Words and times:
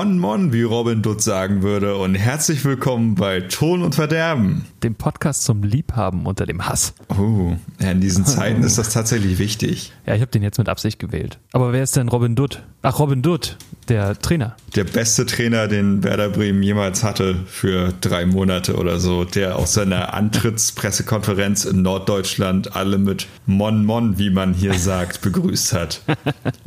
Mon 0.00 0.18
Mon, 0.18 0.50
wie 0.54 0.62
Robin 0.62 1.02
Dutt 1.02 1.20
sagen 1.20 1.60
würde, 1.62 1.94
und 1.96 2.14
herzlich 2.14 2.64
willkommen 2.64 3.16
bei 3.16 3.42
Ton 3.42 3.82
und 3.82 3.96
Verderben. 3.96 4.64
Dem 4.82 4.94
Podcast 4.94 5.44
zum 5.44 5.62
Liebhaben 5.62 6.24
unter 6.24 6.46
dem 6.46 6.66
Hass. 6.66 6.94
Oh, 7.18 7.54
ja, 7.82 7.90
in 7.90 8.00
diesen 8.00 8.24
Zeiten 8.24 8.62
ist 8.62 8.78
das 8.78 8.94
tatsächlich 8.94 9.38
wichtig. 9.38 9.92
Ja, 10.06 10.14
ich 10.14 10.22
habe 10.22 10.30
den 10.30 10.42
jetzt 10.42 10.56
mit 10.56 10.70
Absicht 10.70 10.98
gewählt. 11.00 11.38
Aber 11.52 11.74
wer 11.74 11.82
ist 11.82 11.96
denn 11.96 12.08
Robin 12.08 12.34
Dutt? 12.34 12.62
Ach, 12.80 12.98
Robin 12.98 13.20
Dutt, 13.20 13.58
der 13.90 14.18
Trainer. 14.18 14.56
Der 14.74 14.84
beste 14.84 15.26
Trainer, 15.26 15.68
den 15.68 16.02
Werder 16.02 16.30
Bremen 16.30 16.62
jemals 16.62 17.04
hatte 17.04 17.36
für 17.44 17.92
drei 18.00 18.24
Monate 18.24 18.76
oder 18.76 18.98
so, 19.00 19.26
der 19.26 19.56
aus 19.56 19.74
seiner 19.74 20.14
Antrittspressekonferenz 20.14 21.66
in 21.66 21.82
Norddeutschland 21.82 22.74
alle 22.74 22.96
mit 22.96 23.26
Mon 23.44 23.84
Mon, 23.84 24.16
wie 24.16 24.30
man 24.30 24.54
hier 24.54 24.72
sagt, 24.72 25.20
begrüßt 25.20 25.74
hat. 25.74 26.00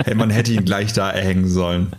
Hey, 0.03 0.16
man 0.16 0.30
hätte 0.30 0.52
ihn 0.52 0.66
gleich 0.66 0.94
da 0.94 1.09
erhängen 1.09 1.47
sollen. 1.47 1.94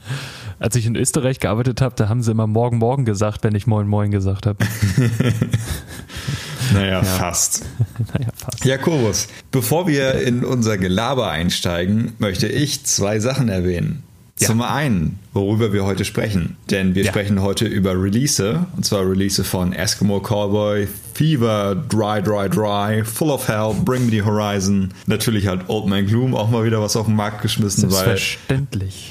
Als 0.65 0.77
ich 0.77 0.87
in 0.87 0.97
Österreich 0.97 1.41
gearbeitet 1.41 1.83
habe, 1.83 1.95
da 1.95 2.09
haben 2.09 2.23
sie 2.23 2.31
immer 2.31 2.47
Morgen 2.47 2.79
Morgen 2.79 3.05
gesagt, 3.05 3.45
wenn 3.45 3.55
ich 3.55 3.67
Moin 3.67 3.87
Moin 3.87 4.11
gesagt 4.11 4.47
habe. 4.47 4.65
naja, 6.73 6.93
ja. 6.93 7.05
fast. 7.05 7.67
naja, 8.15 8.29
fast. 8.34 8.65
Ja, 8.65 8.79
Kobus, 8.79 9.29
bevor 9.51 9.87
wir 9.87 10.23
in 10.23 10.42
unser 10.42 10.79
Gelaber 10.79 11.29
einsteigen, 11.29 12.15
möchte 12.17 12.47
ich 12.47 12.87
zwei 12.87 13.20
Sachen 13.20 13.51
erwähnen. 13.51 14.05
Ja. 14.41 14.49
Zum 14.49 14.63
einen, 14.63 15.21
worüber 15.33 15.73
wir 15.73 15.85
heute 15.85 16.05
sprechen. 16.05 16.57
Denn 16.69 16.97
wir 16.97 17.05
ja. 17.05 17.13
sprechen 17.13 17.41
heute 17.41 17.67
über 17.67 17.93
Release, 17.93 18.67
und 18.77 18.85
zwar 18.85 19.09
Release 19.09 19.45
von 19.45 19.73
Eskimo 19.73 20.19
Cowboy, 20.19 20.89
Fever, 21.15 21.77
Dry, 21.89 22.21
Dry, 22.21 22.51
Dry, 22.51 23.05
Full 23.05 23.31
of 23.31 23.47
Hell, 23.47 23.73
Bring 23.85 24.07
Me 24.07 24.11
the 24.11 24.23
Horizon. 24.23 24.93
Natürlich 25.07 25.47
hat 25.47 25.69
Old 25.69 25.87
Man 25.87 26.07
Gloom 26.07 26.35
auch 26.35 26.51
mal 26.51 26.65
wieder 26.65 26.83
was 26.83 26.97
auf 26.97 27.07
den 27.07 27.15
Markt 27.15 27.43
geschmissen, 27.43 27.93
weil 27.93 28.19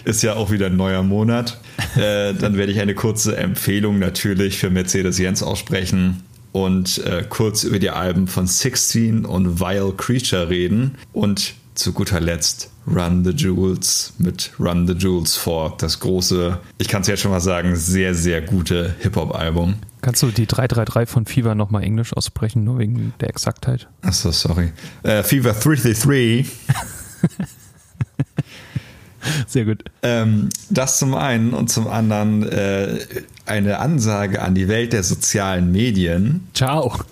ist 0.04 0.24
ja 0.24 0.34
auch 0.34 0.52
wieder 0.52 0.66
ein 0.66 0.76
neuer 0.76 1.04
Monat. 1.04 1.62
äh, 1.96 2.34
dann 2.34 2.58
werde 2.58 2.74
ich 2.74 2.82
eine 2.82 2.94
kurze 2.94 3.38
Empfehlung 3.38 4.00
natürlich 4.00 4.58
für 4.58 4.70
Mercedes 4.70 5.20
Jens 5.20 5.42
aussprechen 5.42 6.24
und 6.52 6.98
äh, 6.98 7.24
kurz 7.28 7.64
über 7.64 7.80
die 7.80 7.92
Alben 7.92 8.28
von 8.28 8.46
16 8.46 9.24
und 9.24 9.62
Vile 9.62 9.94
Creature 9.96 10.50
reden 10.50 10.96
und 11.14 11.56
zu 11.76 11.94
guter 11.94 12.20
Letzt 12.20 12.70
Run 12.86 13.24
the 13.24 13.32
Jewels 13.32 14.14
mit 14.18 14.52
Run 14.60 14.88
the 14.88 14.94
Jewels 14.94 15.36
vor. 15.36 15.76
Das 15.78 16.00
große, 16.00 16.60
ich 16.78 16.88
kann 16.88 17.02
es 17.02 17.08
jetzt 17.08 17.22
schon 17.22 17.32
mal 17.32 17.40
sagen, 17.40 17.76
sehr, 17.76 18.14
sehr 18.14 18.42
gute 18.42 18.96
Hip-Hop-Album. 19.00 19.76
Kannst 20.02 20.22
du 20.22 20.32
die 20.32 20.46
333 20.48 21.10
von 21.10 21.26
Fever 21.26 21.56
nochmal 21.56 21.84
Englisch 21.84 22.14
aussprechen, 22.14 22.64
nur 22.66 22.80
wegen 22.80 23.14
der 23.22 23.30
Exaktheit? 23.30 23.88
Achso, 24.02 24.32
sorry. 24.32 24.74
Uh, 25.06 25.24
Fever 25.24 25.54
333. 25.54 26.52
Sehr 29.48 29.64
gut. 29.64 29.86
Ähm, 30.02 30.50
das 30.70 31.00
zum 31.00 31.16
einen 31.16 31.54
und 31.54 31.70
zum 31.70 31.88
anderen 31.88 32.44
äh, 32.44 33.00
eine 33.46 33.80
Ansage 33.80 34.42
an 34.42 34.54
die 34.54 34.68
Welt 34.68 34.92
der 34.92 35.04
sozialen 35.04 35.72
Medien. 35.72 36.48
Ciao. 36.54 37.00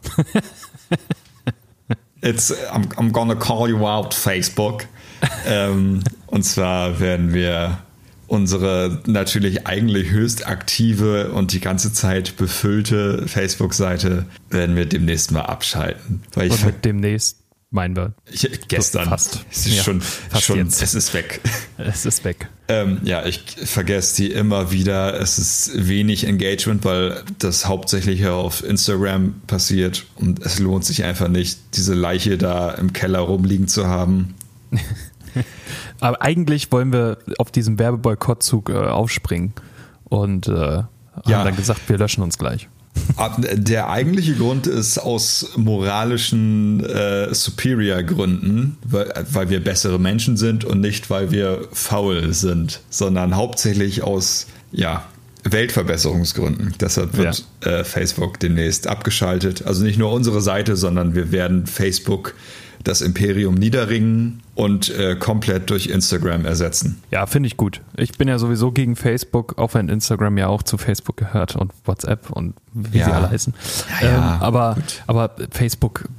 It's 2.22 2.52
I'm, 2.72 2.88
I'm 2.98 3.12
gonna 3.12 3.36
call 3.36 3.68
you 3.70 3.86
out, 3.88 4.14
Facebook. 4.14 4.86
ähm, 5.46 6.04
und 6.28 6.44
zwar 6.44 7.00
werden 7.00 7.34
wir 7.34 7.80
unsere 8.28 9.02
natürlich 9.08 9.68
eigentlich 9.68 10.10
höchst 10.10 10.48
aktive 10.48 11.32
und 11.34 11.52
die 11.52 11.60
ganze 11.60 11.92
Zeit 11.92 12.38
befüllte 12.38 13.28
Facebook-Seite 13.28 14.26
werden 14.50 14.78
wir 14.78 14.86
demnächst 14.86 15.32
mal 15.32 15.42
abschalten. 15.42 16.24
Weil 16.34 16.48
ich 16.48 16.54
und 16.54 16.66
mit 16.66 16.86
demnächst 16.86 17.41
meinen 17.72 17.96
wir. 17.96 18.14
Ich, 18.30 18.48
gestern. 18.68 19.08
Fast. 19.08 19.46
Es 19.50 19.66
ist 19.66 19.78
ja, 19.78 19.84
schon, 19.84 20.02
schon 20.40 20.58
jetzt. 20.58 20.84
es 20.84 20.94
ist 20.94 21.14
weg. 21.14 21.42
Es 21.78 22.06
ist 22.06 22.24
weg. 22.24 22.48
Ähm, 22.68 23.00
ja, 23.04 23.26
ich 23.26 23.42
vergesse 23.64 24.18
die 24.18 24.32
immer 24.32 24.72
wieder. 24.72 25.20
Es 25.20 25.40
ist 25.40 25.88
wenig 25.88 26.28
Engagement, 26.28 26.86
weil 26.86 27.24
das 27.40 27.66
hauptsächlich 27.66 28.28
auf 28.28 28.64
Instagram 28.64 29.42
passiert 29.48 30.06
und 30.16 30.46
es 30.46 30.60
lohnt 30.60 30.86
sich 30.86 31.04
einfach 31.04 31.28
nicht, 31.28 31.60
diese 31.74 31.96
Leiche 31.96 32.38
da 32.38 32.72
im 32.72 32.94
Keller 32.94 33.20
rumliegen 33.20 33.68
zu 33.68 33.88
haben. 33.88 34.36
Aber 36.00 36.22
eigentlich 36.22 36.72
wollen 36.72 36.92
wir 36.92 37.20
auf 37.38 37.52
diesem 37.52 37.80
Werbeboykottzug 37.80 38.70
äh, 38.70 38.74
aufspringen 38.74 39.54
und 40.04 40.48
äh, 40.48 40.52
haben 40.52 40.88
ja. 41.26 41.44
dann 41.44 41.56
gesagt, 41.56 41.88
wir 41.88 41.98
löschen 41.98 42.22
uns 42.22 42.38
gleich. 42.38 42.68
Der 43.54 43.90
eigentliche 43.90 44.34
Grund 44.36 44.68
ist 44.68 44.98
aus 44.98 45.54
moralischen 45.56 46.84
äh, 46.84 47.34
Superior-Gründen, 47.34 48.78
weil, 48.84 49.14
weil 49.32 49.50
wir 49.50 49.64
bessere 49.64 50.00
Menschen 50.00 50.38
sind 50.38 50.64
und 50.64 50.82
nicht, 50.82 51.10
weil 51.10 51.32
wir 51.32 51.68
faul 51.72 52.34
sind, 52.34 52.82
sondern 52.90 53.36
hauptsächlich 53.36 54.04
aus 54.04 54.48
ja, 54.72 55.06
Weltverbesserungsgründen. 55.44 56.76
Deshalb 56.80 57.18
wird 57.18 57.46
ja. 57.64 57.72
äh, 57.72 57.84
Facebook 57.84 58.40
demnächst 58.40 58.88
abgeschaltet. 58.88 59.66
Also 59.66 59.84
nicht 59.84 59.98
nur 59.98 60.12
unsere 60.12 60.42
Seite, 60.42 60.76
sondern 60.76 61.16
wir 61.16 61.32
werden 61.32 61.68
Facebook 61.68 62.36
das 62.84 63.02
Imperium 63.02 63.56
niederringen 63.56 64.42
und 64.56 64.90
äh, 64.90 65.16
komplett 65.16 65.70
durch 65.70 65.88
Instagram 65.88 66.46
ersetzen. 66.46 67.02
Ja, 67.12 67.26
finde 67.26 67.48
ich 67.48 67.58
gut. 67.58 67.82
Ich 67.98 68.14
bin 68.18 68.28
ja 68.28 68.40
sowieso 68.40 68.72
gegen 68.72 68.96
Facebook, 68.96 69.58
auch 69.58 69.74
wenn 69.74 69.90
Instagram 69.90 70.38
ja 70.38 70.48
auch 70.48 70.64
zu 70.64 70.78
Facebook 70.78 71.18
gehört 71.18 71.56
und 71.56 71.74
WhatsApp 71.86 72.32
und 72.32 72.56
wie 72.74 73.00
ja. 73.00 73.06
sie 73.06 73.12
alle 73.12 73.30
heißen. 73.30 73.54
Ja, 74.02 74.08
ja, 74.08 74.16
ähm, 74.16 74.42
aber, 74.42 74.78
aber 75.08 75.36
Facebook 75.52 76.10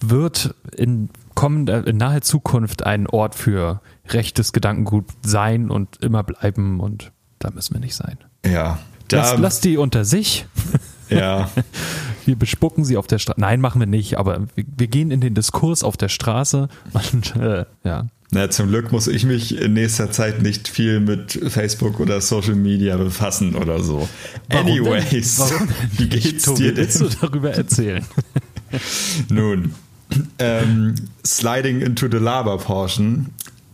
wird 0.00 0.54
in 0.76 1.10
kommender, 1.34 1.86
in 1.86 1.96
naher 1.96 2.22
Zukunft 2.22 2.84
ein 2.84 3.06
Ort 3.06 3.34
für 3.34 3.80
rechtes 4.08 4.52
Gedankengut 4.52 5.04
sein 5.24 5.70
und 5.70 6.02
immer 6.02 6.22
bleiben 6.22 6.80
und 6.80 7.12
da 7.38 7.50
müssen 7.50 7.74
wir 7.74 7.80
nicht 7.80 7.94
sein. 7.94 8.18
Ja. 8.44 8.78
Lass, 9.12 9.38
lass 9.38 9.60
die 9.60 9.76
unter 9.76 10.04
sich. 10.04 10.46
Ja. 11.08 11.50
Wir 12.24 12.36
bespucken 12.36 12.84
sie 12.84 12.96
auf 12.96 13.06
der 13.06 13.18
Straße. 13.18 13.40
Nein, 13.40 13.60
machen 13.60 13.80
wir 13.80 13.86
nicht, 13.86 14.18
aber 14.18 14.40
wir, 14.56 14.64
wir, 14.76 14.88
gehen 14.88 15.12
in 15.12 15.20
den 15.20 15.34
Diskurs 15.34 15.84
auf 15.84 15.96
der 15.96 16.08
Straße 16.08 16.68
und 17.12 17.36
äh, 17.36 17.64
ja. 17.84 18.06
Na, 18.32 18.50
zum 18.50 18.66
Glück 18.66 18.90
muss 18.90 19.06
ich 19.06 19.24
mich 19.24 19.56
in 19.56 19.74
nächster 19.74 20.10
Zeit 20.10 20.42
nicht 20.42 20.66
viel 20.66 20.98
mit 20.98 21.38
Facebook 21.48 22.00
oder 22.00 22.20
Social 22.20 22.56
Media 22.56 22.96
befassen 22.96 23.54
oder 23.54 23.80
so. 23.80 24.08
Warum 24.50 24.66
Anyways, 24.66 25.38
Warum? 25.38 25.68
wie 25.96 26.08
geht's 26.08 26.44
Tobi, 26.44 26.62
dir 26.62 26.74
denn? 26.74 26.88
Willst 26.88 27.00
du 27.00 27.08
darüber 27.20 27.52
erzählen? 27.52 28.04
Nun, 29.28 29.72
ähm, 30.40 30.96
Sliding 31.24 31.80
into 31.80 32.08
the 32.10 32.18
Lava 32.18 32.56
Portion 32.56 33.30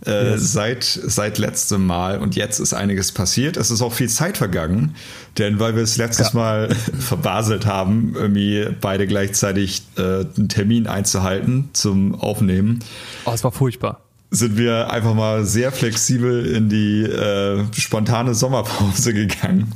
äh, 0.06 0.32
yes. 0.32 0.52
seit, 0.52 0.84
seit 0.84 1.38
letztem 1.38 1.86
Mal 1.86 2.18
und 2.18 2.34
jetzt 2.34 2.58
ist 2.58 2.74
einiges 2.74 3.12
passiert. 3.12 3.56
Es 3.56 3.70
ist 3.70 3.82
auch 3.82 3.92
viel 3.92 4.08
Zeit 4.08 4.36
vergangen, 4.36 4.94
denn 5.38 5.60
weil 5.60 5.76
wir 5.76 5.82
es 5.82 5.96
letztes 5.96 6.32
ja. 6.32 6.38
Mal 6.38 6.74
verbaselt 6.98 7.66
haben, 7.66 8.14
irgendwie 8.16 8.68
beide 8.80 9.06
gleichzeitig 9.06 9.82
äh, 9.96 10.24
einen 10.36 10.48
Termin 10.48 10.86
einzuhalten 10.86 11.70
zum 11.72 12.14
Aufnehmen. 12.14 12.80
Oh, 13.24 13.32
es 13.32 13.44
war 13.44 13.52
furchtbar. 13.52 14.00
Sind 14.30 14.56
wir 14.56 14.90
einfach 14.90 15.14
mal 15.14 15.44
sehr 15.44 15.72
flexibel 15.72 16.46
in 16.46 16.68
die 16.68 17.02
äh, 17.02 17.64
spontane 17.74 18.34
Sommerpause 18.34 19.12
gegangen. 19.14 19.72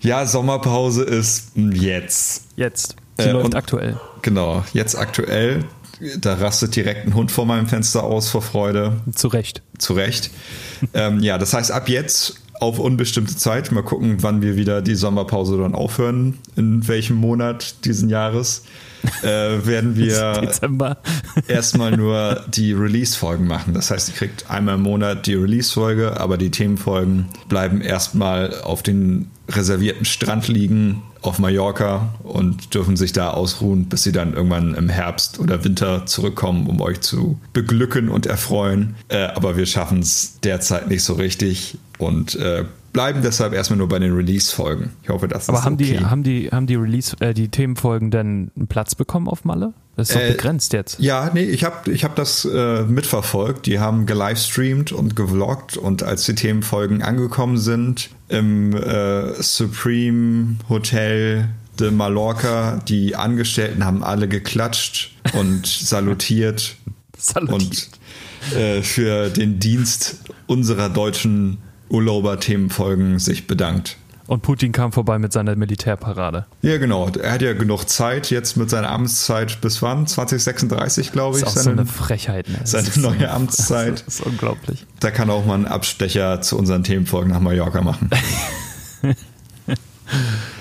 ja, 0.00 0.26
Sommerpause 0.26 1.04
ist 1.04 1.52
jetzt. 1.54 2.44
Jetzt. 2.56 2.96
Sie 3.16 3.28
äh, 3.28 3.32
läuft 3.32 3.54
aktuell. 3.54 3.98
Genau, 4.22 4.64
jetzt 4.72 4.96
aktuell 4.96 5.64
da 6.20 6.34
rastet 6.34 6.76
direkt 6.76 7.06
ein 7.06 7.14
Hund 7.14 7.30
vor 7.30 7.46
meinem 7.46 7.66
Fenster 7.66 8.04
aus 8.04 8.28
vor 8.28 8.42
Freude. 8.42 9.00
Zu 9.14 9.28
Recht. 9.28 9.62
Zu 9.78 9.94
Recht. 9.94 10.30
ähm, 10.94 11.20
ja, 11.20 11.38
das 11.38 11.52
heißt, 11.54 11.70
ab 11.72 11.88
jetzt 11.88 12.36
auf 12.60 12.78
unbestimmte 12.78 13.36
Zeit, 13.36 13.70
mal 13.72 13.82
gucken, 13.82 14.16
wann 14.20 14.42
wir 14.42 14.56
wieder 14.56 14.82
die 14.82 14.94
Sommerpause 14.94 15.58
dann 15.58 15.74
aufhören, 15.74 16.38
in 16.56 16.86
welchem 16.88 17.16
Monat 17.16 17.84
diesen 17.84 18.08
Jahres, 18.08 18.64
äh, 19.22 19.26
werden 19.26 19.96
wir 19.96 20.50
erstmal 21.48 21.96
nur 21.96 22.44
die 22.48 22.72
Release-Folgen 22.72 23.46
machen. 23.46 23.74
Das 23.74 23.90
heißt, 23.90 24.08
ihr 24.08 24.14
kriegt 24.14 24.50
einmal 24.50 24.74
im 24.74 24.82
Monat 24.82 25.26
die 25.26 25.34
Release-Folge, 25.34 26.18
aber 26.18 26.36
die 26.36 26.50
Themenfolgen 26.50 27.26
bleiben 27.48 27.80
erstmal 27.80 28.60
auf 28.62 28.82
den 28.82 29.30
reservierten 29.48 30.04
Strand 30.04 30.48
liegen 30.48 31.02
auf 31.22 31.38
Mallorca 31.38 32.14
und 32.22 32.74
dürfen 32.74 32.96
sich 32.96 33.12
da 33.12 33.30
ausruhen, 33.30 33.86
bis 33.86 34.02
sie 34.02 34.12
dann 34.12 34.34
irgendwann 34.34 34.74
im 34.74 34.88
Herbst 34.88 35.38
oder 35.38 35.64
Winter 35.64 36.06
zurückkommen, 36.06 36.66
um 36.66 36.80
euch 36.80 37.00
zu 37.00 37.38
beglücken 37.52 38.08
und 38.08 38.26
erfreuen. 38.26 38.94
Äh, 39.08 39.24
aber 39.26 39.56
wir 39.56 39.66
schaffen 39.66 40.00
es 40.00 40.38
derzeit 40.40 40.88
nicht 40.88 41.02
so 41.02 41.14
richtig 41.14 41.78
und 41.98 42.34
äh, 42.36 42.64
bleiben 42.92 43.22
deshalb 43.22 43.52
erstmal 43.52 43.78
nur 43.78 43.88
bei 43.88 43.98
den 43.98 44.12
Release-Folgen. 44.12 44.90
Ich 45.02 45.08
hoffe, 45.08 45.28
das 45.28 45.48
Aber 45.48 45.58
ist 45.58 45.64
haben 45.64 45.74
okay. 45.74 45.98
die 45.98 46.04
haben 46.06 46.22
die 46.22 46.48
haben 46.50 46.66
die 46.66 46.76
Release 46.76 47.16
äh, 47.20 47.34
die 47.34 47.48
Themenfolgen 47.48 48.10
denn 48.10 48.50
einen 48.56 48.66
Platz 48.66 48.94
bekommen 48.94 49.28
auf 49.28 49.44
Malle? 49.44 49.72
Das 49.98 50.10
ist 50.10 50.14
doch 50.14 50.22
äh, 50.22 50.30
begrenzt 50.30 50.72
jetzt. 50.74 51.00
Ja, 51.00 51.28
nee, 51.34 51.42
ich 51.42 51.64
habe 51.64 51.90
ich 51.90 52.04
hab 52.04 52.14
das 52.14 52.44
äh, 52.44 52.82
mitverfolgt. 52.84 53.66
Die 53.66 53.80
haben 53.80 54.06
gelivestreamt 54.06 54.92
und 54.92 55.16
gevloggt 55.16 55.76
und 55.76 56.04
als 56.04 56.24
die 56.24 56.36
Themenfolgen 56.36 57.02
angekommen 57.02 57.58
sind 57.58 58.08
im 58.28 58.76
äh, 58.76 59.42
Supreme 59.42 60.58
Hotel 60.68 61.48
de 61.80 61.90
Mallorca, 61.90 62.80
die 62.86 63.16
Angestellten 63.16 63.84
haben 63.84 64.04
alle 64.04 64.28
geklatscht 64.28 65.16
und 65.32 65.66
salutiert. 65.66 66.76
salutiert. 67.18 67.88
Und 68.52 68.56
äh, 68.56 68.82
für 68.82 69.30
den 69.30 69.58
Dienst 69.58 70.18
unserer 70.46 70.90
deutschen 70.90 71.58
Urlauber-Themenfolgen 71.88 73.18
sich 73.18 73.48
bedankt. 73.48 73.96
Und 74.28 74.42
Putin 74.42 74.72
kam 74.72 74.92
vorbei 74.92 75.18
mit 75.18 75.32
seiner 75.32 75.56
Militärparade. 75.56 76.44
Ja, 76.60 76.76
genau. 76.76 77.08
Er 77.08 77.32
hat 77.32 77.40
ja 77.40 77.54
genug 77.54 77.88
Zeit 77.88 78.28
jetzt 78.28 78.58
mit 78.58 78.68
seiner 78.68 78.90
Amtszeit 78.90 79.62
bis 79.62 79.80
wann? 79.80 80.06
2036, 80.06 81.12
glaube 81.12 81.38
ich. 81.38 81.44
Das 81.44 81.54
ist 81.54 81.60
auch 81.60 81.62
seine, 81.64 81.76
so 81.76 81.82
eine 81.82 81.90
Frechheit. 81.90 82.46
Ne? 82.46 82.58
Seine 82.64 82.88
neue 82.96 83.30
Amtszeit. 83.30 83.88
Das 84.08 84.20
ist 84.20 84.26
unglaublich. 84.26 84.84
Da 85.00 85.10
kann 85.10 85.30
auch 85.30 85.46
mal 85.46 85.54
ein 85.54 85.66
Abstecher 85.66 86.42
zu 86.42 86.58
unseren 86.58 86.84
Themenfolgen 86.84 87.32
nach 87.32 87.40
Mallorca 87.40 87.80
machen. 87.80 88.10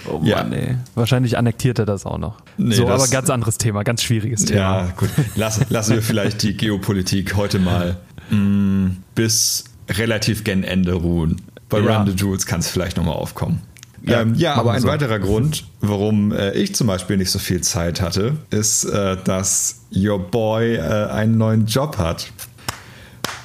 oh 0.09 0.19
Mann, 0.19 0.25
ja. 0.25 0.43
ey. 0.43 0.77
Wahrscheinlich 0.95 1.37
annektiert 1.37 1.79
er 1.79 1.85
das 1.85 2.05
auch 2.05 2.17
noch. 2.17 2.37
Nee, 2.57 2.75
so, 2.75 2.87
aber 2.87 3.07
ganz 3.09 3.29
anderes 3.29 3.57
Thema, 3.57 3.83
ganz 3.83 4.01
schwieriges 4.01 4.45
Thema. 4.45 4.59
Ja, 4.59 4.93
gut. 4.95 5.09
Lass, 5.35 5.69
lassen 5.69 5.95
wir 5.95 6.01
vielleicht 6.01 6.41
die 6.43 6.55
Geopolitik 6.55 7.35
heute 7.35 7.59
mal 7.59 7.97
mh, 8.29 8.37
mm, 8.37 9.03
bis 9.13 9.65
relativ 9.89 10.45
gen 10.45 10.63
Ende 10.63 10.93
ruhen. 10.93 11.41
Bei 11.69 11.79
ja. 11.79 11.97
Run 11.97 12.07
the 12.07 12.13
Jewels 12.13 12.45
kann 12.45 12.59
es 12.59 12.69
vielleicht 12.69 12.97
nochmal 12.97 13.15
aufkommen. 13.15 13.61
Ja, 14.03 14.21
ähm, 14.21 14.35
ja 14.35 14.55
aber 14.55 14.73
ein 14.73 14.81
so. 14.81 14.87
weiterer 14.87 15.19
Grund, 15.19 15.65
warum 15.81 16.31
äh, 16.31 16.51
ich 16.53 16.75
zum 16.75 16.87
Beispiel 16.87 17.17
nicht 17.17 17.31
so 17.31 17.39
viel 17.39 17.61
Zeit 17.61 18.01
hatte, 18.01 18.37
ist, 18.49 18.85
äh, 18.85 19.17
dass 19.23 19.81
Your 19.93 20.19
Boy 20.19 20.75
äh, 20.75 20.79
einen 20.81 21.37
neuen 21.37 21.65
Job 21.65 21.97
hat. 21.97 22.31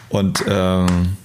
Und 0.09 0.45
ähm, 0.47 1.17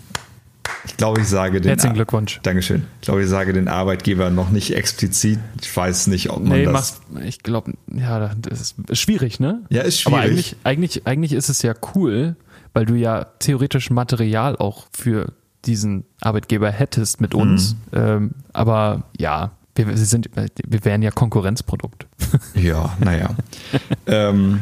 ich 0.86 0.96
glaube, 0.96 1.22
ich 1.22 1.28
sage 1.28 1.60
den. 1.60 1.70
Herzlichen 1.70 1.96
Glückwunsch. 1.96 2.40
Dankeschön. 2.44 2.86
Ich 3.02 3.06
glaube, 3.06 3.22
ich 3.22 3.30
sage 3.30 3.52
den 3.52 3.68
Arbeitgeber 3.68 4.30
noch 4.30 4.50
nicht 4.50 4.74
explizit. 4.74 5.40
Ich 5.62 5.76
weiß 5.76 6.08
nicht, 6.08 6.30
ob 6.30 6.40
man 6.40 6.58
nee, 6.58 6.64
das. 6.64 6.74
Machst, 6.74 7.02
ich 7.26 7.44
glaube, 7.44 7.74
ja, 7.94 8.34
das 8.36 8.62
ist 8.62 8.98
schwierig, 8.98 9.40
ne? 9.40 9.64
Ja, 9.70 9.82
ist 9.82 10.00
schwierig. 10.00 10.18
Aber 10.18 10.24
eigentlich, 10.24 10.56
eigentlich, 10.64 11.08
eigentlich 11.08 11.34
ist 11.34 11.50
es 11.50 11.62
ja 11.62 11.74
cool, 11.94 12.38
weil 12.74 12.86
du 12.86 12.96
ja 12.96 13.26
theoretisch 13.40 13.90
Material 13.90 14.56
auch 14.56 14.88
für 14.94 15.34
diesen 15.66 16.06
Arbeitgeber 16.22 16.72
hättest 16.72 17.22
mit 17.22 17.34
uns. 17.34 17.76
Mhm. 17.92 17.98
Ähm, 17.98 18.32
aber 18.54 19.04
ja, 19.18 19.52
wir, 19.76 19.88
wir, 19.88 19.98
sind, 19.98 20.30
wir 20.36 20.86
wären 20.86 21.02
ja 21.02 21.12
Konkurrenzprodukt. 21.12 22.08
Ja, 22.56 22.96
naja. 23.00 23.30
ähm, 24.08 24.62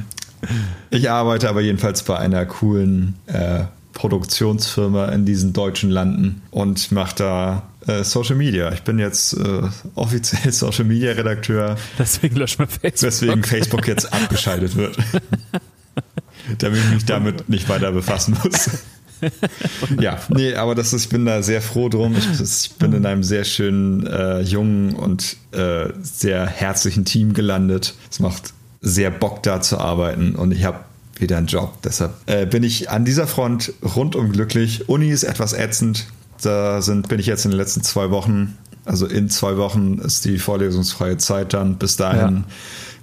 ich 0.90 1.10
arbeite 1.10 1.50
aber 1.50 1.62
jedenfalls 1.62 2.04
bei 2.04 2.18
einer 2.18 2.46
coolen 2.46 3.16
äh, 3.28 3.64
Produktionsfirma 3.94 5.08
in 5.08 5.26
diesen 5.26 5.54
deutschen 5.54 5.90
Landen 5.90 6.42
und 6.52 6.92
mache 6.92 7.16
da 7.16 7.64
äh, 7.88 8.04
Social 8.04 8.36
Media. 8.36 8.72
Ich 8.74 8.82
bin 8.82 9.00
jetzt 9.00 9.34
äh, 9.34 9.62
offiziell 9.96 10.52
Social 10.52 10.86
Media 10.86 11.14
Redakteur. 11.14 11.78
Deswegen 11.98 12.36
löschen 12.36 12.60
wir 12.60 12.68
Facebook. 12.68 13.02
Weswegen 13.02 13.44
Facebook 13.44 13.88
jetzt 13.88 14.14
abgeschaltet 14.14 14.76
wird. 14.76 14.98
damit 16.60 16.80
ich 16.80 16.90
mich 16.92 17.06
damit 17.06 17.50
nicht 17.50 17.70
weiter 17.70 17.92
befassen 17.92 18.38
muss. 18.44 18.70
ja, 20.00 20.20
nee, 20.30 20.56
aber 20.56 20.76
das 20.76 20.94
ist, 20.94 21.06
ich 21.06 21.10
bin 21.10 21.26
da 21.26 21.42
sehr 21.42 21.62
froh 21.62 21.90
drum. 21.90 22.16
Ich, 22.16 22.42
ich 22.42 22.72
bin 22.78 22.94
in 22.94 23.06
einem 23.06 23.24
sehr 23.24 23.44
schönen, 23.44 24.06
äh, 24.08 24.42
jungen 24.42 24.96
und 24.96 25.38
äh, 25.52 25.88
sehr 26.02 26.46
herzlichen 26.46 27.06
Team 27.06 27.34
gelandet. 27.34 27.96
Es 28.12 28.20
macht 28.20 28.54
sehr 28.82 29.10
Bock 29.12 29.44
da 29.44 29.62
zu 29.62 29.80
arbeiten 29.80 30.36
und 30.36 30.52
ich 30.52 30.64
habe 30.64 30.80
wieder 31.18 31.38
einen 31.38 31.48
Job. 31.48 31.74
Deshalb 31.84 32.14
äh, 32.26 32.46
bin 32.46 32.64
ich 32.64 32.90
an 32.90 33.06
dieser 33.06 33.28
Front 33.28 33.74
rundum 33.96 34.32
glücklich. 34.32 34.90
Uni 34.90 35.10
ist 35.10 35.24
etwas 35.24 35.54
ätzend. 35.54 36.08
Da 36.42 36.82
sind, 36.82 37.08
bin 37.08 37.20
ich 37.20 37.26
jetzt 37.26 37.46
in 37.46 37.52
den 37.52 37.58
letzten 37.58 37.82
zwei 37.84 38.12
Wochen. 38.12 38.58
Also 38.84 39.08
in 39.08 39.30
zwei 39.30 39.58
Wochen 39.58 39.98
ist 40.00 40.26
die 40.26 40.38
vorlesungsfreie 40.38 41.18
Zeit 41.18 41.54
dann. 41.54 41.78
Bis 41.78 41.96
dahin 41.96 42.36
ja. 42.36 42.44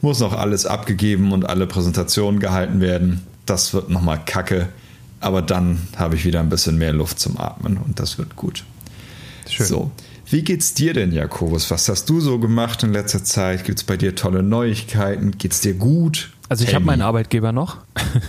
muss 0.00 0.20
noch 0.20 0.34
alles 0.34 0.66
abgegeben 0.66 1.32
und 1.32 1.48
alle 1.48 1.66
Präsentationen 1.66 2.38
gehalten 2.38 2.80
werden. 2.80 3.22
Das 3.46 3.74
wird 3.74 3.90
nochmal 3.90 4.20
kacke. 4.24 4.68
Aber 5.22 5.40
dann 5.40 5.78
habe 5.96 6.16
ich 6.16 6.24
wieder 6.24 6.40
ein 6.40 6.48
bisschen 6.48 6.78
mehr 6.78 6.92
Luft 6.92 7.20
zum 7.20 7.38
Atmen 7.38 7.78
und 7.78 8.00
das 8.00 8.18
wird 8.18 8.36
gut. 8.36 8.64
Schön. 9.48 9.66
So. 9.66 9.90
Wie 10.26 10.42
geht's 10.42 10.74
dir 10.74 10.94
denn, 10.94 11.12
Jakobus? 11.12 11.70
Was 11.70 11.88
hast 11.88 12.08
du 12.08 12.20
so 12.20 12.38
gemacht 12.38 12.82
in 12.82 12.92
letzter 12.92 13.22
Zeit? 13.22 13.64
Gibt 13.64 13.78
es 13.78 13.84
bei 13.84 13.96
dir 13.96 14.14
tolle 14.14 14.42
Neuigkeiten? 14.42 15.32
Geht's 15.38 15.60
dir 15.60 15.74
gut? 15.74 16.32
Also 16.48 16.64
ich 16.64 16.74
habe 16.74 16.84
meinen 16.84 17.02
Arbeitgeber 17.02 17.52
noch. 17.52 17.78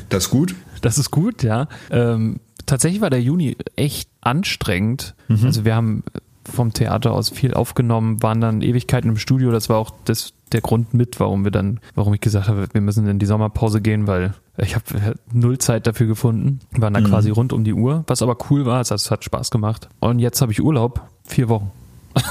Das 0.09 0.25
ist 0.25 0.29
gut? 0.29 0.55
Das 0.81 0.97
ist 0.97 1.11
gut, 1.11 1.43
ja. 1.43 1.67
Ähm, 1.91 2.39
tatsächlich 2.65 3.01
war 3.01 3.09
der 3.09 3.21
Juni 3.21 3.57
echt 3.75 4.09
anstrengend. 4.21 5.15
Mhm. 5.29 5.45
Also 5.45 5.65
wir 5.65 5.75
haben 5.75 6.03
vom 6.45 6.73
Theater 6.73 7.13
aus 7.13 7.29
viel 7.29 7.53
aufgenommen, 7.53 8.21
waren 8.21 8.41
dann 8.41 8.61
Ewigkeiten 8.61 9.09
im 9.09 9.17
Studio. 9.17 9.51
Das 9.51 9.69
war 9.69 9.77
auch 9.77 9.91
das, 10.05 10.33
der 10.51 10.61
Grund 10.61 10.93
mit, 10.93 11.19
warum 11.19 11.43
wir 11.43 11.51
dann, 11.51 11.79
warum 11.95 12.13
ich 12.13 12.21
gesagt 12.21 12.47
habe, 12.47 12.67
wir 12.71 12.81
müssen 12.81 13.07
in 13.07 13.19
die 13.19 13.25
Sommerpause 13.25 13.81
gehen, 13.81 14.07
weil 14.07 14.33
ich 14.57 14.75
habe 14.75 15.15
null 15.31 15.57
Zeit 15.57 15.87
dafür 15.87 16.07
gefunden. 16.07 16.59
Wir 16.71 16.81
waren 16.81 16.93
da 16.93 16.99
mhm. 16.99 17.05
quasi 17.05 17.29
rund 17.31 17.53
um 17.53 17.63
die 17.63 17.73
Uhr, 17.73 18.03
was 18.07 18.21
aber 18.21 18.37
cool 18.49 18.65
war, 18.65 18.77
also 18.77 18.95
es 18.95 19.09
hat 19.09 19.23
Spaß 19.23 19.51
gemacht. 19.51 19.89
Und 19.99 20.19
jetzt 20.19 20.41
habe 20.41 20.51
ich 20.51 20.61
Urlaub, 20.61 21.01
vier 21.23 21.49
Wochen. 21.49 21.71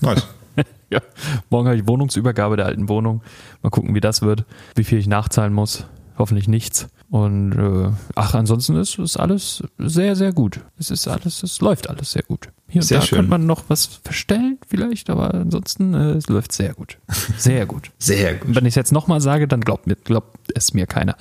Nice. 0.00 0.26
ja. 0.90 1.00
Morgen 1.48 1.68
habe 1.68 1.78
ich 1.78 1.86
Wohnungsübergabe 1.86 2.56
der 2.56 2.66
alten 2.66 2.90
Wohnung. 2.90 3.22
Mal 3.62 3.70
gucken, 3.70 3.94
wie 3.94 4.00
das 4.00 4.20
wird, 4.20 4.44
wie 4.74 4.84
viel 4.84 4.98
ich 4.98 5.06
nachzahlen 5.06 5.54
muss. 5.54 5.86
Hoffentlich 6.18 6.46
nichts. 6.46 6.88
Und 7.14 7.52
äh, 7.52 7.92
ach, 8.16 8.34
ansonsten 8.34 8.74
ist, 8.74 8.98
ist 8.98 9.16
alles 9.16 9.62
sehr, 9.78 10.16
sehr 10.16 10.32
gut. 10.32 10.62
Es 10.80 10.90
ist 10.90 11.06
alles, 11.06 11.44
es 11.44 11.60
läuft 11.60 11.88
alles 11.88 12.10
sehr 12.10 12.24
gut. 12.24 12.48
Hier 12.66 12.82
und 12.82 12.88
sehr 12.88 12.98
da 12.98 13.06
schön. 13.06 13.18
könnte 13.18 13.30
man 13.30 13.46
noch 13.46 13.62
was 13.68 13.86
verstellen, 14.02 14.58
vielleicht, 14.66 15.10
aber 15.10 15.32
ansonsten 15.32 15.94
äh, 15.94 16.14
es 16.14 16.26
läuft 16.26 16.50
sehr 16.50 16.74
gut. 16.74 16.98
Sehr 17.38 17.66
gut. 17.66 17.92
sehr 17.98 18.34
gut. 18.34 18.48
Und 18.48 18.56
wenn 18.56 18.64
ich 18.66 18.72
es 18.72 18.74
jetzt 18.74 18.90
nochmal 18.90 19.20
sage, 19.20 19.46
dann 19.46 19.60
glaubt, 19.60 19.86
mir, 19.86 19.94
glaubt 19.94 20.50
es 20.56 20.74
mir 20.74 20.88
keiner. 20.88 21.16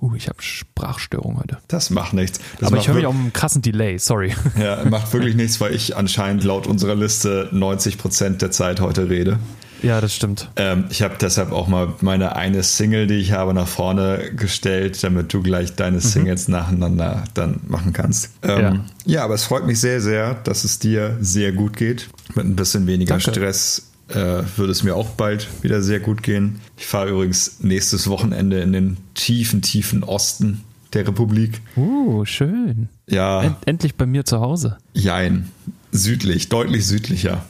Uh, 0.00 0.14
ich 0.14 0.28
habe 0.28 0.40
Sprachstörung 0.40 1.38
heute. 1.38 1.58
Das 1.68 1.90
macht 1.90 2.14
nichts. 2.14 2.40
Das 2.58 2.68
Aber 2.68 2.76
macht 2.76 2.84
ich 2.84 2.88
höre 2.88 2.94
mich 2.94 3.06
auch 3.06 3.14
einen 3.14 3.34
krassen 3.34 3.60
Delay, 3.60 3.98
sorry. 3.98 4.34
Ja, 4.58 4.82
macht 4.86 5.12
wirklich 5.12 5.34
nichts, 5.34 5.60
weil 5.60 5.74
ich 5.74 5.94
anscheinend 5.94 6.42
laut 6.42 6.66
unserer 6.66 6.94
Liste 6.94 7.50
90 7.52 7.98
Prozent 7.98 8.40
der 8.40 8.50
Zeit 8.50 8.80
heute 8.80 9.10
rede. 9.10 9.38
Ja, 9.82 10.00
das 10.00 10.14
stimmt. 10.14 10.50
Ähm, 10.56 10.84
ich 10.90 11.02
habe 11.02 11.16
deshalb 11.20 11.52
auch 11.52 11.68
mal 11.68 11.94
meine 12.00 12.36
eine 12.36 12.62
Single, 12.62 13.06
die 13.06 13.16
ich 13.16 13.32
habe, 13.32 13.54
nach 13.54 13.68
vorne 13.68 14.30
gestellt, 14.36 15.02
damit 15.02 15.32
du 15.32 15.42
gleich 15.42 15.74
deine 15.76 15.96
mhm. 15.96 16.02
Singles 16.02 16.48
mhm. 16.48 16.52
nacheinander 16.52 17.24
dann 17.34 17.60
machen 17.66 17.92
kannst. 17.92 18.30
Ähm, 18.42 18.60
ja. 18.60 18.84
ja, 19.04 19.24
aber 19.24 19.34
es 19.34 19.44
freut 19.44 19.66
mich 19.66 19.80
sehr, 19.80 20.00
sehr, 20.00 20.34
dass 20.34 20.64
es 20.64 20.78
dir 20.78 21.16
sehr 21.20 21.52
gut 21.52 21.76
geht. 21.76 22.08
Mit 22.34 22.44
ein 22.44 22.56
bisschen 22.56 22.86
weniger 22.86 23.18
Danke. 23.18 23.30
Stress 23.30 23.88
äh, 24.08 24.42
würde 24.56 24.72
es 24.72 24.82
mir 24.82 24.94
auch 24.96 25.10
bald 25.10 25.48
wieder 25.62 25.82
sehr 25.82 26.00
gut 26.00 26.22
gehen. 26.22 26.60
Ich 26.76 26.86
fahre 26.86 27.10
übrigens 27.10 27.60
nächstes 27.60 28.08
Wochenende 28.08 28.60
in 28.60 28.72
den 28.72 28.96
tiefen, 29.14 29.62
tiefen 29.62 30.02
Osten 30.02 30.64
der 30.92 31.06
Republik. 31.06 31.60
Uh, 31.76 32.24
schön. 32.24 32.88
Ja. 33.06 33.42
End 33.42 33.56
endlich 33.66 33.94
bei 33.94 34.06
mir 34.06 34.24
zu 34.24 34.40
Hause. 34.40 34.78
Jein. 34.94 35.48
Südlich, 35.92 36.48
deutlich 36.48 36.86
südlicher. 36.86 37.44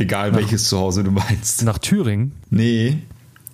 Egal 0.00 0.30
nach, 0.30 0.38
welches 0.38 0.68
Zuhause 0.68 1.04
du 1.04 1.10
meinst. 1.10 1.62
Nach 1.62 1.78
Thüringen? 1.78 2.32
Nee, 2.50 2.98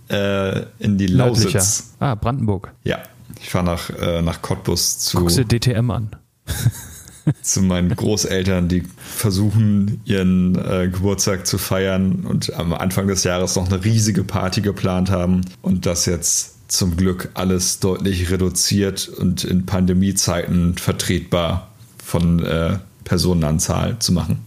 äh, 0.08 0.60
in 0.78 0.98
die 0.98 1.08
Nördlicher. 1.08 1.58
Lausitz. 1.58 1.94
Ah, 1.98 2.14
Brandenburg. 2.14 2.72
Ja, 2.84 2.98
ich 3.40 3.50
fahre 3.50 3.64
nach, 3.64 3.90
äh, 3.90 4.22
nach 4.22 4.42
Cottbus 4.42 4.98
zu. 4.98 5.18
Guckst 5.18 5.38
dir 5.38 5.44
DTM 5.44 5.90
an. 5.90 6.10
zu 7.42 7.62
meinen 7.62 7.94
Großeltern, 7.94 8.68
die 8.68 8.84
versuchen, 8.96 10.00
ihren 10.04 10.54
äh, 10.54 10.88
Geburtstag 10.92 11.46
zu 11.46 11.58
feiern 11.58 12.24
und 12.24 12.54
am 12.54 12.72
Anfang 12.72 13.08
des 13.08 13.24
Jahres 13.24 13.56
noch 13.56 13.66
eine 13.66 13.84
riesige 13.84 14.22
Party 14.22 14.60
geplant 14.60 15.10
haben 15.10 15.40
und 15.62 15.86
das 15.86 16.06
jetzt 16.06 16.70
zum 16.70 16.96
Glück 16.96 17.30
alles 17.34 17.80
deutlich 17.80 18.30
reduziert 18.30 19.08
und 19.08 19.44
in 19.44 19.66
Pandemiezeiten 19.66 20.76
vertretbar 20.78 21.70
von 22.04 22.44
äh, 22.44 22.78
Personenanzahl 23.04 23.98
zu 23.98 24.12
machen. 24.12 24.44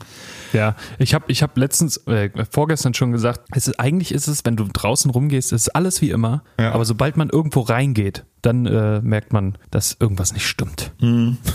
Ja, 0.54 0.76
ich 0.98 1.14
habe 1.14 1.26
ich 1.28 1.44
hab 1.44 1.58
letztens, 1.58 1.98
äh, 2.08 2.30
vorgestern 2.52 2.94
schon 2.94 3.12
gesagt, 3.12 3.42
es 3.52 3.68
ist, 3.68 3.80
eigentlich 3.80 4.14
ist 4.14 4.28
es, 4.28 4.46
wenn 4.46 4.56
du 4.56 4.68
draußen 4.72 5.12
rumgehst, 5.12 5.52
ist 5.54 5.70
alles 5.70 6.02
wie 6.02 6.10
immer. 6.10 6.44
Ja. 6.60 6.72
Aber 6.74 6.86
sobald 6.86 7.18
man 7.18 7.30
irgendwo 7.30 7.62
reingeht, 7.62 8.26
dann 8.42 8.66
äh, 8.66 9.02
merkt 9.02 9.34
man, 9.34 9.58
dass 9.72 9.98
irgendwas 10.00 10.34
nicht 10.34 10.48
stimmt. 10.48 10.92
Mhm. 11.00 11.38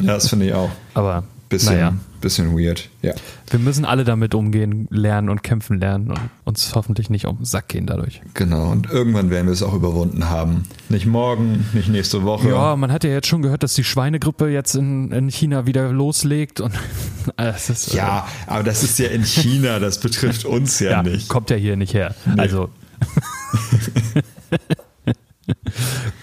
Ja, 0.00 0.14
das 0.14 0.28
finde 0.28 0.46
ich 0.46 0.54
auch. 0.54 0.70
Aber 0.94 1.24
bisschen, 1.48 1.74
naja. 1.74 1.94
Bisschen 2.20 2.56
weird, 2.58 2.88
ja. 3.02 3.14
Wir 3.50 3.58
müssen 3.58 3.84
alle 3.84 4.04
damit 4.04 4.34
umgehen, 4.34 4.88
lernen 4.90 5.28
und 5.28 5.42
kämpfen 5.42 5.78
lernen 5.78 6.10
und 6.10 6.20
uns 6.44 6.74
hoffentlich 6.74 7.10
nicht 7.10 7.26
um 7.26 7.38
den 7.38 7.44
Sack 7.44 7.68
gehen 7.68 7.86
dadurch. 7.86 8.20
Genau, 8.34 8.70
und 8.70 8.90
irgendwann 8.90 9.30
werden 9.30 9.46
wir 9.46 9.52
es 9.52 9.62
auch 9.62 9.74
überwunden 9.74 10.28
haben. 10.28 10.64
Nicht 10.88 11.06
morgen, 11.06 11.66
nicht 11.72 11.88
nächste 11.88 12.24
Woche. 12.24 12.48
Ja, 12.48 12.76
man 12.76 12.92
hat 12.92 13.04
ja 13.04 13.10
jetzt 13.10 13.26
schon 13.28 13.42
gehört, 13.42 13.62
dass 13.62 13.74
die 13.74 13.84
Schweinegrippe 13.84 14.48
jetzt 14.48 14.74
in, 14.74 15.12
in 15.12 15.28
China 15.28 15.66
wieder 15.66 15.92
loslegt 15.92 16.60
und 16.60 16.72
das 17.36 17.70
ist, 17.70 17.94
Ja, 17.94 18.26
äh, 18.46 18.50
aber 18.50 18.62
das 18.62 18.82
ist 18.82 18.98
ja 18.98 19.08
in 19.08 19.24
China, 19.24 19.78
das 19.78 20.00
betrifft 20.00 20.44
uns 20.44 20.80
ja, 20.80 20.90
ja 20.90 21.02
nicht. 21.02 21.28
Kommt 21.28 21.50
ja 21.50 21.56
hier 21.56 21.76
nicht 21.76 21.94
her. 21.94 22.14
Nee. 22.26 22.40
Also. 22.40 22.68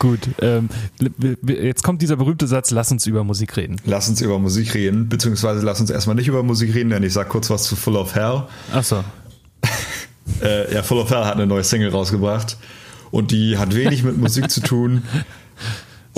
Gut, 0.05 0.29
ähm, 0.39 0.69
jetzt 1.47 1.81
kommt 1.81 1.99
dieser 2.03 2.15
berühmte 2.15 2.45
Satz, 2.45 2.69
lass 2.69 2.91
uns 2.91 3.07
über 3.07 3.23
Musik 3.23 3.57
reden. 3.57 3.81
Lass 3.85 4.07
uns 4.07 4.21
über 4.21 4.37
Musik 4.37 4.75
reden, 4.75 5.09
beziehungsweise 5.09 5.65
lass 5.65 5.81
uns 5.81 5.89
erstmal 5.89 6.15
nicht 6.15 6.27
über 6.27 6.43
Musik 6.43 6.75
reden, 6.75 6.91
denn 6.91 7.01
ich 7.01 7.13
sag 7.13 7.27
kurz 7.29 7.49
was 7.49 7.63
zu 7.63 7.75
Full 7.75 7.95
of 7.95 8.13
Hell. 8.13 8.43
Ach 8.71 8.83
so. 8.83 9.03
äh, 10.43 10.71
ja, 10.71 10.83
Full 10.83 10.99
of 10.99 11.09
Hell 11.09 11.25
hat 11.25 11.33
eine 11.33 11.47
neue 11.47 11.63
Single 11.63 11.89
rausgebracht 11.89 12.57
und 13.09 13.31
die 13.31 13.57
hat 13.57 13.73
wenig 13.73 14.03
mit 14.03 14.15
Musik 14.15 14.51
zu 14.51 14.61
tun. 14.61 15.01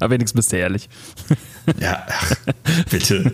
Aber 0.00 0.10
wenigstens 0.10 0.36
bist 0.36 0.52
du 0.52 0.56
ehrlich. 0.56 0.88
ja, 1.80 2.04
ach, 2.08 2.34
bitte. 2.90 3.32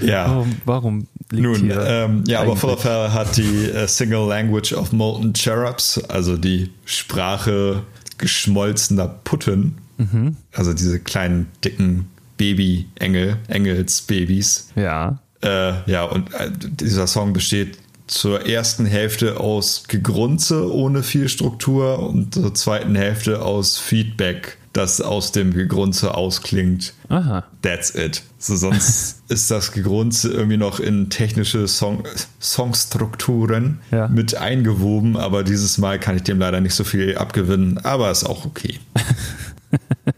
ja. 0.00 0.28
Warum, 0.28 0.56
warum 0.64 1.06
liegt 1.30 1.42
Nun, 1.42 1.72
ähm, 1.72 2.24
ja, 2.26 2.40
aber 2.40 2.56
Full 2.56 2.70
of 2.70 2.84
Hell 2.84 3.10
hat 3.12 3.36
die 3.36 3.66
äh, 3.66 3.86
Single 3.86 4.26
Language 4.28 4.72
of 4.72 4.92
Molten 4.92 5.34
Cherubs, 5.34 5.98
also 6.08 6.36
die 6.36 6.72
Sprache 6.84 7.82
geschmolzener 8.18 9.08
Putten. 9.08 9.78
Mhm. 9.96 10.36
Also 10.52 10.74
diese 10.74 11.00
kleinen, 11.00 11.46
dicken 11.64 12.10
Baby-Engel, 12.36 13.38
Engelsbabys. 13.48 14.68
Ja. 14.76 15.20
Äh, 15.42 15.90
ja, 15.90 16.04
und 16.04 16.32
äh, 16.34 16.50
dieser 16.52 17.06
Song 17.06 17.32
besteht 17.32 17.78
zur 18.06 18.46
ersten 18.46 18.86
Hälfte 18.86 19.38
aus 19.38 19.84
Gegrunze 19.86 20.72
ohne 20.72 21.02
viel 21.02 21.28
Struktur 21.28 21.98
und 21.98 22.34
zur 22.34 22.54
zweiten 22.54 22.94
Hälfte 22.94 23.42
aus 23.42 23.78
Feedback, 23.78 24.57
das 24.72 25.00
aus 25.00 25.32
dem 25.32 25.52
Gegrunze 25.54 26.14
ausklingt. 26.14 26.94
Aha. 27.08 27.44
That's 27.62 27.94
it. 27.94 28.22
So, 28.38 28.54
sonst 28.56 29.22
ist 29.28 29.50
das 29.50 29.72
Gegrunze 29.72 30.30
irgendwie 30.30 30.56
noch 30.56 30.78
in 30.80 31.10
technische 31.10 31.66
Song, 31.68 32.04
Songstrukturen 32.40 33.80
Ja. 33.90 34.08
mit 34.08 34.36
eingewoben, 34.36 35.16
aber 35.16 35.42
dieses 35.42 35.78
Mal 35.78 35.98
kann 35.98 36.16
ich 36.16 36.22
dem 36.22 36.38
leider 36.38 36.60
nicht 36.60 36.74
so 36.74 36.84
viel 36.84 37.16
abgewinnen, 37.16 37.78
aber 37.78 38.10
ist 38.10 38.24
auch 38.24 38.44
okay. 38.44 38.78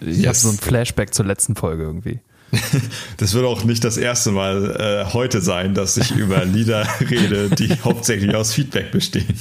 Ich 0.00 0.26
habe 0.26 0.36
so 0.36 0.50
ein 0.50 0.58
Flashback 0.58 1.14
zur 1.14 1.24
letzten 1.24 1.56
Folge 1.56 1.82
irgendwie. 1.84 2.20
Das 3.18 3.34
wird 3.34 3.44
auch 3.44 3.64
nicht 3.64 3.84
das 3.84 3.96
erste 3.96 4.30
Mal 4.30 5.06
äh, 5.08 5.12
heute 5.12 5.40
sein, 5.40 5.74
dass 5.74 5.96
ich 5.96 6.12
über 6.12 6.44
Lieder 6.44 6.86
rede, 7.00 7.50
die 7.50 7.68
hauptsächlich 7.82 8.34
aus 8.34 8.54
Feedback 8.54 8.90
bestehen. 8.92 9.34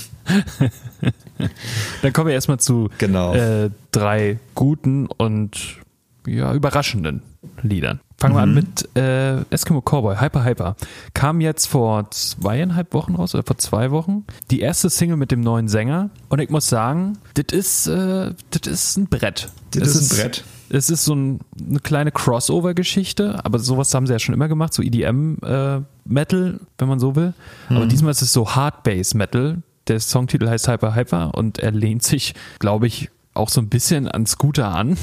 Dann 2.02 2.14
kommen 2.14 2.28
wir 2.28 2.34
erstmal 2.34 2.60
zu 2.60 2.90
Genau. 2.98 3.34
äh, 3.34 3.70
drei 3.92 4.40
guten 4.56 5.08
und 5.08 5.78
ja, 6.26 6.54
überraschenden 6.54 7.22
Liedern. 7.62 8.02
Fangen 8.20 8.36
wir 8.36 8.42
an 8.42 8.54
mit 8.56 8.90
äh, 8.98 9.42
Eskimo 9.54 9.82
Cowboy, 9.82 10.18
Hyper 10.20 10.44
Hyper. 10.44 10.76
Kam 11.14 11.40
jetzt 11.40 11.68
vor 11.68 12.10
zweieinhalb 12.10 12.94
Wochen 12.94 13.14
raus 13.16 13.36
oder 13.36 13.44
vor 13.44 13.58
zwei 13.60 13.92
Wochen. 13.92 14.26
Die 14.50 14.60
erste 14.60 14.90
Single 14.90 15.18
mit 15.18 15.30
dem 15.32 15.42
neuen 15.42 15.68
Sänger. 15.68 16.10
Und 16.30 16.40
ich 16.40 16.50
muss 16.50 16.68
sagen, 16.68 17.20
das 17.36 17.46
ist, 17.56 17.88
äh, 17.88 18.34
das 18.50 18.68
ist 18.72 18.98
ein 18.98 19.06
Brett. 19.08 19.50
Das 19.72 19.96
ist 19.96 20.12
ein 20.12 20.18
Brett. 20.18 20.44
Es 20.70 20.90
ist 20.90 21.06
so 21.06 21.16
ein, 21.16 21.40
eine 21.70 21.80
kleine 21.80 22.12
Crossover-Geschichte, 22.12 23.44
aber 23.46 23.60
sowas 23.60 23.94
haben 23.94 24.06
sie 24.08 24.14
ja 24.14 24.20
schon 24.20 24.34
immer 24.36 24.48
gemacht, 24.48 24.74
so 24.74 24.82
EDM-Metal, 24.84 26.60
wenn 26.78 26.88
man 26.88 27.00
so 27.00 27.16
will. 27.16 27.34
Aber 27.70 27.86
diesmal 27.86 28.12
ist 28.12 28.22
es 28.22 28.34
so 28.34 28.56
Hard-Bass-Metal. 28.56 29.62
Der 29.88 30.00
Songtitel 30.00 30.50
heißt 30.50 30.68
Hyper 30.68 30.96
Hyper 30.96 31.34
und 31.36 31.60
er 31.60 31.72
lehnt 31.72 32.04
sich, 32.04 32.34
glaube 32.60 32.88
ich, 32.88 33.10
auch 33.34 33.50
so 33.50 33.62
ein 33.62 33.70
bisschen 33.70 34.08
an 34.08 34.26
Scooter 34.26 34.68
an. 34.76 34.98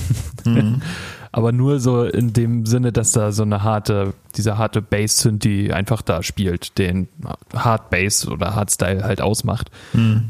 Aber 1.35 1.51
nur 1.51 1.81
so 1.81 2.05
in 2.05 2.33
dem 2.33 2.65
Sinne, 2.65 2.93
dass 2.93 3.11
da 3.11 3.33
so 3.33 3.43
eine 3.43 3.65
harte, 3.65 4.15
dieser 4.37 4.57
harte 4.57 4.81
Bass-Synthi 4.81 5.73
einfach 5.73 6.01
da 6.01 6.23
spielt, 6.23 6.79
den 6.79 7.09
Hard 7.53 7.91
Bass 7.91 8.29
oder 8.29 8.55
Hard 8.55 8.71
Style 8.71 9.03
halt 9.03 9.21
ausmacht. 9.21 9.69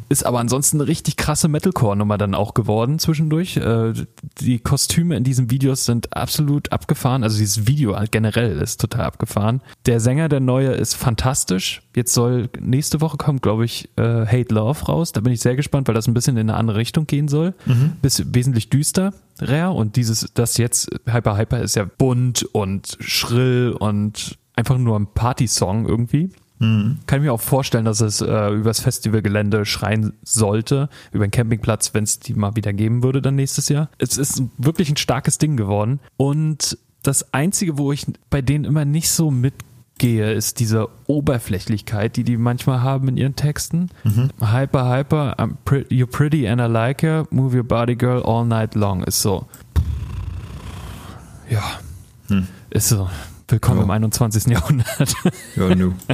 Ist 0.08 0.24
aber 0.24 0.38
ansonsten 0.38 0.78
eine 0.78 0.88
richtig 0.88 1.18
krasse 1.18 1.48
Metalcore-Nummer 1.48 2.16
dann 2.16 2.34
auch 2.34 2.54
geworden 2.54 2.98
zwischendurch. 2.98 3.58
Äh, 3.58 3.92
Die 4.40 4.58
Kostüme 4.60 5.14
in 5.16 5.24
diesen 5.24 5.50
Videos 5.50 5.84
sind 5.84 6.16
absolut 6.16 6.72
abgefahren. 6.72 7.22
Also 7.22 7.36
dieses 7.36 7.66
Video 7.66 7.96
halt 7.96 8.10
generell 8.10 8.58
ist 8.62 8.80
total 8.80 9.04
abgefahren. 9.04 9.60
Der 9.84 10.00
Sänger, 10.00 10.30
der 10.30 10.40
neue, 10.40 10.70
ist 10.70 10.94
fantastisch. 10.94 11.82
Jetzt 11.94 12.14
soll 12.14 12.48
nächste 12.58 13.02
Woche 13.02 13.18
kommen, 13.18 13.42
glaube 13.42 13.66
ich, 13.66 13.90
äh, 13.96 14.24
Hate 14.24 14.54
Love 14.54 14.86
raus. 14.86 15.12
Da 15.12 15.20
bin 15.20 15.34
ich 15.34 15.40
sehr 15.40 15.54
gespannt, 15.54 15.86
weil 15.86 15.94
das 15.94 16.08
ein 16.08 16.14
bisschen 16.14 16.38
in 16.38 16.48
eine 16.48 16.58
andere 16.58 16.78
Richtung 16.78 17.06
gehen 17.06 17.28
soll. 17.28 17.52
Bis 18.00 18.24
wesentlich 18.34 18.70
düster. 18.70 19.12
Rare 19.40 19.72
und 19.72 19.96
dieses, 19.96 20.30
das 20.34 20.58
jetzt 20.58 20.93
Hyper 21.06 21.36
Hyper 21.36 21.60
ist 21.60 21.76
ja 21.76 21.84
bunt 21.84 22.44
und 22.52 22.96
schrill 23.00 23.74
und 23.78 24.38
einfach 24.56 24.78
nur 24.78 24.98
ein 24.98 25.06
Party-Song 25.06 25.86
irgendwie. 25.86 26.30
Kann 27.06 27.18
ich 27.20 27.24
mir 27.24 27.32
auch 27.32 27.40
vorstellen, 27.40 27.84
dass 27.84 28.00
es 28.00 28.20
äh, 28.20 28.48
übers 28.50 28.80
Festivalgelände 28.80 29.66
schreien 29.66 30.14
sollte, 30.22 30.88
über 31.12 31.26
den 31.26 31.32
Campingplatz, 31.32 31.92
wenn 31.94 32.04
es 32.04 32.20
die 32.20 32.32
mal 32.34 32.56
wieder 32.56 32.72
geben 32.72 33.02
würde 33.02 33.20
dann 33.20 33.34
nächstes 33.34 33.68
Jahr. 33.68 33.90
Es 33.98 34.16
ist 34.16 34.42
wirklich 34.56 34.88
ein 34.88 34.96
starkes 34.96 35.38
Ding 35.38 35.56
geworden. 35.56 36.00
Und 36.16 36.78
das 37.02 37.34
Einzige, 37.34 37.76
wo 37.76 37.92
ich 37.92 38.06
bei 38.30 38.40
denen 38.40 38.64
immer 38.64 38.84
nicht 38.84 39.10
so 39.10 39.30
mitgehe, 39.30 40.32
ist 40.32 40.60
diese 40.60 40.88
Oberflächlichkeit, 41.06 42.16
die 42.16 42.24
die 42.24 42.36
manchmal 42.36 42.82
haben 42.82 43.08
in 43.08 43.16
ihren 43.16 43.36
Texten. 43.36 43.90
Hyper, 44.40 44.88
hyper, 44.96 45.38
I'm 45.38 45.56
pre 45.64 45.80
you're 45.90 46.06
pretty 46.06 46.48
and 46.48 46.60
I 46.60 46.66
like 46.66 47.02
her, 47.02 47.26
move 47.30 47.54
your 47.54 47.64
body 47.64 47.96
girl 47.96 48.22
all 48.22 48.46
night 48.46 48.74
long. 48.74 49.02
Ist 49.02 49.20
so. 49.20 49.46
Ja. 51.50 51.62
Ist 52.70 52.88
so. 52.88 53.08
Willkommen 53.48 53.78
Ja. 53.78 53.84
im 53.84 53.90
21. 53.90 54.46
Jahrhundert. 54.46 55.14
Ja, 55.56 55.74
nu. 55.74 55.92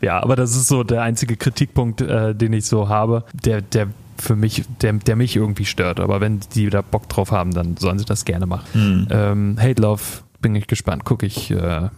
Ja, 0.00 0.22
aber 0.22 0.36
das 0.36 0.54
ist 0.54 0.68
so 0.68 0.84
der 0.84 1.02
einzige 1.02 1.36
Kritikpunkt, 1.36 2.00
äh, 2.00 2.36
den 2.36 2.52
ich 2.52 2.66
so 2.66 2.88
habe, 2.88 3.24
der, 3.32 3.62
der 3.62 3.88
für 4.16 4.36
mich, 4.36 4.62
der, 4.80 4.92
der 4.92 5.16
mich 5.16 5.34
irgendwie 5.34 5.64
stört. 5.64 5.98
Aber 5.98 6.20
wenn 6.20 6.38
die 6.54 6.70
da 6.70 6.82
Bock 6.82 7.08
drauf 7.08 7.32
haben, 7.32 7.50
dann 7.50 7.76
sollen 7.76 7.98
sie 7.98 8.04
das 8.04 8.24
gerne 8.24 8.46
machen. 8.46 9.08
Ähm, 9.10 9.56
Hate 9.60 9.82
Love, 9.82 10.02
bin 10.40 10.54
ich 10.54 10.68
gespannt. 10.68 11.04
Gucke 11.04 11.26
ich 11.26 11.50
äh, 11.50 11.88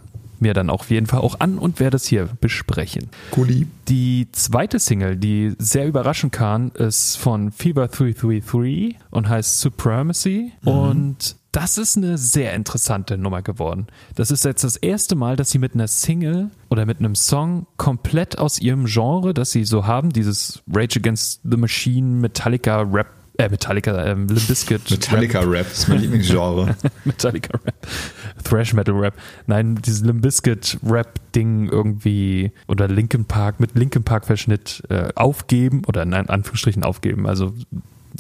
mir 0.40 0.54
dann 0.54 0.70
auf 0.70 0.90
jeden 0.90 1.06
Fall 1.06 1.20
auch 1.20 1.40
an 1.40 1.58
und 1.58 1.80
werde 1.80 1.96
es 1.96 2.06
hier 2.06 2.28
besprechen. 2.40 3.08
Kuli. 3.30 3.66
Die 3.88 4.28
zweite 4.32 4.78
Single, 4.78 5.16
die 5.16 5.54
sehr 5.58 5.86
überraschen 5.86 6.30
kann, 6.30 6.70
ist 6.70 7.16
von 7.16 7.52
Fever 7.52 7.88
333 7.88 8.96
und 9.10 9.28
heißt 9.28 9.60
Supremacy. 9.60 10.52
Und 10.64 11.36
das 11.56 11.78
ist 11.78 11.96
eine 11.96 12.18
sehr 12.18 12.52
interessante 12.52 13.16
Nummer 13.16 13.40
geworden. 13.40 13.86
Das 14.14 14.30
ist 14.30 14.44
jetzt 14.44 14.62
das 14.62 14.76
erste 14.76 15.14
Mal, 15.14 15.36
dass 15.36 15.50
sie 15.50 15.58
mit 15.58 15.72
einer 15.74 15.88
Single 15.88 16.50
oder 16.68 16.84
mit 16.84 16.98
einem 16.98 17.14
Song 17.14 17.66
komplett 17.78 18.36
aus 18.36 18.60
ihrem 18.60 18.84
Genre, 18.84 19.32
das 19.32 19.52
sie 19.52 19.64
so 19.64 19.86
haben, 19.86 20.10
dieses 20.10 20.62
Rage 20.70 20.98
Against 20.98 21.40
the 21.44 21.56
Machine, 21.56 22.08
Metallica 22.20 22.82
Rap, 22.82 23.06
äh, 23.38 23.48
Metallica, 23.48 24.04
ähm, 24.04 24.26
Limp 24.28 24.46
Bizkit 24.46 24.90
Metallica 24.90 25.40
Rap 25.40 25.66
ist 25.70 25.88
mein 25.88 26.00
Lieblingsgenre. 26.00 26.76
Metallica 27.04 27.58
Rap, 27.64 27.86
Thrash 28.44 28.74
Metal 28.74 28.94
Rap. 28.94 29.14
Nein, 29.46 29.76
dieses 29.76 30.02
Limp 30.02 30.22
Bizkit 30.22 30.78
Rap 30.84 31.20
Ding 31.34 31.68
irgendwie 31.68 32.52
oder 32.68 32.88
Linkin 32.88 33.24
Park 33.24 33.60
mit 33.60 33.74
Linkin 33.74 34.04
Park 34.04 34.26
Verschnitt 34.26 34.82
äh, 34.88 35.08
aufgeben 35.14 35.82
oder 35.86 36.02
in 36.02 36.14
Anführungsstrichen 36.14 36.82
aufgeben, 36.82 37.26
also 37.26 37.52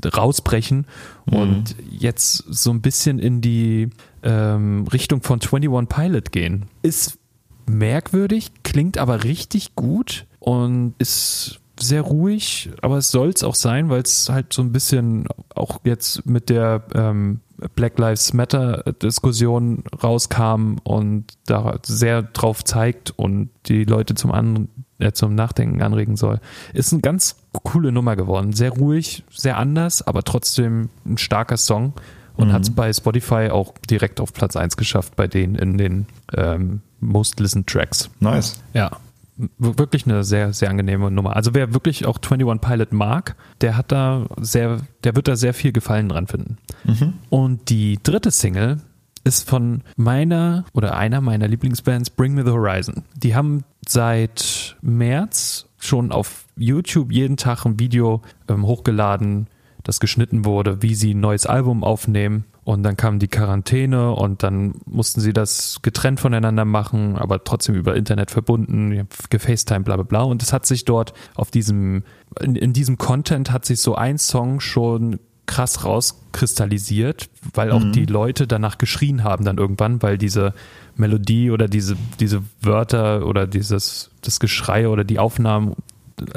rausbrechen 0.04 0.86
und 1.24 1.74
jetzt 1.90 2.44
so 2.48 2.70
ein 2.70 2.82
bisschen 2.82 3.18
in 3.18 3.40
die 3.40 3.88
ähm, 4.22 4.86
Richtung 4.92 5.22
von 5.22 5.40
21 5.40 5.88
Pilot 5.88 6.32
gehen. 6.32 6.66
Ist 6.82 7.18
merkwürdig, 7.66 8.52
klingt 8.62 8.98
aber 8.98 9.24
richtig 9.24 9.74
gut 9.74 10.26
und 10.38 10.94
ist 10.98 11.60
sehr 11.78 12.02
ruhig, 12.02 12.70
aber 12.82 12.98
es 12.98 13.10
soll 13.10 13.30
es 13.30 13.42
auch 13.42 13.54
sein, 13.54 13.88
weil 13.88 14.02
es 14.02 14.28
halt 14.28 14.52
so 14.52 14.62
ein 14.62 14.72
bisschen 14.72 15.26
auch 15.54 15.80
jetzt 15.84 16.26
mit 16.26 16.48
der 16.48 16.84
ähm, 16.94 17.40
Black 17.74 17.98
Lives 17.98 18.32
Matter 18.32 18.82
Diskussion 19.02 19.84
rauskam 20.02 20.76
und 20.84 21.24
da 21.46 21.78
sehr 21.84 22.22
drauf 22.22 22.64
zeigt 22.64 23.12
und 23.16 23.50
die 23.66 23.84
Leute 23.84 24.14
zum 24.14 24.32
anderen 24.32 24.68
äh, 24.98 25.12
zum 25.12 25.34
Nachdenken 25.34 25.82
anregen 25.82 26.16
soll. 26.16 26.40
Ist 26.72 26.92
eine 26.92 27.02
ganz 27.02 27.36
coole 27.62 27.92
Nummer 27.92 28.16
geworden. 28.16 28.52
Sehr 28.52 28.70
ruhig, 28.70 29.24
sehr 29.30 29.56
anders, 29.56 30.06
aber 30.06 30.22
trotzdem 30.22 30.90
ein 31.04 31.18
starker 31.18 31.56
Song 31.56 31.94
und 32.36 32.48
mhm. 32.48 32.52
hat 32.52 32.62
es 32.62 32.70
bei 32.70 32.92
Spotify 32.92 33.48
auch 33.50 33.74
direkt 33.90 34.20
auf 34.20 34.32
Platz 34.32 34.56
1 34.56 34.76
geschafft 34.76 35.16
bei 35.16 35.26
denen 35.26 35.54
in 35.54 35.78
den 35.78 36.06
ähm, 36.34 36.80
Most 37.00 37.40
Listened 37.40 37.66
Tracks. 37.66 38.10
Nice. 38.20 38.62
Ja. 38.74 38.90
Wirklich 39.58 40.06
eine 40.06 40.24
sehr, 40.24 40.52
sehr 40.52 40.70
angenehme 40.70 41.10
Nummer. 41.10 41.36
Also 41.36 41.54
wer 41.54 41.74
wirklich 41.74 42.06
auch 42.06 42.18
21 42.18 42.60
Pilot 42.60 42.92
mag, 42.92 43.36
der 43.60 43.76
hat 43.76 43.92
da 43.92 44.26
sehr, 44.40 44.80
der 45.04 45.14
wird 45.14 45.28
da 45.28 45.36
sehr 45.36 45.52
viel 45.52 45.72
Gefallen 45.72 46.08
dran 46.08 46.26
finden. 46.26 46.56
Mhm. 46.84 47.14
Und 47.28 47.68
die 47.68 47.98
dritte 48.02 48.30
Single 48.30 48.78
ist 49.24 49.48
von 49.48 49.82
meiner 49.96 50.64
oder 50.72 50.96
einer 50.96 51.20
meiner 51.20 51.48
Lieblingsbands 51.48 52.10
Bring 52.10 52.34
Me 52.34 52.44
the 52.44 52.52
Horizon. 52.52 53.02
Die 53.16 53.34
haben 53.34 53.64
seit 53.86 54.76
März 54.82 55.66
schon 55.78 56.12
auf 56.12 56.46
YouTube 56.56 57.12
jeden 57.12 57.36
Tag 57.36 57.64
ein 57.64 57.78
Video 57.78 58.22
ähm, 58.48 58.64
hochgeladen, 58.64 59.48
das 59.82 60.00
geschnitten 60.00 60.44
wurde, 60.44 60.82
wie 60.82 60.94
sie 60.94 61.12
ein 61.12 61.20
neues 61.20 61.44
Album 61.44 61.84
aufnehmen. 61.84 62.44
Und 62.66 62.82
dann 62.82 62.96
kam 62.96 63.20
die 63.20 63.28
Quarantäne 63.28 64.10
und 64.10 64.42
dann 64.42 64.74
mussten 64.86 65.20
sie 65.20 65.32
das 65.32 65.78
getrennt 65.82 66.18
voneinander 66.18 66.64
machen, 66.64 67.14
aber 67.14 67.44
trotzdem 67.44 67.76
über 67.76 67.94
Internet 67.94 68.32
verbunden, 68.32 69.06
gefacetime, 69.30 69.84
bla 69.84 69.94
bla 69.94 70.02
bla. 70.02 70.22
Und 70.22 70.42
es 70.42 70.52
hat 70.52 70.66
sich 70.66 70.84
dort 70.84 71.12
auf 71.36 71.52
diesem, 71.52 72.02
in, 72.40 72.56
in 72.56 72.72
diesem 72.72 72.98
Content 72.98 73.52
hat 73.52 73.64
sich 73.64 73.80
so 73.80 73.94
ein 73.94 74.18
Song 74.18 74.58
schon 74.58 75.20
krass 75.46 75.84
rauskristallisiert, 75.84 77.30
weil 77.54 77.70
auch 77.70 77.84
mhm. 77.84 77.92
die 77.92 78.04
Leute 78.04 78.48
danach 78.48 78.78
geschrien 78.78 79.22
haben 79.22 79.44
dann 79.44 79.58
irgendwann, 79.58 80.02
weil 80.02 80.18
diese 80.18 80.52
Melodie 80.96 81.52
oder 81.52 81.68
diese, 81.68 81.96
diese 82.18 82.42
Wörter 82.62 83.26
oder 83.26 83.46
dieses, 83.46 84.10
das 84.22 84.40
Geschrei 84.40 84.88
oder 84.88 85.04
die 85.04 85.20
Aufnahmen 85.20 85.76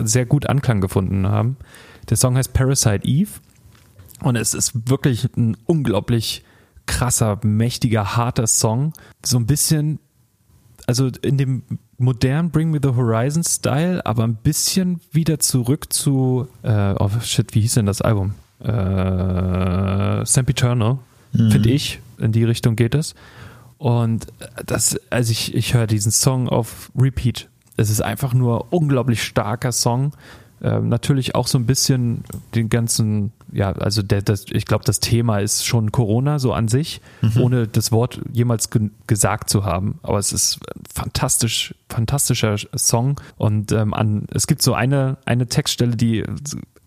sehr 0.04 0.28
gut 0.28 0.48
Anklang 0.48 0.80
gefunden 0.80 1.28
haben. 1.28 1.58
Der 2.08 2.18
Song 2.18 2.38
heißt 2.38 2.54
Parasite 2.54 3.04
Eve 3.08 3.32
und 4.22 4.36
es 4.36 4.54
ist 4.54 4.90
wirklich 4.90 5.28
ein 5.36 5.58
unglaublich 5.66 6.44
krasser, 6.86 7.40
mächtiger, 7.44 8.16
harter 8.16 8.48
Song. 8.48 8.94
So 9.24 9.38
ein 9.38 9.46
bisschen, 9.46 10.00
also 10.88 11.10
in 11.22 11.38
dem 11.38 11.64
modernen 11.98 12.52
Bring 12.52 12.72
Me 12.72 12.80
the 12.82 12.90
Horizon 12.90 13.44
Style, 13.44 14.06
aber 14.06 14.24
ein 14.24 14.36
bisschen 14.36 15.02
wieder 15.12 15.40
zurück 15.40 15.92
zu, 15.92 16.48
äh, 16.64 16.96
oh 16.98 17.10
shit, 17.22 17.54
wie 17.54 17.62
hieß 17.62 17.76
denn 17.76 17.86
das 17.86 18.02
Album? 18.02 18.34
äh, 18.64 20.26
Sempiternal, 20.26 21.00
mhm. 21.34 21.52
finde 21.52 21.70
ich. 21.70 22.00
In 22.18 22.32
die 22.32 22.44
Richtung 22.44 22.76
geht 22.76 22.96
es. 22.96 23.16
Und 23.78 24.28
das, 24.66 25.00
also 25.10 25.32
ich, 25.32 25.56
ich 25.56 25.74
höre 25.74 25.88
diesen 25.88 26.12
Song 26.12 26.50
auf 26.50 26.92
Repeat. 26.98 27.48
Es 27.78 27.90
ist 27.90 28.02
einfach 28.02 28.34
nur 28.34 28.74
unglaublich 28.74 29.24
starker 29.24 29.72
Song. 29.72 30.12
Ähm, 30.62 30.90
natürlich 30.90 31.36
auch 31.36 31.48
so 31.48 31.58
ein 31.58 31.66
bisschen 31.66 32.24
den 32.56 32.70
ganzen, 32.70 33.32
ja, 33.52 33.72
also 33.72 34.02
der, 34.02 34.22
das, 34.22 34.46
ich 34.50 34.66
glaube, 34.66 34.84
das 34.84 35.00
Thema 35.00 35.40
ist 35.40 35.66
schon 35.66 35.92
Corona 35.92 36.40
so 36.40 36.54
an 36.54 36.68
sich, 36.68 37.02
mhm. 37.22 37.42
ohne 37.42 37.68
das 37.68 37.92
Wort 37.92 38.22
jemals 38.34 38.70
ge 38.70 38.90
gesagt 39.08 39.50
zu 39.50 39.64
haben. 39.64 40.00
Aber 40.04 40.18
es 40.18 40.34
ist 40.34 40.60
ein 40.76 40.84
fantastisch, 40.94 41.74
fantastischer 41.90 42.58
Song. 42.76 43.20
Und 43.38 43.72
ähm, 43.72 43.94
an, 43.94 44.26
es 44.34 44.48
gibt 44.48 44.62
so 44.62 44.74
eine, 44.74 45.18
eine 45.26 45.48
Textstelle, 45.48 45.96
die 45.96 46.24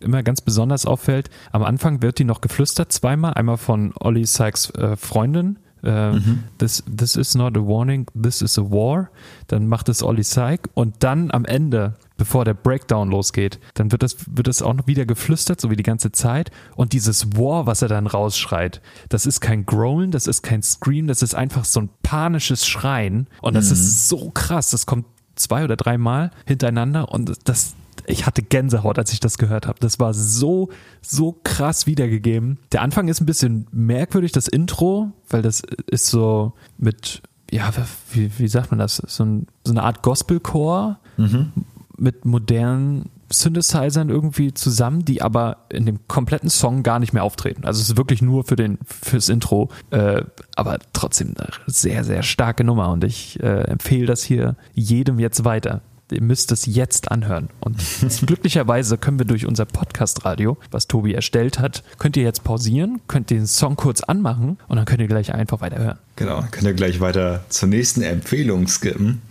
immer 0.00 0.22
ganz 0.22 0.40
besonders 0.40 0.84
auffällt. 0.84 1.30
Am 1.52 1.62
Anfang 1.62 2.02
wird 2.02 2.18
die 2.18 2.24
noch 2.24 2.40
geflüstert 2.40 2.92
zweimal. 2.92 3.34
Einmal 3.34 3.56
von 3.56 3.92
Ollie 3.98 4.26
Sykes 4.26 4.70
äh, 4.70 4.96
Freundin. 4.96 5.58
Äh, 5.84 6.12
mhm. 6.12 6.44
this, 6.58 6.82
this 6.86 7.16
is 7.16 7.34
not 7.34 7.56
a 7.56 7.60
warning, 7.60 8.06
this 8.20 8.42
is 8.42 8.58
a 8.58 8.62
war. 8.62 9.10
Dann 9.48 9.66
macht 9.66 9.88
es 9.88 10.02
Ollie 10.02 10.22
Syke 10.22 10.70
und 10.74 10.96
dann 11.00 11.30
am 11.30 11.44
Ende, 11.44 11.94
bevor 12.16 12.44
der 12.44 12.54
Breakdown 12.54 13.10
losgeht, 13.10 13.58
dann 13.74 13.90
wird 13.90 14.02
das, 14.02 14.16
wird 14.30 14.46
das 14.46 14.62
auch 14.62 14.74
noch 14.74 14.86
wieder 14.86 15.06
geflüstert, 15.06 15.60
so 15.60 15.70
wie 15.70 15.76
die 15.76 15.82
ganze 15.82 16.12
Zeit. 16.12 16.50
Und 16.76 16.92
dieses 16.92 17.36
War, 17.36 17.66
was 17.66 17.82
er 17.82 17.88
dann 17.88 18.06
rausschreit, 18.06 18.80
das 19.08 19.26
ist 19.26 19.40
kein 19.40 19.66
Growlen, 19.66 20.10
das 20.10 20.26
ist 20.26 20.42
kein 20.42 20.62
Scream, 20.62 21.06
das 21.06 21.22
ist 21.22 21.34
einfach 21.34 21.64
so 21.64 21.80
ein 21.80 21.90
panisches 22.02 22.66
Schreien. 22.66 23.26
Und 23.40 23.54
das 23.54 23.66
mhm. 23.66 23.72
ist 23.72 24.08
so 24.08 24.30
krass. 24.30 24.70
Das 24.70 24.86
kommt 24.86 25.06
zwei 25.34 25.64
oder 25.64 25.76
dreimal 25.76 26.30
hintereinander 26.46 27.10
und 27.10 27.32
das, 27.44 27.74
ich 28.06 28.26
hatte 28.26 28.42
Gänsehaut, 28.42 28.98
als 28.98 29.12
ich 29.12 29.20
das 29.20 29.38
gehört 29.38 29.66
habe. 29.66 29.78
Das 29.80 30.00
war 30.00 30.14
so, 30.14 30.68
so 31.00 31.38
krass 31.44 31.86
wiedergegeben. 31.86 32.58
Der 32.72 32.82
Anfang 32.82 33.08
ist 33.08 33.20
ein 33.20 33.26
bisschen 33.26 33.66
merkwürdig, 33.72 34.32
das 34.32 34.48
Intro, 34.48 35.12
weil 35.28 35.42
das 35.42 35.62
ist 35.86 36.06
so 36.06 36.52
mit, 36.78 37.22
ja, 37.50 37.70
wie, 38.12 38.30
wie 38.38 38.48
sagt 38.48 38.70
man 38.70 38.78
das? 38.78 38.96
So, 39.06 39.24
ein, 39.24 39.46
so 39.64 39.72
eine 39.72 39.82
Art 39.82 40.02
Gospelchor 40.02 40.98
mhm. 41.16 41.52
mit 41.96 42.24
modernen 42.24 43.10
Synthesizern 43.32 44.10
irgendwie 44.10 44.52
zusammen, 44.52 45.04
die 45.04 45.22
aber 45.22 45.64
in 45.70 45.86
dem 45.86 46.06
kompletten 46.06 46.50
Song 46.50 46.82
gar 46.82 46.98
nicht 46.98 47.12
mehr 47.12 47.24
auftreten. 47.24 47.64
Also 47.64 47.80
es 47.80 47.90
ist 47.90 47.96
wirklich 47.96 48.20
nur 48.22 48.44
für 48.44 48.56
den 48.56 48.78
fürs 48.84 49.28
Intro, 49.28 49.70
äh, 49.90 50.22
aber 50.54 50.78
trotzdem 50.92 51.34
eine 51.38 51.48
sehr 51.66 52.04
sehr 52.04 52.22
starke 52.22 52.62
Nummer 52.64 52.90
und 52.90 53.04
ich 53.04 53.42
äh, 53.42 53.62
empfehle 53.62 54.06
das 54.06 54.22
hier 54.22 54.56
jedem 54.74 55.18
jetzt 55.18 55.44
weiter 55.44 55.80
ihr 56.12 56.22
müsst 56.22 56.52
es 56.52 56.66
jetzt 56.66 57.10
anhören. 57.10 57.48
Und 57.60 57.76
glücklicherweise 58.26 58.98
können 58.98 59.18
wir 59.18 59.26
durch 59.26 59.46
unser 59.46 59.64
Podcast-Radio, 59.64 60.56
was 60.70 60.88
Tobi 60.88 61.14
erstellt 61.14 61.58
hat, 61.58 61.82
könnt 61.98 62.16
ihr 62.16 62.22
jetzt 62.22 62.44
pausieren, 62.44 63.00
könnt 63.08 63.30
den 63.30 63.46
Song 63.46 63.76
kurz 63.76 64.02
anmachen 64.02 64.58
und 64.68 64.76
dann 64.76 64.84
könnt 64.84 65.00
ihr 65.00 65.08
gleich 65.08 65.32
einfach 65.34 65.60
weiterhören. 65.60 65.98
Genau, 66.16 66.44
könnt 66.50 66.64
ihr 66.64 66.74
gleich 66.74 67.00
weiter 67.00 67.44
zur 67.48 67.68
nächsten 67.68 68.02
Empfehlung 68.02 68.68
skippen. 68.68 69.22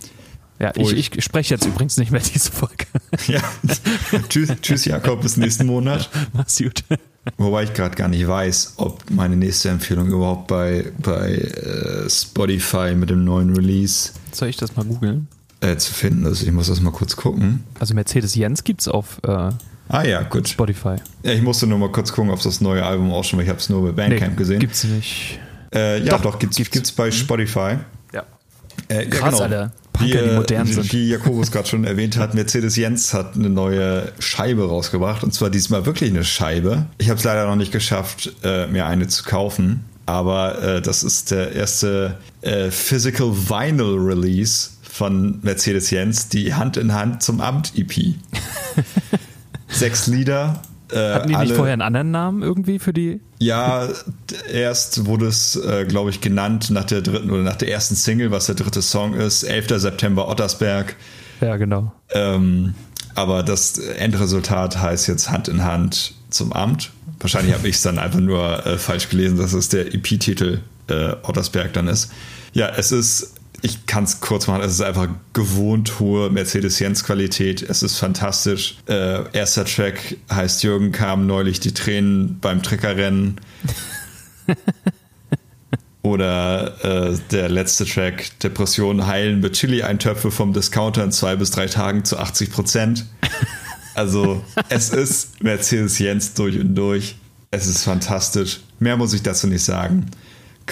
Ja, 0.61 0.71
ich, 0.75 0.91
ich, 0.91 1.15
ich 1.15 1.23
spreche 1.23 1.55
jetzt 1.55 1.65
übrigens 1.65 1.97
nicht 1.97 2.11
mehr 2.11 2.21
diese 2.21 2.51
Folge. 2.51 2.85
ja. 3.25 3.41
tschüss, 4.29 4.51
tschüss, 4.61 4.85
Jakob, 4.85 5.21
bis 5.21 5.35
nächsten 5.35 5.65
Monat. 5.65 6.07
Mach's 6.33 6.59
gut. 6.59 6.83
Wobei 7.37 7.63
ich 7.63 7.73
gerade 7.73 7.95
gar 7.95 8.07
nicht 8.07 8.27
weiß, 8.27 8.73
ob 8.77 9.09
meine 9.09 9.35
nächste 9.35 9.69
Empfehlung 9.69 10.09
überhaupt 10.09 10.47
bei, 10.47 10.91
bei 10.99 11.33
äh, 11.33 12.07
Spotify 12.07 12.93
mit 12.95 13.09
dem 13.09 13.23
neuen 13.23 13.55
Release. 13.55 14.11
Soll 14.31 14.49
ich 14.49 14.57
das 14.57 14.75
mal 14.75 14.85
googeln? 14.85 15.27
Äh, 15.61 15.77
zu 15.77 15.93
finden 15.93 16.25
ist. 16.25 16.43
Ich 16.43 16.51
muss 16.51 16.67
das 16.67 16.81
mal 16.81 16.91
kurz 16.91 17.15
gucken. 17.15 17.63
Also 17.79 17.93
Mercedes 17.93 18.35
Jens 18.35 18.63
gibt 18.63 18.81
es 18.81 18.87
auf 18.87 19.19
äh, 19.23 19.29
ah, 19.29 20.03
ja, 20.03 20.23
gut. 20.23 20.49
Spotify. 20.49 20.95
Ja, 21.23 21.31
ich 21.31 21.41
musste 21.41 21.67
nur 21.67 21.77
mal 21.77 21.91
kurz 21.91 22.11
gucken, 22.11 22.31
ob 22.31 22.41
das 22.41 22.61
neue 22.61 22.83
Album 22.83 23.11
auch 23.11 23.23
schon, 23.23 23.37
weil 23.37 23.45
ich 23.45 23.49
habe 23.49 23.59
es 23.59 23.69
nur 23.69 23.83
bei 23.83 23.91
Bandcamp 23.91 24.31
nee, 24.31 24.37
gesehen. 24.37 24.59
Gibt's 24.59 24.83
nicht. 24.83 25.39
Äh, 25.73 26.03
ja, 26.03 26.17
doch, 26.17 26.21
doch 26.21 26.39
gibt's, 26.39 26.57
gibt's. 26.57 26.71
gibt's 26.71 26.91
bei 26.91 27.07
mhm. 27.07 27.11
Spotify. 27.11 27.77
Ja. 28.13 28.23
Äh, 28.87 29.05
Krass, 29.05 29.39
ja, 29.39 29.47
genau. 29.47 29.59
Alter. 29.59 29.71
Wie, 29.99 30.11
die 30.11 30.35
modern 30.35 30.67
wie, 30.67 30.73
sind. 30.73 30.93
Wie 30.93 31.09
Jakobus 31.09 31.51
gerade 31.51 31.67
schon 31.67 31.83
erwähnt 31.83 32.17
hat, 32.17 32.33
Mercedes 32.33 32.75
Jens 32.75 33.13
hat 33.13 33.35
eine 33.35 33.49
neue 33.49 34.11
Scheibe 34.19 34.67
rausgebracht 34.67 35.23
und 35.23 35.33
zwar 35.33 35.49
diesmal 35.49 35.85
wirklich 35.85 36.09
eine 36.09 36.23
Scheibe. 36.23 36.87
Ich 36.97 37.09
habe 37.09 37.19
es 37.19 37.23
leider 37.23 37.45
noch 37.45 37.55
nicht 37.55 37.71
geschafft, 37.71 38.33
äh, 38.43 38.67
mir 38.67 38.85
eine 38.85 39.07
zu 39.07 39.23
kaufen, 39.23 39.85
aber 40.05 40.61
äh, 40.61 40.81
das 40.81 41.03
ist 41.03 41.31
der 41.31 41.51
erste 41.53 42.17
äh, 42.41 42.71
Physical 42.71 43.31
Vinyl 43.31 43.97
Release 43.99 44.69
von 44.91 45.39
Mercedes 45.41 45.89
Jens, 45.89 46.27
die 46.27 46.53
Hand 46.53 46.77
in 46.77 46.93
Hand 46.93 47.23
zum 47.23 47.39
Amt 47.39 47.73
EP. 47.77 47.91
Sechs 49.67 50.07
Lieder. 50.07 50.61
Äh, 50.91 51.13
Hatten 51.13 51.29
die 51.29 51.35
alle, 51.35 51.45
nicht 51.45 51.55
vorher 51.55 51.73
einen 51.73 51.81
anderen 51.81 52.11
Namen 52.11 52.43
irgendwie 52.43 52.77
für 52.77 52.91
die? 52.91 53.21
Ja, 53.39 53.87
erst 54.51 55.05
wurde 55.05 55.27
es, 55.27 55.55
äh, 55.55 55.85
glaube 55.85 56.09
ich, 56.09 56.19
genannt 56.19 56.69
nach 56.69 56.83
der 56.83 57.01
dritten 57.01 57.31
oder 57.31 57.43
nach 57.43 57.55
der 57.55 57.71
ersten 57.71 57.95
Single, 57.95 58.31
was 58.31 58.47
der 58.47 58.55
dritte 58.55 58.81
Song 58.81 59.13
ist. 59.13 59.43
11. 59.43 59.79
September 59.79 60.27
Ottersberg. 60.27 60.97
Ja, 61.39 61.55
genau. 61.55 61.93
Ähm, 62.09 62.75
aber 63.15 63.43
das 63.43 63.77
Endresultat 63.77 64.81
heißt 64.81 65.07
jetzt 65.07 65.31
Hand 65.31 65.47
in 65.47 65.63
Hand 65.63 66.15
zum 66.29 66.51
Amt. 66.51 66.91
Wahrscheinlich 67.19 67.53
habe 67.55 67.67
ich 67.69 67.75
es 67.77 67.81
dann 67.81 67.97
einfach 67.97 68.19
nur 68.19 68.65
äh, 68.65 68.77
falsch 68.77 69.07
gelesen, 69.07 69.37
dass 69.37 69.53
es 69.53 69.69
der 69.69 69.93
EP-Titel 69.93 70.59
äh, 70.87 71.13
Ottersberg 71.23 71.71
dann 71.73 71.87
ist. 71.87 72.11
Ja, 72.53 72.67
es 72.75 72.91
ist 72.91 73.35
ich 73.61 73.85
kann 73.85 74.05
es 74.05 74.21
kurz 74.21 74.47
machen, 74.47 74.61
es 74.61 74.73
ist 74.73 74.81
einfach 74.81 75.07
gewohnt 75.33 75.99
hohe 75.99 76.29
Mercedes-Benz-Qualität. 76.29 77.61
Es 77.61 77.83
ist 77.83 77.97
fantastisch. 77.97 78.77
Äh, 78.87 79.23
erster 79.33 79.65
Track 79.65 80.17
heißt 80.31 80.63
Jürgen 80.63 80.91
kam 80.91 81.27
neulich 81.27 81.59
die 81.59 81.73
Tränen 81.73 82.39
beim 82.39 82.63
Treckerrennen. 82.63 83.39
Oder 86.01 87.11
äh, 87.11 87.17
der 87.29 87.49
letzte 87.49 87.85
Track, 87.85 88.39
Depressionen 88.39 89.05
heilen 89.05 89.39
mit 89.39 89.53
Chili-Eintöpfe 89.53 90.31
vom 90.31 90.51
Discounter 90.51 91.03
in 91.03 91.11
zwei 91.11 91.35
bis 91.35 91.51
drei 91.51 91.67
Tagen 91.67 92.03
zu 92.03 92.17
80 92.17 92.51
Prozent. 92.51 93.05
Also 93.93 94.43
es 94.69 94.89
ist 94.89 95.43
Mercedes-Benz 95.43 96.33
durch 96.33 96.59
und 96.59 96.73
durch. 96.75 97.17
Es 97.51 97.67
ist 97.67 97.83
fantastisch. 97.83 98.61
Mehr 98.79 98.97
muss 98.97 99.13
ich 99.13 99.21
dazu 99.21 99.45
nicht 99.45 99.63
sagen 99.63 100.07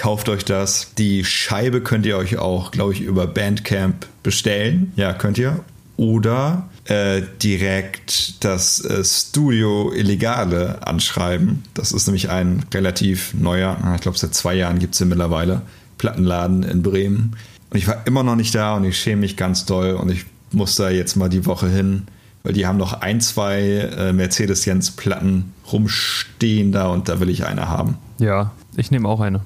kauft 0.00 0.30
euch 0.30 0.46
das. 0.46 0.94
Die 0.96 1.26
Scheibe 1.26 1.82
könnt 1.82 2.06
ihr 2.06 2.16
euch 2.16 2.38
auch, 2.38 2.70
glaube 2.70 2.94
ich, 2.94 3.02
über 3.02 3.26
Bandcamp 3.26 4.06
bestellen. 4.22 4.92
Ja, 4.96 5.12
könnt 5.12 5.36
ihr. 5.36 5.60
oder 5.98 6.70
äh, 6.86 7.20
direkt 7.42 8.42
das 8.42 8.82
äh, 8.82 9.04
Studio 9.04 9.92
Illegale 9.92 10.86
anschreiben. 10.86 11.62
Das 11.74 11.92
ist 11.92 12.06
nämlich 12.06 12.30
ein 12.30 12.64
relativ 12.72 13.34
neuer, 13.34 13.76
ich 13.94 14.00
glaube 14.00 14.16
seit 14.16 14.34
zwei 14.34 14.54
Jahren 14.54 14.78
gibt 14.78 14.94
es 14.94 14.98
den 14.98 15.08
mittlerweile, 15.08 15.60
Plattenladen 15.98 16.62
in 16.62 16.82
Bremen. 16.82 17.36
Und 17.68 17.76
ich 17.76 17.86
war 17.86 18.06
immer 18.06 18.22
noch 18.22 18.36
nicht 18.36 18.54
da 18.54 18.76
und 18.76 18.84
ich 18.84 18.98
schäme 18.98 19.20
mich 19.20 19.36
ganz 19.36 19.66
doll 19.66 19.92
und 19.92 20.10
ich 20.10 20.24
muss 20.52 20.76
da 20.76 20.88
jetzt 20.88 21.16
mal 21.16 21.28
die 21.28 21.44
Woche 21.44 21.68
hin, 21.68 22.06
weil 22.42 22.54
die 22.54 22.66
haben 22.66 22.78
noch 22.78 23.02
ein, 23.02 23.20
zwei 23.20 23.60
äh, 23.60 24.14
Mercedes-Jens-Platten 24.14 25.52
rumstehen 25.70 26.72
da 26.72 26.88
und 26.88 27.10
da 27.10 27.20
will 27.20 27.28
ich 27.28 27.44
eine 27.44 27.68
haben. 27.68 27.98
Ja, 28.18 28.52
ich 28.78 28.90
nehme 28.90 29.06
auch 29.06 29.20
eine. 29.20 29.42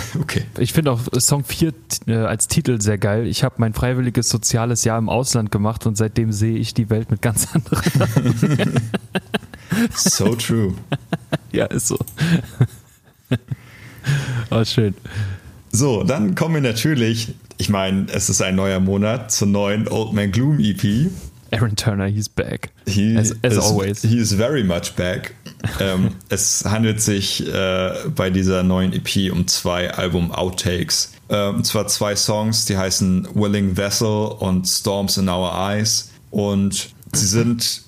Okay. 0.20 0.42
Ich 0.58 0.72
finde 0.72 0.92
auch 0.92 1.00
Song 1.18 1.44
4 1.44 1.72
äh, 2.06 2.14
als 2.14 2.48
Titel 2.48 2.80
sehr 2.80 2.98
geil. 2.98 3.26
Ich 3.26 3.44
habe 3.44 3.56
mein 3.58 3.72
freiwilliges 3.72 4.28
soziales 4.28 4.84
Jahr 4.84 4.98
im 4.98 5.08
Ausland 5.08 5.50
gemacht 5.50 5.86
und 5.86 5.96
seitdem 5.96 6.32
sehe 6.32 6.56
ich 6.56 6.74
die 6.74 6.90
Welt 6.90 7.10
mit 7.10 7.22
ganz 7.22 7.48
anderen 7.54 7.82
so 9.94 10.34
true. 10.34 10.74
ja, 11.52 11.66
ist 11.66 11.88
so. 11.88 11.98
oh, 14.50 14.64
schön. 14.64 14.94
So, 15.70 16.02
dann 16.02 16.34
kommen 16.34 16.54
wir 16.54 16.62
natürlich, 16.62 17.34
ich 17.58 17.68
meine, 17.68 18.06
es 18.12 18.30
ist 18.30 18.40
ein 18.40 18.56
neuer 18.56 18.80
Monat 18.80 19.30
zur 19.30 19.48
neuen 19.48 19.88
Old 19.88 20.12
Man 20.12 20.32
Gloom 20.32 20.58
EP. 20.60 21.10
Aaron 21.52 21.76
Turner, 21.76 22.08
he's 22.08 22.28
back. 22.28 22.70
He 22.86 23.16
as, 23.16 23.34
as 23.42 23.56
is, 23.56 23.58
always. 23.58 24.02
He 24.02 24.18
is 24.18 24.32
very 24.32 24.62
much 24.62 24.94
back. 24.96 25.34
ähm, 25.80 26.14
es 26.28 26.64
handelt 26.64 27.00
sich 27.00 27.46
äh, 27.46 27.92
bei 28.14 28.30
dieser 28.30 28.62
neuen 28.62 28.92
EP 28.92 29.32
um 29.32 29.46
zwei 29.46 29.90
Album-Outtakes. 29.92 31.12
Äh, 31.28 31.48
und 31.48 31.66
zwar 31.66 31.86
zwei 31.86 32.16
Songs, 32.16 32.66
die 32.66 32.76
heißen 32.76 33.28
Willing 33.34 33.76
Vessel 33.76 34.26
und 34.38 34.66
Storms 34.66 35.16
in 35.16 35.28
Our 35.28 35.52
Eyes. 35.54 36.10
Und 36.30 36.90
sie 37.12 37.26
sind 37.26 37.82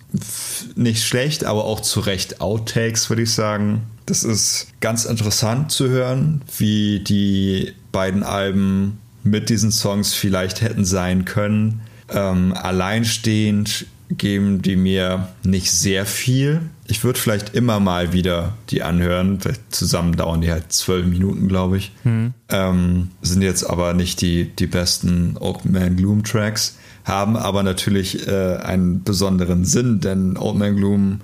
nicht 0.75 1.05
schlecht, 1.05 1.45
aber 1.45 1.65
auch 1.65 1.81
zu 1.81 2.01
Recht 2.01 2.41
Outtakes, 2.41 3.11
würde 3.11 3.23
ich 3.23 3.33
sagen. 3.33 3.83
Das 4.07 4.25
ist 4.25 4.69
ganz 4.81 5.05
interessant 5.05 5.71
zu 5.71 5.89
hören, 5.89 6.43
wie 6.59 7.01
die 7.01 7.75
beiden 7.93 8.23
Alben 8.23 8.99
mit 9.23 9.51
diesen 9.51 9.71
Songs 9.71 10.15
vielleicht 10.15 10.63
hätten 10.63 10.85
sein 10.85 11.25
können. 11.25 11.83
Ähm, 12.13 12.53
alleinstehend 12.53 13.87
geben 14.11 14.61
die 14.63 14.77
mir 14.77 15.29
nicht 15.45 15.71
sehr 15.71 16.05
viel. 16.05 16.63
Ich 16.87 17.05
würde 17.05 17.19
vielleicht 17.19 17.55
immer 17.55 17.79
mal 17.79 18.13
wieder 18.13 18.57
die 18.71 18.83
anhören. 18.83 19.39
Zusammen 19.71 20.17
dauern 20.17 20.41
die 20.41 20.51
halt 20.51 20.73
zwölf 20.73 21.07
Minuten, 21.07 21.49
glaube 21.49 21.79
ich. 21.79 21.93
Mhm. 22.03 22.35
Ähm, 22.49 23.11
sind 23.23 23.43
jetzt 23.43 23.65
aber 23.65 23.95
nicht 23.95 24.21
die, 24.21 24.45
die 24.45 24.67
besten 24.67 25.37
Old 25.39 25.65
Man 25.65 25.97
Gloom 25.97 26.25
Tracks, 26.25 26.77
haben 27.05 27.37
aber 27.37 27.63
natürlich 27.63 28.27
äh, 28.27 28.57
einen 28.57 29.05
besonderen 29.05 29.65
Sinn, 29.65 30.01
denn 30.01 30.37
Old 30.37 30.59
Man 30.59 30.77
Gloom 30.77 31.21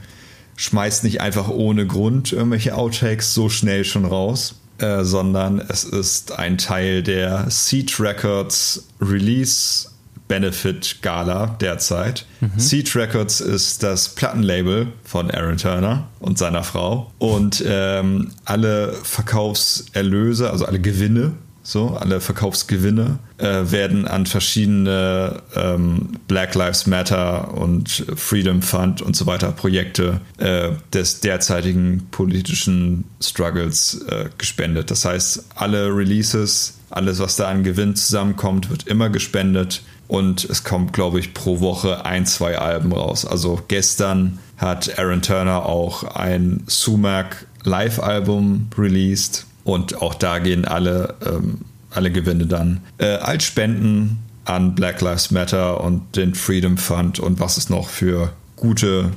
schmeißt 0.55 1.05
nicht 1.05 1.21
einfach 1.21 1.49
ohne 1.49 1.87
Grund 1.87 2.33
irgendwelche 2.33 2.77
Outtakes 2.77 3.35
so 3.35 3.49
schnell 3.49 3.85
schon 3.85 4.05
raus. 4.05 4.61
Äh, 4.79 5.05
sondern 5.05 5.59
es 5.59 5.85
ist 5.85 6.39
ein 6.39 6.59
Teil 6.59 7.03
der 7.03 7.47
Seed 7.49 7.99
Records 7.99 8.87
Release 9.01 9.89
Benefit 10.29 10.99
Gala 11.03 11.57
derzeit. 11.61 12.27
Mhm. 12.41 12.51
Seed 12.57 12.95
Records 12.97 13.41
ist 13.41 13.83
das 13.83 14.09
Plattenlabel 14.11 14.89
von 15.05 15.31
Aaron 15.31 15.57
Turner 15.57 16.09
und 16.21 16.39
seiner 16.39 16.65
Frau. 16.65 17.13
Und 17.19 17.63
ähm, 17.67 18.33
alle 18.45 18.93
Verkaufserlöse, 19.03 20.51
also 20.51 20.65
alle 20.65 20.81
Gewinne, 20.81 21.35
so 21.67 21.97
alle 21.97 22.21
Verkaufsgewinne 22.21 23.19
äh, 23.39 23.73
werden 23.73 24.07
an 24.07 24.27
verschiedene 24.27 25.43
ähm, 25.57 26.11
Black 26.29 26.55
Lives 26.55 26.87
Matter 26.87 27.55
und 27.55 28.07
Freedom 28.15 28.63
Fund 28.63 29.03
und 29.03 29.17
so 29.17 29.27
weiter 29.27 29.51
Projekte 29.51 30.21
äh, 30.39 30.71
des 30.93 31.21
derzeitigen 31.21 32.07
politischen 32.13 33.05
Struggles 33.21 34.01
äh, 34.09 34.27
gespendet. 34.39 34.93
Das 34.93 35.05
heißt, 35.05 35.45
alle 35.57 35.89
Releases, 35.89 36.79
alles, 36.91 37.19
was 37.19 37.35
da 37.35 37.49
an 37.49 37.65
Gewinn 37.65 37.97
zusammenkommt, 37.97 38.71
wird 38.71 38.87
immer 38.87 39.11
gespendet 39.11 39.83
und 40.09 40.45
es 40.45 40.65
kommt, 40.65 40.93
glaube 40.93 41.21
ich, 41.21 41.35
pro 41.35 41.61
Woche 41.61 42.05
ein, 42.05 42.27
zwei 42.27 42.59
Alben 42.59 42.93
raus. 42.93 43.25
Also 43.25 43.61
gestern 43.69 44.39
hat 44.57 44.99
Aaron 44.99 45.23
Turner 45.23 45.67
auch 45.67 46.05
ein 46.05 46.63
Sumac 46.67 47.47
Live-Album 47.65 48.69
released 48.79 49.47
und 49.65 50.01
auch 50.01 50.15
da 50.15 50.39
gehen 50.39 50.65
alle, 50.65 51.15
ähm, 51.25 51.59
alle 51.91 52.13
Gewinne 52.13 52.47
dann 52.47 52.81
äh, 52.99 53.17
als 53.17 53.45
Spenden 53.45 54.19
an 54.45 54.75
Black 54.75 55.01
Lives 55.01 55.33
Matter 55.33 55.83
und 55.83 56.17
den 56.17 56.35
Freedom 56.35 56.79
Fund 56.79 57.19
und 57.19 57.41
was 57.41 57.57
es 57.57 57.69
noch 57.69 57.89
für 57.89 58.33
gute 58.55 59.11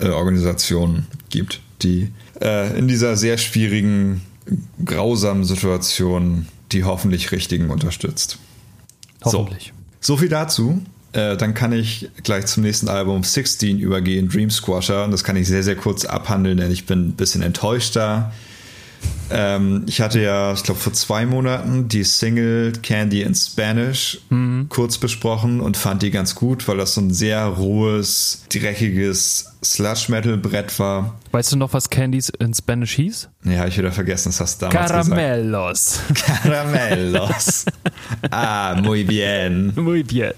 äh, 0.00 0.08
Organisationen 0.08 1.06
gibt, 1.28 1.60
die 1.82 2.10
äh, 2.40 2.76
in 2.78 2.88
dieser 2.88 3.16
sehr 3.16 3.36
schwierigen, 3.36 4.22
grausamen 4.84 5.44
Situation 5.44 6.46
die 6.72 6.84
hoffentlich 6.84 7.32
richtigen 7.32 7.70
unterstützt. 7.70 8.38
Hoffentlich. 9.22 9.72
So. 9.74 9.79
So 10.00 10.16
viel 10.16 10.28
dazu. 10.28 10.82
Äh, 11.12 11.36
dann 11.36 11.54
kann 11.54 11.72
ich 11.72 12.08
gleich 12.22 12.46
zum 12.46 12.62
nächsten 12.62 12.88
Album 12.88 13.22
16 13.24 13.78
übergehen, 13.78 14.28
Dream 14.28 14.50
Squasher. 14.50 15.04
Und 15.04 15.10
das 15.10 15.24
kann 15.24 15.36
ich 15.36 15.48
sehr, 15.48 15.62
sehr 15.62 15.76
kurz 15.76 16.04
abhandeln, 16.04 16.58
denn 16.58 16.70
ich 16.70 16.86
bin 16.86 17.08
ein 17.08 17.12
bisschen 17.12 17.42
enttäuscht 17.42 17.96
da. 17.96 18.32
Ähm, 19.30 19.84
ich 19.86 20.00
hatte 20.00 20.20
ja, 20.20 20.52
ich 20.52 20.62
glaube, 20.64 20.80
vor 20.80 20.92
zwei 20.92 21.24
Monaten 21.24 21.88
die 21.88 22.02
Single 22.02 22.72
Candy 22.82 23.22
in 23.22 23.34
Spanish 23.34 24.20
mhm. 24.28 24.66
kurz 24.68 24.98
besprochen 24.98 25.60
und 25.60 25.76
fand 25.76 26.02
die 26.02 26.10
ganz 26.10 26.34
gut, 26.34 26.66
weil 26.66 26.78
das 26.78 26.94
so 26.94 27.00
ein 27.00 27.12
sehr 27.12 27.44
rohes, 27.44 28.42
dreckiges 28.52 29.52
Sludge-Metal-Brett 29.62 30.78
war. 30.78 31.14
Weißt 31.30 31.52
du 31.52 31.56
noch, 31.56 31.72
was 31.72 31.90
Candies 31.90 32.30
in 32.40 32.54
Spanish 32.54 32.94
hieß? 32.94 33.28
Ja, 33.44 33.66
ich 33.66 33.78
wieder 33.78 33.92
vergessen, 33.92 34.30
das 34.30 34.40
hast 34.40 34.62
du 34.62 34.66
damals 34.68 34.90
Caramelos. 34.90 36.00
gesagt. 36.08 36.42
Caramelos. 36.42 37.64
ah, 38.30 38.80
muy 38.82 39.04
bien. 39.04 39.72
Muy 39.76 40.02
bien. 40.02 40.32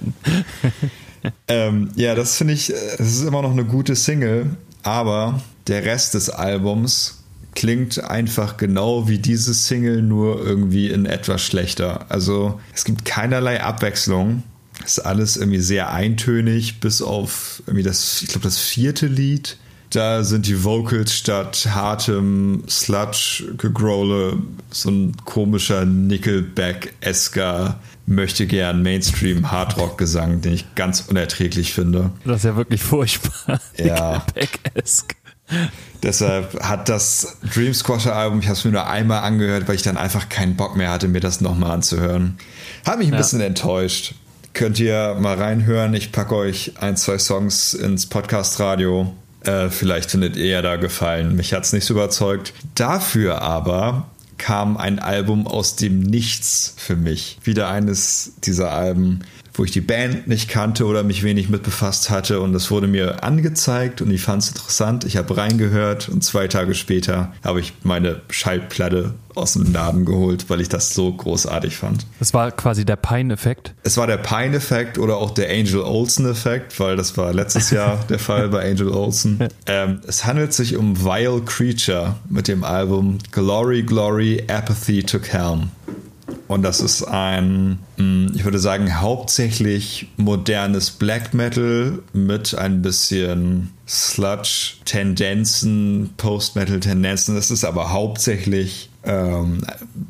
ähm, 1.49 1.91
ja, 1.95 2.15
das 2.15 2.37
finde 2.37 2.55
ich, 2.55 2.71
es 2.71 3.01
ist 3.01 3.23
immer 3.23 3.41
noch 3.41 3.53
eine 3.53 3.65
gute 3.65 3.97
Single, 3.97 4.51
aber 4.83 5.41
der 5.67 5.85
Rest 5.85 6.15
des 6.15 6.29
Albums 6.29 7.22
klingt 7.55 8.03
einfach 8.03 8.57
genau 8.57 9.09
wie 9.09 9.19
diese 9.19 9.55
Single, 9.55 10.03
nur 10.03 10.45
irgendwie 10.45 10.91
in 10.91 11.07
etwas 11.07 11.43
schlechter. 11.43 12.07
Also 12.11 12.61
es 12.75 12.85
gibt 12.85 13.05
keinerlei 13.05 13.63
Abwechslung. 13.63 14.43
Es 14.85 14.99
ist 14.99 15.01
alles 15.01 15.37
irgendwie 15.37 15.61
sehr 15.61 15.93
eintönig, 15.93 16.81
bis 16.81 17.03
auf 17.03 17.63
irgendwie 17.67 17.85
das, 17.85 18.23
ich 18.23 18.29
glaube, 18.29 18.45
das 18.45 18.59
vierte 18.59 19.07
Lied. 19.07 19.59
Da 19.91 20.25
sind 20.25 20.47
die 20.47 20.65
Vocals 20.65 21.15
statt 21.15 21.69
hartem 21.71 22.65
Sludge-Gegrole 22.69 24.39
so 24.71 24.91
ein 24.91 25.17
komischer 25.25 25.85
Nickelback-esker 25.85 27.79
möchte 28.07 28.47
gern 28.47 28.83
Mainstream 28.83 29.51
Hardrock-Gesang, 29.51 30.41
den 30.41 30.55
ich 30.55 30.75
ganz 30.75 31.03
unerträglich 31.03 31.73
finde. 31.73 32.11
Das 32.25 32.39
ist 32.39 32.45
ja 32.45 32.57
wirklich 32.57 32.83
furchtbar. 32.83 33.61
Ja. 33.77 34.25
Nickelback-esk. 34.35 35.17
Deshalb 36.03 36.61
hat 36.63 36.89
das 36.89 37.37
Dream 37.55 37.73
Squasher 37.75 38.17
Album, 38.17 38.41
ich 38.41 38.47
habe 38.47 38.57
es 38.57 38.65
mir 38.65 38.73
nur 38.73 38.89
einmal 38.89 39.23
angehört, 39.23 39.69
weil 39.69 39.77
ich 39.77 39.83
dann 39.83 39.97
einfach 39.97 40.29
keinen 40.29 40.57
Bock 40.57 40.77
mehr 40.77 40.91
hatte, 40.91 41.07
mir 41.07 41.21
das 41.21 41.41
nochmal 41.41 41.71
anzuhören. 41.71 42.39
Hat 42.85 42.99
mich 42.99 43.07
ein 43.09 43.13
ja. 43.13 43.19
bisschen 43.19 43.41
enttäuscht. 43.41 44.15
Könnt 44.55 44.79
ihr 44.81 45.17
mal 45.19 45.37
reinhören. 45.37 45.95
Ich 45.95 46.13
packe 46.13 46.35
euch 46.35 46.75
ein, 46.81 46.97
zwei 46.97 47.19
Songs 47.19 47.73
ins 47.73 48.07
Podcast-Radio. 48.07 49.15
Äh, 49.45 49.71
vielleicht 49.71 50.11
findet 50.11 50.37
ihr 50.37 50.47
ja 50.47 50.63
da 50.63 50.77
gefallen. 50.77 51.37
Mich 51.37 51.55
hat 51.55 51.65
es 51.65 51.73
nicht 51.73 51.85
so 51.85 51.95
überzeugt. 51.95 52.53
Dafür 52.75 53.41
aber 53.41 54.09
kam 54.39 54.77
ein 54.77 54.99
Album 54.99 55.47
aus 55.47 55.77
dem 55.77 56.01
Nichts 56.01 56.75
für 56.77 56.97
mich. 56.97 57.39
Wieder 57.45 57.69
eines 57.69 58.33
dieser 58.45 58.73
Alben, 58.73 59.21
wo 59.55 59.65
ich 59.65 59.71
die 59.71 59.81
Band 59.81 60.27
nicht 60.29 60.49
kannte 60.49 60.87
oder 60.87 61.03
mich 61.03 61.23
wenig 61.23 61.49
mit 61.49 61.63
befasst 61.63 62.11
hatte 62.11 62.41
und 62.41 62.55
es 62.55 62.71
wurde 62.71 62.87
mir 62.87 63.23
angezeigt 63.23 64.01
und 64.01 64.11
ich 64.11 64.23
fand 64.23 64.43
es 64.43 64.49
interessant. 64.49 65.05
Ich 65.05 65.17
habe 65.17 65.37
reingehört 65.37 66.09
und 66.09 66.25
zwei 66.25 66.49
Tage 66.49 66.75
später 66.75 67.33
habe 67.45 67.61
ich 67.61 67.75
meine 67.83 68.23
Schallplatte 68.31 69.15
aus 69.35 69.55
dem 69.55 69.73
Laden 69.73 70.05
geholt, 70.05 70.49
weil 70.49 70.61
ich 70.61 70.69
das 70.69 70.95
so 70.95 71.13
großartig 71.13 71.77
fand. 71.77 72.07
Das 72.19 72.35
war 72.35 72.51
quasi 72.51 72.85
der 72.85 72.97
Pine-Effekt? 72.97 73.75
Es 73.83 73.97
war 73.97 74.07
der 74.07 74.19
Pine-Effekt 74.19 74.99
oder 74.99 75.17
auch 75.17 75.31
der 75.31 75.51
Angel 75.51 75.81
Olsen-Effekt, 75.81 76.79
weil 76.81 76.97
das 76.97 77.17
war 77.17 77.33
letztes 77.33 77.71
Jahr 77.73 77.99
der 78.09 78.19
Fall 78.19 78.49
bei 78.49 78.69
Angel 78.71 78.89
Olsen. 78.89 79.49
Ähm, 79.67 80.01
es 80.07 80.25
handelt 80.25 80.53
sich 80.53 80.77
um 80.77 81.03
Vile 81.03 81.43
Creature 81.43 82.17
mit 82.29 82.49
dem 82.49 82.65
Album 82.65 83.19
Glory, 83.31 83.83
Glory, 83.83 84.45
Apathy 84.49 85.03
Took 85.03 85.29
Helm. 85.29 85.71
Und 86.53 86.63
das 86.63 86.81
ist 86.81 87.05
ein, 87.05 87.79
hm, 87.97 88.33
ich 88.35 88.45
würde 88.45 88.59
sagen, 88.59 89.01
hauptsächlich 89.01 90.09
modernes 90.19 90.91
Black 90.91 91.33
Metal 91.33 92.01
mit 92.13 92.55
ein 92.55 92.83
bisschen 92.83 93.71
Sludge-Tendenzen, 93.89 96.11
Post-Metal-Tendenzen. 96.19 97.37
Das 97.37 97.51
ist 97.51 97.65
aber 97.65 97.91
hauptsächlich 97.91 98.91
ähm, 99.05 99.63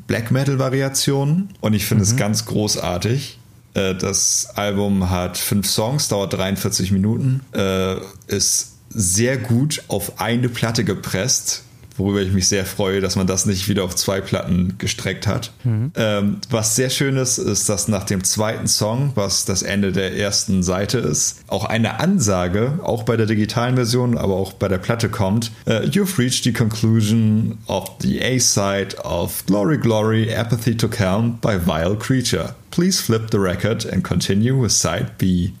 Black 0.07 0.31
Metal-Variationen. 0.31 1.47
Und 1.61 1.75
ich 1.75 1.85
finde 1.85 2.03
mhm. 2.03 2.09
es 2.09 2.17
ganz 2.17 2.43
großartig. 2.45 3.39
Äh, 3.73 3.95
das 3.95 4.49
Album 4.55 5.09
hat 5.09 5.37
fünf 5.37 5.69
Songs, 5.69 6.09
dauert 6.09 6.33
43 6.33 6.91
Minuten, 6.91 7.39
äh, 7.53 7.95
ist 8.27 8.73
sehr 8.89 9.37
gut 9.37 9.81
auf 9.87 10.19
eine 10.19 10.49
Platte 10.49 10.83
gepresst 10.83 11.63
worüber 11.97 12.21
ich 12.21 12.31
mich 12.31 12.47
sehr 12.47 12.65
freue, 12.65 13.01
dass 13.01 13.15
man 13.15 13.27
das 13.27 13.45
nicht 13.45 13.67
wieder 13.69 13.83
auf 13.83 13.95
zwei 13.95 14.21
Platten 14.21 14.75
gestreckt 14.77 15.27
hat. 15.27 15.51
Mhm. 15.63 15.91
Ähm, 15.95 16.37
was 16.49 16.75
sehr 16.75 16.89
schön 16.89 17.17
ist, 17.17 17.37
ist, 17.37 17.69
dass 17.69 17.87
nach 17.87 18.03
dem 18.03 18.23
zweiten 18.23 18.67
Song, 18.67 19.11
was 19.15 19.45
das 19.45 19.61
Ende 19.61 19.91
der 19.91 20.17
ersten 20.17 20.63
Seite 20.63 20.99
ist, 20.99 21.41
auch 21.47 21.65
eine 21.65 21.99
Ansage, 21.99 22.79
auch 22.83 23.03
bei 23.03 23.17
der 23.17 23.25
digitalen 23.25 23.75
Version, 23.75 24.17
aber 24.17 24.35
auch 24.35 24.53
bei 24.53 24.67
der 24.67 24.77
Platte 24.77 25.09
kommt. 25.09 25.51
Uh, 25.67 25.81
you've 25.83 26.17
reached 26.17 26.43
the 26.43 26.53
conclusion 26.53 27.57
of 27.67 27.89
the 28.01 28.21
A-side 28.21 28.97
of 29.03 29.45
Glory 29.45 29.77
Glory 29.77 30.33
Apathy 30.33 30.75
to 30.77 30.87
Calm 30.87 31.37
by 31.41 31.57
Vile 31.65 31.95
Creature. 31.95 32.55
Please 32.71 33.01
flip 33.01 33.29
the 33.31 33.37
record 33.37 33.85
and 33.85 34.03
continue 34.03 34.59
with 34.59 34.71
Side 34.71 35.11
B. 35.19 35.51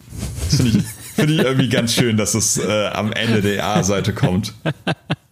Finde 0.49 0.79
ich, 0.79 0.83
find 1.15 1.29
ich 1.29 1.39
irgendwie 1.39 1.69
ganz 1.69 1.93
schön, 1.93 2.17
dass 2.17 2.33
es 2.33 2.57
äh, 2.57 2.87
am 2.87 3.11
Ende 3.11 3.41
der 3.41 3.65
A-Seite 3.65 4.13
kommt. 4.13 4.53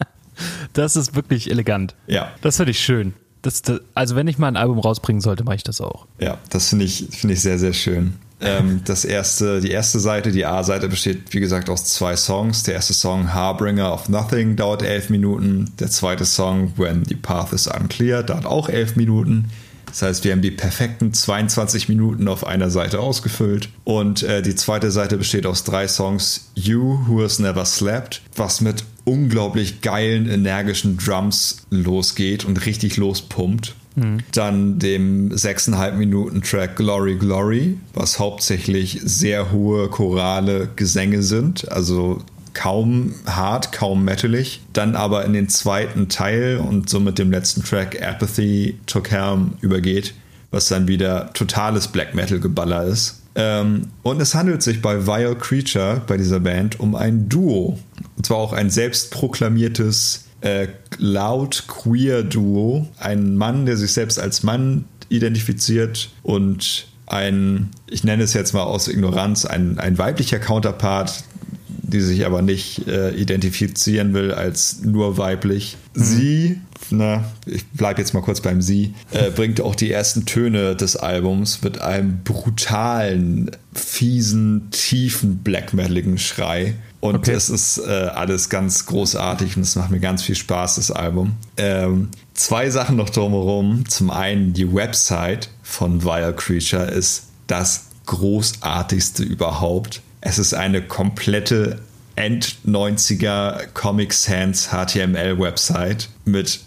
Das 0.74 0.96
ist 0.96 1.16
wirklich 1.16 1.50
elegant. 1.50 1.96
Ja. 2.08 2.32
Das 2.42 2.58
finde 2.58 2.72
ich 2.72 2.80
schön. 2.80 3.14
Das, 3.42 3.62
das, 3.62 3.82
also 3.96 4.16
wenn 4.16 4.28
ich 4.28 4.38
mal 4.38 4.48
ein 4.48 4.58
Album 4.58 4.80
rausbringen 4.80 5.22
sollte, 5.22 5.44
mache 5.44 5.56
ich 5.56 5.64
das 5.64 5.82
auch. 5.82 6.06
Ja, 6.20 6.38
das 6.50 6.70
finde 6.70 6.86
ich, 6.86 7.08
finde 7.12 7.34
ich 7.34 7.42
sehr, 7.42 7.58
sehr 7.58 7.74
schön. 7.74 8.14
Ähm, 8.40 8.82
das 8.86 9.06
erste, 9.06 9.62
die 9.62 9.70
erste 9.70 10.00
Seite, 10.00 10.32
die 10.32 10.46
A-Seite 10.46 10.90
besteht, 10.90 11.34
wie 11.34 11.40
gesagt, 11.40 11.70
aus 11.70 11.86
zwei 11.86 12.16
Songs. 12.16 12.64
Der 12.64 12.74
erste 12.74 12.94
Song, 12.94 13.34
Harbringer 13.34 13.94
of 13.94 14.10
Nothing, 14.10 14.56
dauert 14.56 14.82
elf 14.82 15.10
Minuten. 15.10 15.72
Der 15.80 15.90
zweite 15.90 16.26
Song, 16.26 16.74
When 16.78 17.06
the 17.06 17.16
Path 17.16 17.54
is 17.54 17.68
Unclear, 17.68 18.24
dauert 18.24 18.46
auch 18.46 18.68
elf 18.68 18.96
Minuten. 18.96 19.50
Das 19.86 20.02
heißt, 20.02 20.24
wir 20.24 20.32
haben 20.32 20.42
die 20.42 20.52
perfekten 20.52 21.14
22 21.14 21.90
Minuten 21.90 22.28
auf 22.28 22.48
einer 22.48 22.70
Seite 22.70 23.00
ausgefüllt. 23.00 23.70
Und 23.84 24.24
äh, 24.24 24.42
die 24.42 24.56
zweite 24.56 24.90
Seite 24.90 25.18
besteht 25.18 25.46
aus 25.46 25.64
drei 25.64 25.88
Songs. 25.88 26.52
You 26.56 27.06
Who 27.08 27.22
Has 27.22 27.40
Never 27.40 27.66
Slept, 27.66 28.22
was 28.36 28.62
mit 28.62 28.86
unglaublich 29.06 29.82
geilen, 29.82 30.30
energischen 30.30 30.98
Drums 30.98 31.66
losgeht 31.70 32.46
und 32.46 32.66
richtig 32.66 32.98
lospumpt. 32.98 33.76
Mhm. 33.96 34.20
Dann 34.32 34.80
dem 34.80 35.32
6,5 35.32 35.94
Minuten 35.94 36.42
Track 36.42 36.78
Glory 36.78 37.16
Glory, 37.16 37.78
was 37.94 38.20
hauptsächlich 38.20 39.00
sehr 39.04 39.52
hohe 39.52 39.90
chorale 39.90 40.70
Gesänge 40.76 41.24
sind. 41.24 41.70
Also 41.72 42.24
kaum 42.54 43.16
hart, 43.26 43.72
kaum 43.72 44.04
metalig. 44.04 44.62
Dann 44.74 44.96
aber 44.96 45.26
in 45.26 45.34
den 45.34 45.50
zweiten 45.50 46.10
Teil 46.10 46.58
und 46.58 46.90
somit 46.90 47.18
dem 47.20 47.32
letzten 47.32 47.64
Track 47.64 48.02
Apathy 48.02 48.78
to 48.86 49.02
Calm 49.02 49.54
übergeht, 49.62 50.14
was 50.52 50.68
dann 50.68 50.88
wieder 50.88 51.32
totales 51.34 51.88
Black 51.88 52.14
Metal 52.16 52.40
Geballer 52.40 52.86
ist. 52.86 53.21
Ähm, 53.36 53.88
und 54.04 54.22
es 54.22 54.36
handelt 54.36 54.62
sich 54.62 54.82
bei 54.82 55.08
Vile 55.08 55.36
Creature, 55.36 56.02
bei 56.06 56.18
dieser 56.18 56.40
Band, 56.40 56.80
um 56.80 56.96
ein 56.96 57.30
Duo. 57.30 57.80
Und 58.18 58.26
zwar 58.26 58.38
auch 58.38 58.54
ein 58.54 58.70
selbstproklamiertes 58.70 60.26
äh, 60.42 60.68
laut 60.98 61.66
queer 61.68 62.24
Duo. 62.24 62.88
Ein 62.98 63.38
Mann, 63.38 63.66
der 63.66 63.78
sich 63.78 63.94
selbst 63.94 64.20
als 64.20 64.44
Mann 64.44 64.86
identifiziert 65.10 66.10
und 66.24 66.88
ein, 67.06 67.70
ich 67.90 68.04
nenne 68.04 68.24
es 68.24 68.34
jetzt 68.34 68.54
mal 68.54 68.64
aus 68.64 68.88
Ignoranz, 68.88 69.46
ein, 69.46 69.78
ein 69.80 69.98
weiblicher 69.98 70.40
Counterpart, 70.40 71.26
die 71.68 72.00
sich 72.00 72.26
aber 72.26 72.42
nicht 72.42 72.88
äh, 72.88 73.12
identifizieren 73.12 74.14
will 74.14 74.32
als 74.32 74.82
nur 74.82 75.18
weiblich. 75.18 75.78
Mhm. 75.94 76.04
Sie, 76.04 76.62
na, 76.92 77.24
ich 77.46 77.68
bleibe 77.70 78.00
jetzt 78.00 78.14
mal 78.14 78.22
kurz 78.22 78.42
beim 78.42 78.62
Sie, 78.62 78.94
äh, 79.12 79.30
bringt 79.30 79.62
auch 79.62 79.76
die 79.76 79.92
ersten 79.92 80.26
Töne 80.26 80.76
des 80.76 80.96
Albums 80.96 81.62
mit 81.62 81.82
einem 81.82 82.24
brutalen, 82.24 83.52
fiesen, 83.74 84.70
tiefen, 84.72 85.40
black 85.40 85.74
metaligen 85.74 86.18
Schrei. 86.18 86.76
Und 87.00 87.16
okay. 87.16 87.32
es 87.32 87.50
ist 87.50 87.80
äh, 87.80 87.90
alles 87.90 88.50
ganz 88.50 88.86
großartig 88.86 89.58
und 89.58 89.64
es 89.64 89.76
macht 89.76 89.90
mir 89.92 90.00
ganz 90.00 90.22
viel 90.22 90.36
Spaß, 90.36 90.76
das 90.76 90.92
Album. 90.92 91.34
Ähm, 91.58 92.10
zwei 92.34 92.70
Sachen 92.70 92.96
noch 92.96 93.10
drumherum. 93.10 93.86
Zum 93.88 94.12
einen, 94.12 94.54
die 94.54 94.72
Website 94.72 95.50
von 95.64 96.04
Vile 96.04 96.34
Creature 96.34 96.86
ist 96.86 97.24
das 97.48 97.86
großartigste 98.06 99.24
überhaupt. 99.24 100.02
Es 100.22 100.38
ist 100.38 100.54
eine 100.54 100.82
komplette 100.82 101.80
End-90er 102.16 103.68
Comic 103.74 104.14
Sans 104.14 104.70
HTML-Website 104.70 106.10
mit 106.26 106.62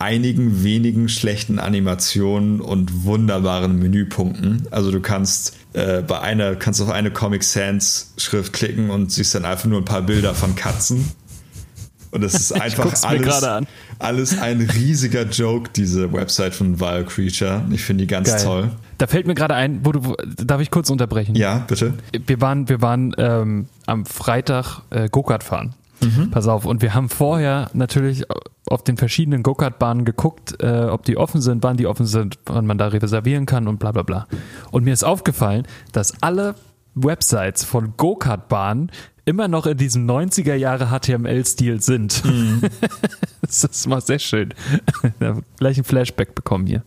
einigen 0.00 0.64
wenigen 0.64 1.08
schlechten 1.08 1.58
Animationen 1.58 2.60
und 2.60 3.04
wunderbaren 3.04 3.78
Menüpunkten. 3.78 4.66
Also 4.70 4.90
du 4.90 5.00
kannst 5.00 5.56
äh, 5.74 6.02
bei 6.02 6.20
einer 6.20 6.56
kannst 6.56 6.80
auf 6.80 6.88
eine 6.88 7.10
Comic 7.10 7.44
Sans 7.44 8.12
Schrift 8.16 8.52
klicken 8.52 8.90
und 8.90 9.12
siehst 9.12 9.34
dann 9.34 9.44
einfach 9.44 9.66
nur 9.66 9.78
ein 9.78 9.84
paar 9.84 10.02
Bilder 10.02 10.34
von 10.34 10.56
Katzen. 10.56 11.12
Und 12.12 12.24
es 12.24 12.34
ist 12.34 12.52
einfach 12.52 12.92
alles, 13.04 13.44
alles 13.98 14.38
ein 14.38 14.62
riesiger 14.62 15.24
Joke, 15.24 15.70
diese 15.76 16.12
Website 16.12 16.54
von 16.54 16.80
Vile 16.80 17.04
Creature. 17.04 17.62
Ich 17.70 17.82
finde 17.82 18.04
die 18.04 18.08
ganz 18.08 18.30
Geil. 18.30 18.42
toll. 18.42 18.70
Da 18.98 19.06
fällt 19.06 19.26
mir 19.26 19.34
gerade 19.34 19.54
ein, 19.54 19.84
wo 19.84 19.92
du, 19.92 20.16
darf 20.36 20.60
ich 20.60 20.70
kurz 20.70 20.90
unterbrechen? 20.90 21.34
Ja, 21.34 21.64
bitte. 21.68 21.94
Wir 22.26 22.40
waren, 22.40 22.68
wir 22.68 22.82
waren 22.82 23.14
ähm, 23.18 23.66
am 23.86 24.06
Freitag 24.06 24.82
äh, 24.90 25.08
Go-Kart 25.08 25.44
fahren. 25.44 25.74
Mhm. 26.02 26.30
Pass 26.30 26.48
auf, 26.48 26.64
und 26.64 26.82
wir 26.82 26.94
haben 26.94 27.08
vorher 27.08 27.70
natürlich 27.72 28.24
auf 28.66 28.84
den 28.84 28.96
verschiedenen 28.96 29.42
Go-Kart-Bahnen 29.42 30.04
geguckt, 30.04 30.62
äh, 30.62 30.84
ob 30.84 31.04
die 31.04 31.16
offen 31.16 31.40
sind, 31.40 31.62
wann 31.62 31.76
die 31.76 31.86
offen 31.86 32.06
sind, 32.06 32.38
wann 32.46 32.66
man 32.66 32.78
da 32.78 32.88
reservieren 32.88 33.46
kann 33.46 33.68
und 33.68 33.78
bla 33.78 33.92
bla 33.92 34.02
bla. 34.02 34.26
Und 34.70 34.84
mir 34.84 34.92
ist 34.92 35.04
aufgefallen, 35.04 35.66
dass 35.92 36.22
alle 36.22 36.54
Websites 36.94 37.64
von 37.64 37.94
Go-Kart-Bahnen 37.96 38.90
immer 39.24 39.48
noch 39.48 39.66
in 39.66 39.76
diesem 39.76 40.06
90er 40.08 40.54
Jahre 40.54 40.88
HTML-Stil 40.88 41.80
sind. 41.80 42.24
Mhm. 42.24 42.62
das 43.42 43.64
ist 43.64 43.86
mal 43.86 44.00
sehr 44.00 44.18
schön. 44.18 44.54
Gleich 45.58 45.78
ein 45.78 45.84
Flashback 45.84 46.34
bekommen 46.34 46.66
hier. 46.66 46.82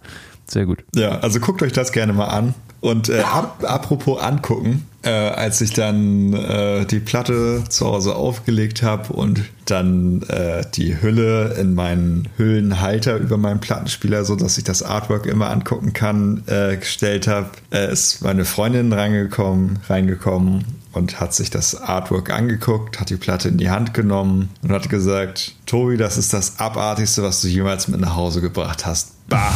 Sehr 0.45 0.65
gut. 0.65 0.83
Ja, 0.93 1.19
also 1.19 1.39
guckt 1.39 1.61
euch 1.63 1.71
das 1.71 1.91
gerne 1.91 2.13
mal 2.13 2.27
an. 2.27 2.53
Und 2.83 3.07
äh, 3.07 3.21
ap 3.21 3.63
apropos 3.63 4.21
angucken, 4.21 4.85
äh, 5.03 5.09
als 5.09 5.61
ich 5.61 5.71
dann 5.71 6.33
äh, 6.33 6.85
die 6.85 6.99
Platte 6.99 7.63
zu 7.69 7.85
Hause 7.85 8.13
aufgelegt 8.13 8.83
habe 8.83 9.13
und 9.13 9.41
dann 9.63 10.23
äh, 10.23 10.65
die 10.75 11.01
Hülle 11.01 11.53
in 11.53 11.75
meinen 11.75 12.27
Hüllenhalter 12.35 13.15
über 13.15 13.37
meinen 13.37 13.61
Plattenspieler, 13.61 14.25
so 14.25 14.35
dass 14.35 14.57
ich 14.57 14.65
das 14.65 14.83
Artwork 14.83 15.27
immer 15.27 15.49
angucken 15.49 15.93
kann, 15.93 16.43
äh, 16.47 16.75
gestellt 16.75 17.25
habe, 17.25 17.51
äh, 17.71 17.89
ist 17.89 18.21
meine 18.21 18.43
Freundin 18.43 18.91
reingekommen, 18.91 19.79
reingekommen 19.87 20.65
und 20.91 21.21
hat 21.21 21.33
sich 21.33 21.49
das 21.49 21.81
Artwork 21.81 22.33
angeguckt, 22.33 22.99
hat 22.99 23.09
die 23.09 23.15
Platte 23.15 23.47
in 23.47 23.57
die 23.57 23.69
Hand 23.69 23.93
genommen 23.93 24.49
und 24.61 24.73
hat 24.73 24.89
gesagt, 24.89 25.55
Tobi, 25.67 25.95
das 25.95 26.17
ist 26.17 26.33
das 26.33 26.59
Abartigste, 26.59 27.23
was 27.23 27.39
du 27.39 27.47
jemals 27.47 27.87
mit 27.87 28.01
nach 28.01 28.17
Hause 28.17 28.41
gebracht 28.41 28.85
hast. 28.85 29.13
Bah! 29.29 29.53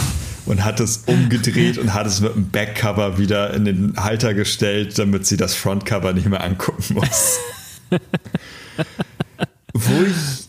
Und 0.47 0.63
hat 0.63 0.79
es 0.79 1.03
umgedreht 1.05 1.77
und 1.77 1.93
hat 1.93 2.07
es 2.07 2.21
mit 2.21 2.33
dem 2.33 2.49
Backcover 2.49 3.17
wieder 3.17 3.53
in 3.53 3.65
den 3.65 3.93
Halter 3.97 4.33
gestellt, 4.33 4.97
damit 4.97 5.27
sie 5.27 5.37
das 5.37 5.53
Frontcover 5.53 6.13
nicht 6.13 6.27
mehr 6.27 6.43
angucken 6.43 6.95
muss. 6.95 7.37
Wo 9.73 10.03
ich 10.03 10.47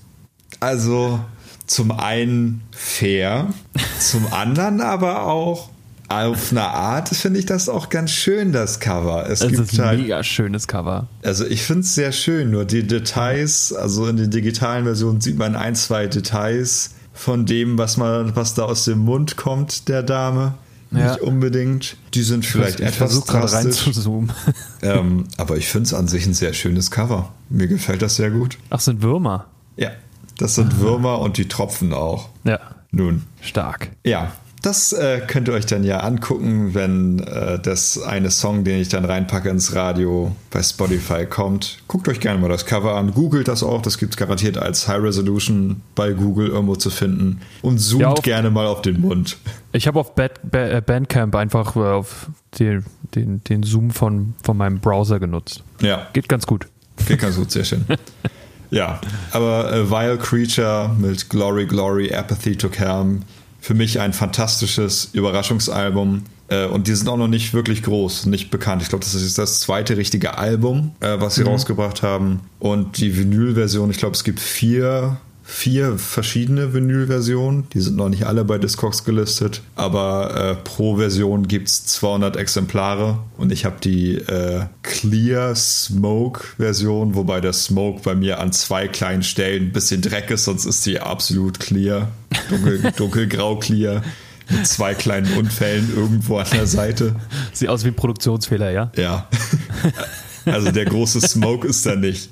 also 0.61 1.21
zum 1.67 1.91
einen 1.91 2.63
fair, 2.71 3.53
zum 4.01 4.33
anderen 4.33 4.81
aber 4.81 5.27
auch 5.27 5.71
auf 6.09 6.53
eine 6.53 6.63
Art 6.63 7.11
finde 7.11 7.39
ich 7.39 7.45
das 7.45 7.69
auch 7.69 7.91
ganz 7.91 8.13
schön, 8.13 8.53
das 8.53 8.81
Cover. 8.81 9.29
Es, 9.29 9.43
es 9.43 9.49
gibt 9.49 9.61
ist 9.61 9.79
ein 9.79 9.87
halt, 9.87 10.01
mega 10.01 10.25
schönes 10.25 10.67
Cover. 10.67 11.07
Also 11.23 11.45
ich 11.45 11.63
finde 11.63 11.83
es 11.83 11.95
sehr 11.95 12.13
schön, 12.13 12.51
nur 12.51 12.65
die 12.65 12.87
Details, 12.87 13.75
also 13.75 14.07
in 14.07 14.17
den 14.17 14.31
digitalen 14.31 14.85
Versionen 14.85 15.21
sieht 15.21 15.37
man 15.37 15.55
ein, 15.55 15.75
zwei 15.75 16.07
Details 16.07 16.95
von 17.19 17.47
dem, 17.47 17.79
was 17.79 17.97
man, 17.97 18.37
was 18.37 18.55
da 18.55 18.63
aus 18.65 18.85
dem 18.85 19.01
Mund 19.01 19.37
kommt, 19.37 19.89
der 19.89 20.05
Dame. 20.05 20.55
Ja. 20.91 21.13
Nicht 21.13 21.21
unbedingt. 21.21 21.97
Die 22.15 22.23
sind 22.23 22.47
vielleicht 22.47 22.81
ich 22.81 22.87
etwas 22.87 23.27
gerade 23.27 23.53
rein 23.53 23.71
zu 23.73 23.91
zoomen. 23.91 24.33
ähm, 24.83 25.25
aber 25.37 25.57
ich 25.57 25.69
finde 25.69 25.87
es 25.87 25.95
an 25.95 26.09
sich 26.09 26.25
ein 26.25 26.33
sehr 26.33 26.55
schönes 26.55 26.91
Cover. 26.91 27.31
Mir 27.51 27.67
gefällt 27.67 28.01
das 28.01 28.17
sehr 28.17 28.31
gut. 28.31 28.57
Ach, 28.71 28.81
sind 28.81 29.03
Würmer? 29.03 29.47
Ja, 29.77 29.91
das 30.39 30.55
sind 30.55 30.73
Aha. 30.75 30.81
Würmer 30.81 31.19
und 31.19 31.37
die 31.37 31.49
tropfen 31.49 31.93
auch. 31.93 32.31
Ja. 32.45 32.61
Nun. 32.91 33.25
Stark. 33.43 33.91
Ja, 34.05 34.33
das 34.63 34.93
äh, 34.93 35.21
könnt 35.27 35.49
ihr 35.49 35.55
euch 35.55 35.67
dann 35.67 35.85
ja 35.85 36.01
angucken, 36.01 36.75
wenn 36.75 37.21
äh, 37.21 37.59
das 37.59 38.01
eine 38.01 38.31
Song, 38.31 38.65
den 38.65 38.81
ich 38.81 38.89
dann 38.89 39.05
reinpacke 39.05 39.49
ins 39.49 39.75
Radio 39.75 40.35
bei 40.51 40.63
Spotify 40.63 41.27
kommt. 41.27 41.79
Guckt 41.87 42.09
euch 42.09 42.21
gerne 42.21 42.41
mal 42.41 42.49
das 42.49 42.67
Cover 42.67 42.95
an, 42.95 43.13
googelt 43.13 43.49
das 43.49 43.63
auch, 43.63 43.83
das 43.83 43.99
gibt 43.99 44.15
es 44.15 44.17
garantiert 44.17 44.59
als 44.59 44.89
High 44.89 45.03
Resolution 45.03 45.83
bei 45.95 46.13
Google 46.13 46.49
irgendwo 46.49 46.77
zu 46.77 46.91
finden 46.91 47.41
und 47.63 47.79
zoomt 47.79 48.03
ja, 48.03 48.15
gerne 48.15 48.51
mal 48.51 48.67
auf 48.67 48.83
den 48.83 49.01
Mund. 49.01 49.39
Ich 49.73 49.87
habe 49.87 50.01
auf 50.01 50.15
Bad, 50.15 50.41
äh, 50.53 50.83
Bandcamp 50.85 51.35
einfach 51.37 51.77
äh, 51.77 51.81
auf 51.81 52.29
den, 52.59 52.85
den, 53.15 53.43
den 53.45 53.63
Zoom 53.63 53.91
von, 53.91 54.35
von 54.43 54.57
meinem 54.57 54.81
Browser 54.81 55.21
genutzt. 55.21 55.63
Ja. 55.81 56.09
Geht 56.13 56.29
ganz 56.29 56.47
gut. 56.47 56.67
Geht 57.07 57.21
ganz 57.21 57.37
gut, 57.37 57.51
sehr 57.53 57.65
schön. 57.65 57.85
ja, 58.71 59.01
aber 59.31 59.73
äh, 59.73 59.91
Vile 59.91 60.19
Creature 60.19 60.91
mit 60.99 61.31
Glory, 61.31 61.67
Glory, 61.67 62.13
Apathy 62.13 62.57
to 62.57 62.69
Calm 62.69 63.23
für 63.61 63.75
mich 63.75 64.01
ein 64.01 64.13
fantastisches 64.13 65.11
Überraschungsalbum. 65.13 66.25
Äh, 66.49 66.67
und 66.67 66.87
die 66.87 66.95
sind 66.95 67.09
auch 67.09 67.17
noch 67.17 67.29
nicht 67.29 67.53
wirklich 67.55 67.83
groß, 67.83 68.27
nicht 68.27 68.51
bekannt. 68.51 68.83
Ich 68.83 68.89
glaube, 68.89 69.05
das 69.05 69.15
ist 69.15 69.39
das 69.39 69.61
zweite 69.61 69.97
richtige 69.97 70.39
Album, 70.39 70.93
äh, 71.01 71.21
was 71.21 71.35
sie 71.35 71.43
mhm. 71.43 71.49
rausgebracht 71.49 72.03
haben. 72.03 72.41
Und 72.59 72.99
die 72.99 73.17
Vinyl-Version, 73.17 73.91
ich 73.91 73.99
glaube, 73.99 74.15
es 74.15 74.25
gibt 74.25 74.41
vier 74.41 75.19
vier 75.51 75.97
verschiedene 75.99 76.75
Vinyl-Versionen. 76.75 77.69
Die 77.73 77.81
sind 77.81 77.97
noch 77.97 78.11
nicht 78.11 78.27
alle 78.27 78.45
bei 78.45 78.59
Discogs 78.59 79.05
gelistet, 79.05 79.63
aber 79.77 80.37
äh, 80.37 80.55
pro 80.63 80.97
Version 80.97 81.49
gibt 81.49 81.69
es 81.69 81.87
200 81.87 82.37
Exemplare 82.37 83.19
und 83.39 83.51
ich 83.51 83.65
habe 83.65 83.77
die 83.83 84.17
äh, 84.17 84.67
Clear 84.83 85.57
Smoke-Version, 85.57 87.15
wobei 87.15 87.41
der 87.41 87.55
Smoke 87.55 88.03
bei 88.05 88.15
mir 88.15 88.41
an 88.41 88.53
zwei 88.53 88.89
kleinen 88.89 89.23
Stellen 89.23 89.69
ein 89.69 89.73
bisschen 89.73 90.03
Dreck 90.03 90.31
ist, 90.31 90.45
sonst 90.45 90.67
ist 90.67 90.85
die 90.85 91.01
absolut 91.01 91.59
clear, 91.59 92.09
dunkel, 92.51 92.93
dunkelgrau 92.97 93.57
clear. 93.57 94.03
Mit 94.51 94.67
zwei 94.67 94.95
kleinen 94.95 95.37
Unfällen 95.37 95.95
irgendwo 95.95 96.39
an 96.39 96.47
der 96.51 96.67
Seite. 96.67 97.15
Sieht 97.53 97.69
aus 97.69 97.85
wie 97.85 97.89
ein 97.89 97.95
Produktionsfehler, 97.95 98.71
ja? 98.71 98.91
Ja. 98.97 99.29
Also 100.53 100.71
der 100.71 100.85
große 100.85 101.21
Smoke 101.21 101.67
ist 101.67 101.85
da 101.87 101.97
nicht. 101.97 102.31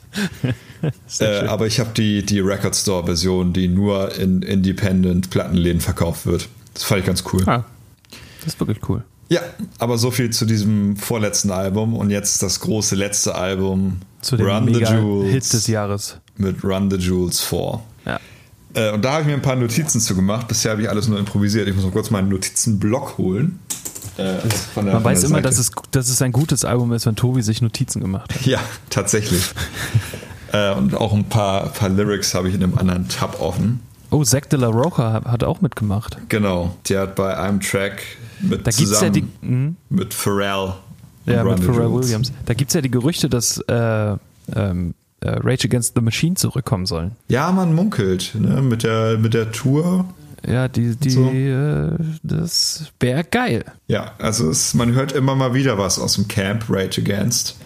Äh, 1.21 1.47
aber 1.47 1.67
ich 1.67 1.81
habe 1.81 1.91
die, 1.97 2.25
die 2.25 2.41
Record 2.41 2.77
Store-Version, 2.77 3.53
die 3.53 3.67
nur 3.67 4.15
in 4.15 4.43
Independent-Plattenläden 4.43 5.81
verkauft 5.81 6.27
wird. 6.27 6.49
Das 6.75 6.85
fand 6.85 7.01
ich 7.01 7.07
ganz 7.07 7.25
cool. 7.33 7.43
Ah, 7.47 7.65
das 8.45 8.55
ist 8.55 8.61
wirklich 8.61 8.79
cool. 8.89 9.03
Ja, 9.29 9.41
aber 9.79 9.99
so 9.99 10.11
viel 10.11 10.31
zu 10.31 10.45
diesem 10.45 10.97
vorletzten 10.97 11.51
Album 11.51 11.97
und 11.97 12.11
jetzt 12.11 12.43
das 12.43 12.61
große 12.61 12.95
letzte 12.95 13.35
Album 13.35 14.01
zu 14.21 14.37
dem 14.37 14.47
Run 14.47 14.73
the 14.73 14.81
Jewels 14.81 15.33
Hit 15.33 15.53
des 15.53 15.67
Jahres 15.67 16.19
mit 16.37 16.63
Run 16.63 16.91
the 16.91 16.97
Jewels 16.97 17.43
4. 17.43 17.81
Ja. 18.05 18.21
Äh, 18.75 18.93
und 18.93 19.05
da 19.05 19.13
habe 19.13 19.23
ich 19.23 19.27
mir 19.27 19.35
ein 19.35 19.43
paar 19.43 19.57
Notizen 19.57 20.01
zu 20.01 20.15
gemacht. 20.15 20.47
Bisher 20.47 20.71
habe 20.71 20.83
ich 20.83 20.89
alles 20.89 21.09
nur 21.09 21.19
improvisiert. 21.19 21.67
Ich 21.67 21.75
muss 21.75 21.85
noch 21.85 21.93
kurz 21.93 22.11
meinen 22.11 22.29
Notizenblock 22.29 23.19
holen. 23.19 23.59
Äh, 24.17 24.39
der, 24.75 24.83
Man 24.83 25.05
weiß 25.05 25.25
immer, 25.25 25.43
dass 25.43 25.59
es, 25.59 25.71
dass 25.91 26.09
es 26.09 26.23
ein 26.23 26.33
gutes 26.33 26.65
Album 26.65 26.93
ist, 26.93 27.07
wenn 27.07 27.17
Tobi 27.17 27.43
sich 27.43 27.63
Notizen 27.63 28.01
gemacht 28.01 28.35
hat. 28.35 28.47
Ja, 28.47 28.61
tatsächlich. 28.91 29.43
äh, 30.53 30.73
und 30.75 30.95
auch 30.95 31.13
ein 31.13 31.25
paar, 31.25 31.69
paar 31.69 31.89
Lyrics 31.89 32.35
habe 32.35 32.49
ich 32.49 32.55
in 32.55 32.63
einem 32.63 32.79
anderen 32.79 33.09
Tab 33.09 33.41
offen. 33.41 33.81
Oh, 34.11 34.25
Zack 34.25 34.49
de 34.51 34.59
la 34.59 34.69
Rocha 34.69 35.23
hat 35.25 35.45
auch 35.45 35.61
mitgemacht. 35.61 36.17
Genau, 36.29 36.77
der 36.89 37.03
hat 37.03 37.17
bei 37.17 37.37
einem 37.37 37.61
Track 37.61 38.03
mit 38.41 38.67
da 38.67 38.71
zusammen 38.71 39.03
ja 39.03 39.11
die, 39.11 39.25
hm? 39.43 39.77
mit 39.91 40.15
Pharrell. 40.15 40.75
Ja, 41.27 41.43
mit 41.43 41.63
Pharrell 41.63 41.93
Williams. 41.93 42.33
Da 42.45 42.55
gibt 42.55 42.71
es 42.71 42.75
ja 42.75 42.81
die 42.81 42.91
Gerüchte, 42.91 43.29
dass 43.29 43.59
äh, 43.69 44.17
ähm, 44.55 44.95
äh, 45.21 45.31
Rage 45.31 45.67
Against 45.67 45.95
the 45.97 46.01
Machine 46.01 46.37
zurückkommen 46.37 46.87
sollen. 46.87 47.13
Ja, 47.29 47.51
man 47.51 47.75
munkelt. 47.75 48.35
Ne? 48.39 48.63
Mit, 48.63 48.85
der, 48.85 49.19
mit 49.19 49.35
der 49.35 49.51
Tour 49.51 50.07
ja, 50.47 50.69
die, 50.69 50.97
die, 50.97 51.11
so. 51.11 51.31
äh, 51.31 51.93
das 52.23 52.93
wäre 53.01 53.25
geil. 53.25 53.65
Ja, 53.89 54.13
also 54.19 54.51
es, 54.51 54.75
man 54.75 54.95
hört 54.95 55.13
immer 55.13 55.35
mal 55.35 55.55
wieder 55.55 55.77
was 55.79 55.99
aus 55.99 56.15
dem 56.15 56.29
Camp 56.29 56.65
Rage 56.69 57.01
Against. 57.01 57.57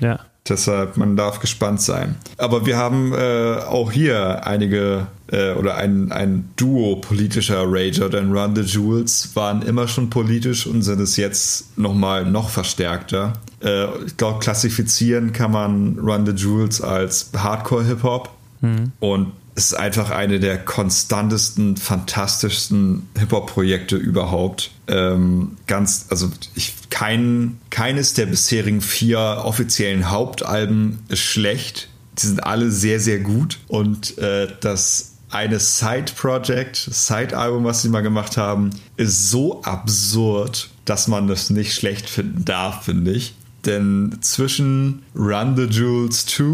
Ja. 0.00 0.20
Deshalb, 0.48 0.96
man 0.96 1.16
darf 1.16 1.40
gespannt 1.40 1.82
sein. 1.82 2.16
Aber 2.38 2.64
wir 2.64 2.76
haben 2.78 3.12
äh, 3.12 3.56
auch 3.66 3.92
hier 3.92 4.46
einige 4.46 5.08
äh, 5.30 5.52
oder 5.52 5.76
ein, 5.76 6.10
ein 6.10 6.50
Duo 6.56 6.96
politischer 6.96 7.64
Rager, 7.66 8.08
denn 8.08 8.32
Run 8.32 8.56
the 8.56 8.62
Jewels 8.62 9.30
waren 9.34 9.62
immer 9.62 9.88
schon 9.88 10.08
politisch 10.08 10.66
und 10.66 10.82
sind 10.82 11.00
es 11.00 11.16
jetzt 11.16 11.76
nochmal 11.76 12.24
noch 12.24 12.48
verstärkter. 12.48 13.34
Äh, 13.62 13.86
ich 14.06 14.16
glaube, 14.16 14.38
klassifizieren 14.38 15.32
kann 15.32 15.52
man 15.52 15.98
Run 15.98 16.24
the 16.24 16.32
Jewels 16.32 16.80
als 16.80 17.30
Hardcore-Hip-Hop. 17.36 18.30
Mhm. 18.60 18.92
Und 19.00 19.32
ist 19.58 19.74
einfach 19.74 20.10
eine 20.10 20.38
der 20.38 20.56
konstantesten, 20.56 21.76
fantastischsten 21.76 23.08
Hip-Hop-Projekte 23.18 23.96
überhaupt. 23.96 24.70
Ähm, 24.86 25.56
ganz, 25.66 26.06
also 26.10 26.30
ich, 26.54 26.74
kein, 26.90 27.58
keines 27.68 28.14
der 28.14 28.26
bisherigen 28.26 28.80
vier 28.80 29.42
offiziellen 29.44 30.10
Hauptalben 30.10 31.00
ist 31.08 31.22
schlecht. 31.22 31.88
Die 32.18 32.26
sind 32.28 32.44
alle 32.44 32.70
sehr, 32.70 33.00
sehr 33.00 33.18
gut. 33.18 33.58
Und 33.66 34.16
äh, 34.18 34.46
das 34.60 35.14
eine 35.28 35.58
Side-Project, 35.58 36.76
Side-Album, 36.76 37.64
was 37.64 37.82
sie 37.82 37.88
mal 37.88 38.02
gemacht 38.02 38.36
haben, 38.36 38.70
ist 38.96 39.28
so 39.28 39.60
absurd, 39.62 40.70
dass 40.84 41.08
man 41.08 41.26
das 41.26 41.50
nicht 41.50 41.74
schlecht 41.74 42.08
finden 42.08 42.44
darf, 42.44 42.84
finde 42.84 43.10
ich. 43.10 43.34
Denn 43.66 44.18
zwischen 44.20 45.02
Run 45.16 45.56
the 45.56 45.64
Jewels 45.64 46.26
2 46.26 46.44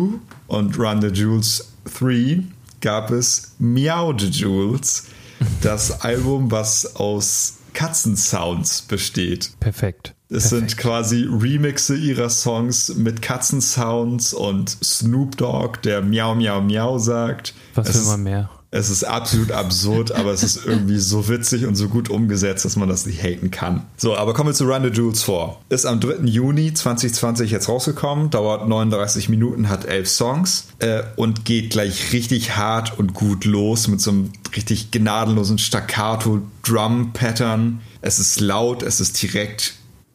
und 0.47 0.79
Run 0.79 1.03
the 1.03 1.09
Jewels 1.09 1.69
3 1.99 2.45
gab 2.85 3.11
es 3.11 3.55
Meow 3.59 4.15
the 4.17 4.29
Jules, 4.29 5.07
das 5.63 6.03
Album, 6.03 6.51
was 6.51 6.97
aus 6.97 7.55
Katzensounds 7.73 8.83
besteht. 8.83 9.59
Perfekt. 9.59 10.15
Es 10.29 10.51
Perfekt. 10.51 10.71
sind 10.71 10.77
quasi 10.77 11.27
Remixe 11.27 11.97
ihrer 11.97 12.29
Songs 12.29 12.95
mit 12.95 13.23
Katzensounds 13.23 14.35
und 14.35 14.69
Snoop 14.69 15.39
Dogg, 15.39 15.81
der 15.83 16.03
Miau 16.03 16.35
Miau 16.35 16.61
Miau 16.61 16.99
sagt. 16.99 17.55
Was 17.75 17.95
will 17.95 18.03
man 18.03 18.23
mehr? 18.23 18.51
Es 18.75 18.91
ist 18.91 19.05
absolut 19.05 19.53
absurd, 19.53 20.11
aber 20.11 20.33
es 20.33 20.43
ist 20.43 20.67
irgendwie 20.67 20.99
so 20.99 21.29
witzig 21.29 21.65
und 21.65 21.77
so 21.77 21.89
gut 21.89 22.11
umgesetzt, 22.11 22.65
dass 22.65 22.75
man 22.75 22.89
das 22.89 23.07
nicht 23.07 23.23
haten 23.23 23.53
kann. 23.53 23.87
So, 23.97 24.17
aber 24.17 24.35
kommen 24.35 24.49
wir 24.49 24.55
zu 24.55 24.65
Run 24.65 24.83
the 24.83 24.89
Jewels 24.89 25.23
4. 25.23 25.55
Ist 25.69 25.87
am 25.87 26.01
3. 26.01 26.25
Juni 26.25 26.75
2020 26.75 27.53
jetzt 27.53 27.69
rausgekommen, 27.69 28.31
dauert 28.31 28.67
39 28.67 29.29
Minuten, 29.29 29.69
hat 29.69 29.85
11 29.85 30.09
Songs 30.09 30.67
äh, 30.81 31.05
und 31.15 31.45
geht 31.45 31.71
gleich 31.71 32.13
richtig 32.13 32.57
hart 32.57 32.99
und 32.99 33.15
gut 33.15 33.45
los 33.45 33.87
mit 33.87 34.01
so 34.01 34.11
einem 34.11 34.33
richtig 34.57 34.91
gnadenlosen 34.91 35.59
Staccato-Drum-Pattern. 35.59 37.81
Es 38.01 38.19
ist 38.19 38.41
laut, 38.41 38.83
es 38.83 38.99
ist 38.99 39.23
direkt 39.23 39.75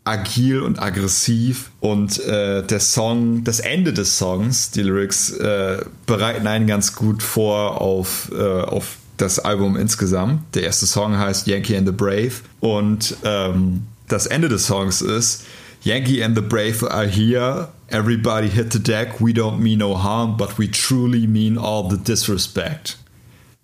agil 0.09 0.61
und 0.61 0.81
aggressiv 0.81 1.71
und 1.79 2.19
äh, 2.25 2.63
der 2.63 2.79
Song, 2.79 3.43
das 3.43 3.59
Ende 3.59 3.93
des 3.93 4.17
Songs, 4.17 4.71
die 4.71 4.81
Lyrics, 4.81 5.31
äh, 5.31 5.85
bereiten 6.05 6.47
einen 6.47 6.67
ganz 6.67 6.95
gut 6.95 7.21
vor 7.21 7.79
auf, 7.79 8.31
äh, 8.33 8.61
auf 8.61 8.97
das 9.17 9.39
Album 9.39 9.77
insgesamt. 9.77 10.55
Der 10.55 10.63
erste 10.63 10.87
Song 10.87 11.17
heißt 11.17 11.47
Yankee 11.47 11.77
and 11.77 11.87
the 11.87 11.93
Brave 11.93 12.31
und 12.59 13.15
ähm, 13.23 13.83
das 14.07 14.25
Ende 14.25 14.49
des 14.49 14.65
Songs 14.65 15.01
ist 15.01 15.45
Yankee 15.83 16.23
and 16.23 16.35
the 16.35 16.41
Brave 16.41 16.89
are 16.89 17.07
here. 17.07 17.69
Everybody 17.87 18.49
hit 18.49 18.73
the 18.73 18.79
deck. 18.79 19.19
We 19.19 19.31
don't 19.31 19.59
mean 19.59 19.79
no 19.79 19.95
harm, 19.95 20.37
but 20.37 20.57
we 20.57 20.69
truly 20.69 21.27
mean 21.27 21.57
all 21.57 21.89
the 21.89 21.97
disrespect. 21.97 22.97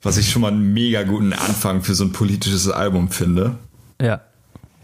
Was 0.01 0.17
ich 0.17 0.31
schon 0.31 0.43
mal 0.43 0.51
einen 0.51 0.73
mega 0.73 1.03
guten 1.03 1.33
Anfang 1.33 1.81
für 1.81 1.95
so 1.95 2.03
ein 2.03 2.11
politisches 2.11 2.69
Album 2.69 3.09
finde. 3.09 3.57
Ja. 4.01 4.21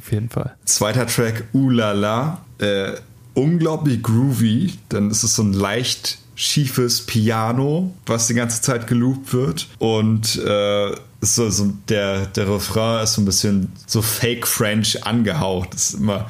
Auf 0.01 0.11
jeden 0.11 0.29
Fall. 0.29 0.55
Zweiter 0.65 1.05
Track, 1.05 1.43
Ulala. 1.53 2.43
Äh, 2.57 2.93
unglaublich 3.35 4.01
groovy, 4.01 4.73
denn 4.91 5.11
es 5.11 5.23
ist 5.23 5.35
so 5.35 5.43
ein 5.43 5.53
leicht 5.53 6.17
schiefes 6.33 7.01
Piano, 7.05 7.93
was 8.07 8.27
die 8.27 8.33
ganze 8.33 8.61
Zeit 8.61 8.87
geloopt 8.87 9.31
wird. 9.31 9.67
Und 9.77 10.37
äh, 10.37 10.95
so, 11.21 11.49
so 11.51 11.71
der, 11.87 12.25
der 12.25 12.49
Refrain 12.49 13.03
ist 13.03 13.13
so 13.13 13.21
ein 13.21 13.25
bisschen 13.25 13.71
so 13.85 14.01
Fake 14.01 14.47
French 14.47 15.05
angehaucht. 15.05 15.75
Es 15.75 15.91
ist 15.91 15.99
immer 15.99 16.29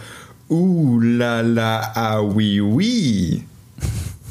Ulala, 0.50 1.92
ah, 1.96 2.20
oui, 2.20 2.60
oui. 2.60 3.46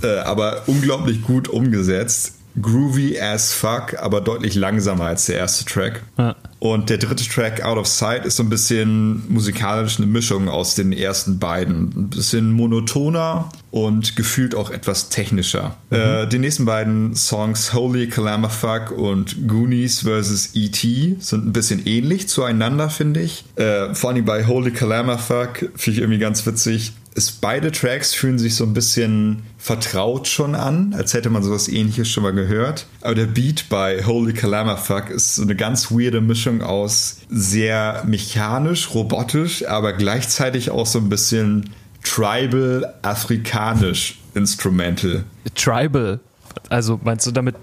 äh, 0.02 0.18
aber 0.18 0.64
unglaublich 0.66 1.22
gut 1.22 1.48
umgesetzt 1.48 2.34
groovy 2.60 3.18
as 3.18 3.52
fuck, 3.52 3.94
aber 3.98 4.20
deutlich 4.20 4.54
langsamer 4.54 5.04
als 5.06 5.26
der 5.26 5.36
erste 5.36 5.64
Track. 5.64 6.02
Ja. 6.18 6.36
Und 6.61 6.90
der 6.90 6.98
dritte 6.98 7.26
Track, 7.26 7.64
Out 7.64 7.78
of 7.78 7.86
Sight, 7.86 8.26
ist 8.26 8.36
so 8.36 8.42
ein 8.42 8.50
bisschen 8.50 9.24
musikalisch 9.32 9.96
eine 9.96 10.06
Mischung 10.06 10.50
aus 10.50 10.74
den 10.74 10.92
ersten 10.92 11.38
beiden. 11.38 11.90
Ein 11.96 12.11
bisschen 12.11 12.52
monotoner 12.52 13.48
und 13.70 14.14
gefühlt 14.14 14.54
auch 14.54 14.70
etwas 14.70 15.08
technischer. 15.08 15.76
Mhm. 15.88 15.96
Äh, 15.96 16.26
die 16.26 16.38
nächsten 16.38 16.66
beiden 16.66 17.16
Songs, 17.16 17.72
Holy 17.72 18.08
Calamafuck 18.08 18.90
und 18.92 19.48
Goonies 19.48 20.00
vs. 20.00 20.50
E.T., 20.54 21.16
sind 21.20 21.46
ein 21.46 21.52
bisschen 21.54 21.86
ähnlich 21.86 22.28
zueinander, 22.28 22.90
finde 22.90 23.20
ich. 23.20 23.44
Äh, 23.56 23.94
vor 23.94 24.11
allem 24.11 24.26
bei 24.26 24.46
Holy 24.46 24.70
Calamafuck 24.70 25.70
finde 25.76 25.90
ich 25.92 25.98
irgendwie 25.98 26.18
ganz 26.18 26.44
witzig 26.44 26.92
ist 27.14 27.40
beide 27.40 27.72
Tracks 27.72 28.14
fühlen 28.14 28.38
sich 28.38 28.54
so 28.54 28.64
ein 28.64 28.72
bisschen 28.72 29.42
vertraut 29.58 30.28
schon 30.28 30.54
an, 30.54 30.94
als 30.96 31.12
hätte 31.12 31.28
man 31.28 31.42
sowas 31.42 31.68
ähnliches 31.68 32.08
schon 32.08 32.22
mal 32.22 32.32
gehört. 32.32 32.86
Aber 33.00 33.14
der 33.14 33.26
Beat 33.26 33.68
bei 33.68 34.04
Holy 34.04 34.32
Calamafuck 34.32 35.11
ist 35.11 35.36
so 35.36 35.42
eine 35.42 35.56
ganz 35.56 35.90
weirde 35.90 36.20
Mischung 36.20 36.62
aus 36.62 37.18
sehr 37.28 38.04
mechanisch, 38.06 38.94
robotisch, 38.94 39.66
aber 39.66 39.92
gleichzeitig 39.92 40.70
auch 40.70 40.86
so 40.86 40.98
ein 40.98 41.08
bisschen 41.08 41.70
tribal, 42.04 42.94
afrikanisch, 43.02 44.20
instrumental. 44.34 45.24
Tribal? 45.54 46.20
Also 46.68 47.00
meinst 47.02 47.26
du 47.26 47.32
damit 47.32 47.56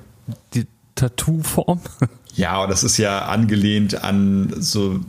die 0.54 0.68
Tattoo-Form? 0.96 1.80
Ja, 2.36 2.68
das 2.68 2.84
ist 2.84 2.98
ja 2.98 3.26
angelehnt 3.26 4.04
an 4.04 4.54
so 4.60 5.00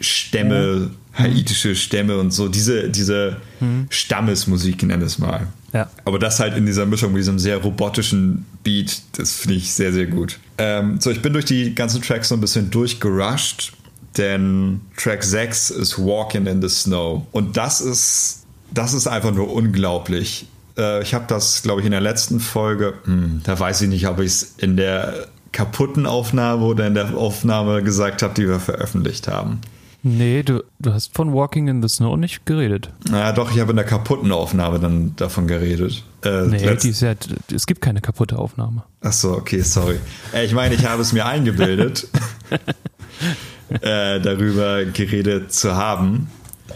Stämme, 0.00 0.90
ja. 1.14 1.24
haitische 1.24 1.74
Stämme 1.74 2.18
und 2.18 2.32
so, 2.32 2.48
diese, 2.48 2.88
diese 2.88 3.36
mhm. 3.60 3.86
Stammesmusik, 3.90 4.82
nenn 4.82 5.02
es 5.02 5.18
mal. 5.18 5.46
Ja. 5.72 5.90
Aber 6.04 6.18
das 6.18 6.40
halt 6.40 6.56
in 6.56 6.66
dieser 6.66 6.86
Mischung 6.86 7.12
mit 7.12 7.20
diesem 7.20 7.38
sehr 7.38 7.58
robotischen 7.58 8.46
Beat, 8.64 9.02
das 9.12 9.34
finde 9.34 9.56
ich 9.56 9.72
sehr, 9.72 9.92
sehr 9.92 10.06
gut. 10.06 10.38
Ähm, 10.58 11.00
so, 11.00 11.10
ich 11.10 11.22
bin 11.22 11.32
durch 11.32 11.44
die 11.44 11.74
ganzen 11.74 12.02
Tracks 12.02 12.28
so 12.28 12.34
ein 12.34 12.40
bisschen 12.40 12.70
durchgerusht 12.70 13.72
denn 14.16 14.80
Track 14.96 15.22
6 15.24 15.70
ist 15.70 15.98
Walking 15.98 16.46
in 16.46 16.62
the 16.62 16.68
Snow. 16.68 17.26
Und 17.32 17.56
das 17.56 17.80
ist, 17.80 18.44
das 18.72 18.94
ist 18.94 19.06
einfach 19.06 19.32
nur 19.32 19.52
unglaublich. 19.52 20.46
Äh, 20.76 21.02
ich 21.02 21.14
habe 21.14 21.24
das, 21.28 21.62
glaube 21.62 21.80
ich, 21.80 21.86
in 21.86 21.92
der 21.92 22.00
letzten 22.00 22.40
Folge, 22.40 22.94
hm, 23.04 23.40
da 23.44 23.58
weiß 23.58 23.82
ich 23.82 23.88
nicht, 23.88 24.08
ob 24.08 24.20
ich 24.20 24.26
es 24.26 24.54
in 24.58 24.76
der 24.76 25.26
kaputten 25.52 26.06
Aufnahme 26.06 26.64
oder 26.64 26.86
in 26.86 26.94
der 26.94 27.16
Aufnahme 27.16 27.82
gesagt 27.82 28.22
habe, 28.22 28.34
die 28.34 28.48
wir 28.48 28.60
veröffentlicht 28.60 29.28
haben. 29.28 29.60
Nee, 30.08 30.44
du, 30.44 30.62
du 30.78 30.92
hast 30.92 31.16
von 31.16 31.34
Walking 31.34 31.66
in 31.66 31.82
the 31.82 31.88
Snow 31.88 32.16
nicht 32.16 32.46
geredet. 32.46 32.90
Ja, 33.10 33.32
doch, 33.32 33.50
ich 33.52 33.58
habe 33.58 33.70
in 33.70 33.76
der 33.76 33.84
kaputten 33.84 34.30
Aufnahme 34.30 34.78
dann 34.78 35.16
davon 35.16 35.48
geredet. 35.48 36.04
Äh, 36.24 36.42
nee, 36.46 36.76
die 36.76 36.90
ist 36.90 37.02
ja, 37.02 37.14
es 37.52 37.66
gibt 37.66 37.80
keine 37.80 38.00
kaputte 38.00 38.38
Aufnahme. 38.38 38.84
Ach 39.00 39.12
so, 39.12 39.32
okay, 39.32 39.62
sorry. 39.62 39.96
Äh, 40.32 40.44
ich 40.44 40.54
meine, 40.54 40.76
ich 40.76 40.86
habe 40.86 41.02
es 41.02 41.12
mir 41.12 41.26
eingebildet, 41.26 42.06
äh, 43.80 44.20
darüber 44.20 44.84
geredet 44.84 45.52
zu 45.52 45.74
haben. 45.74 46.28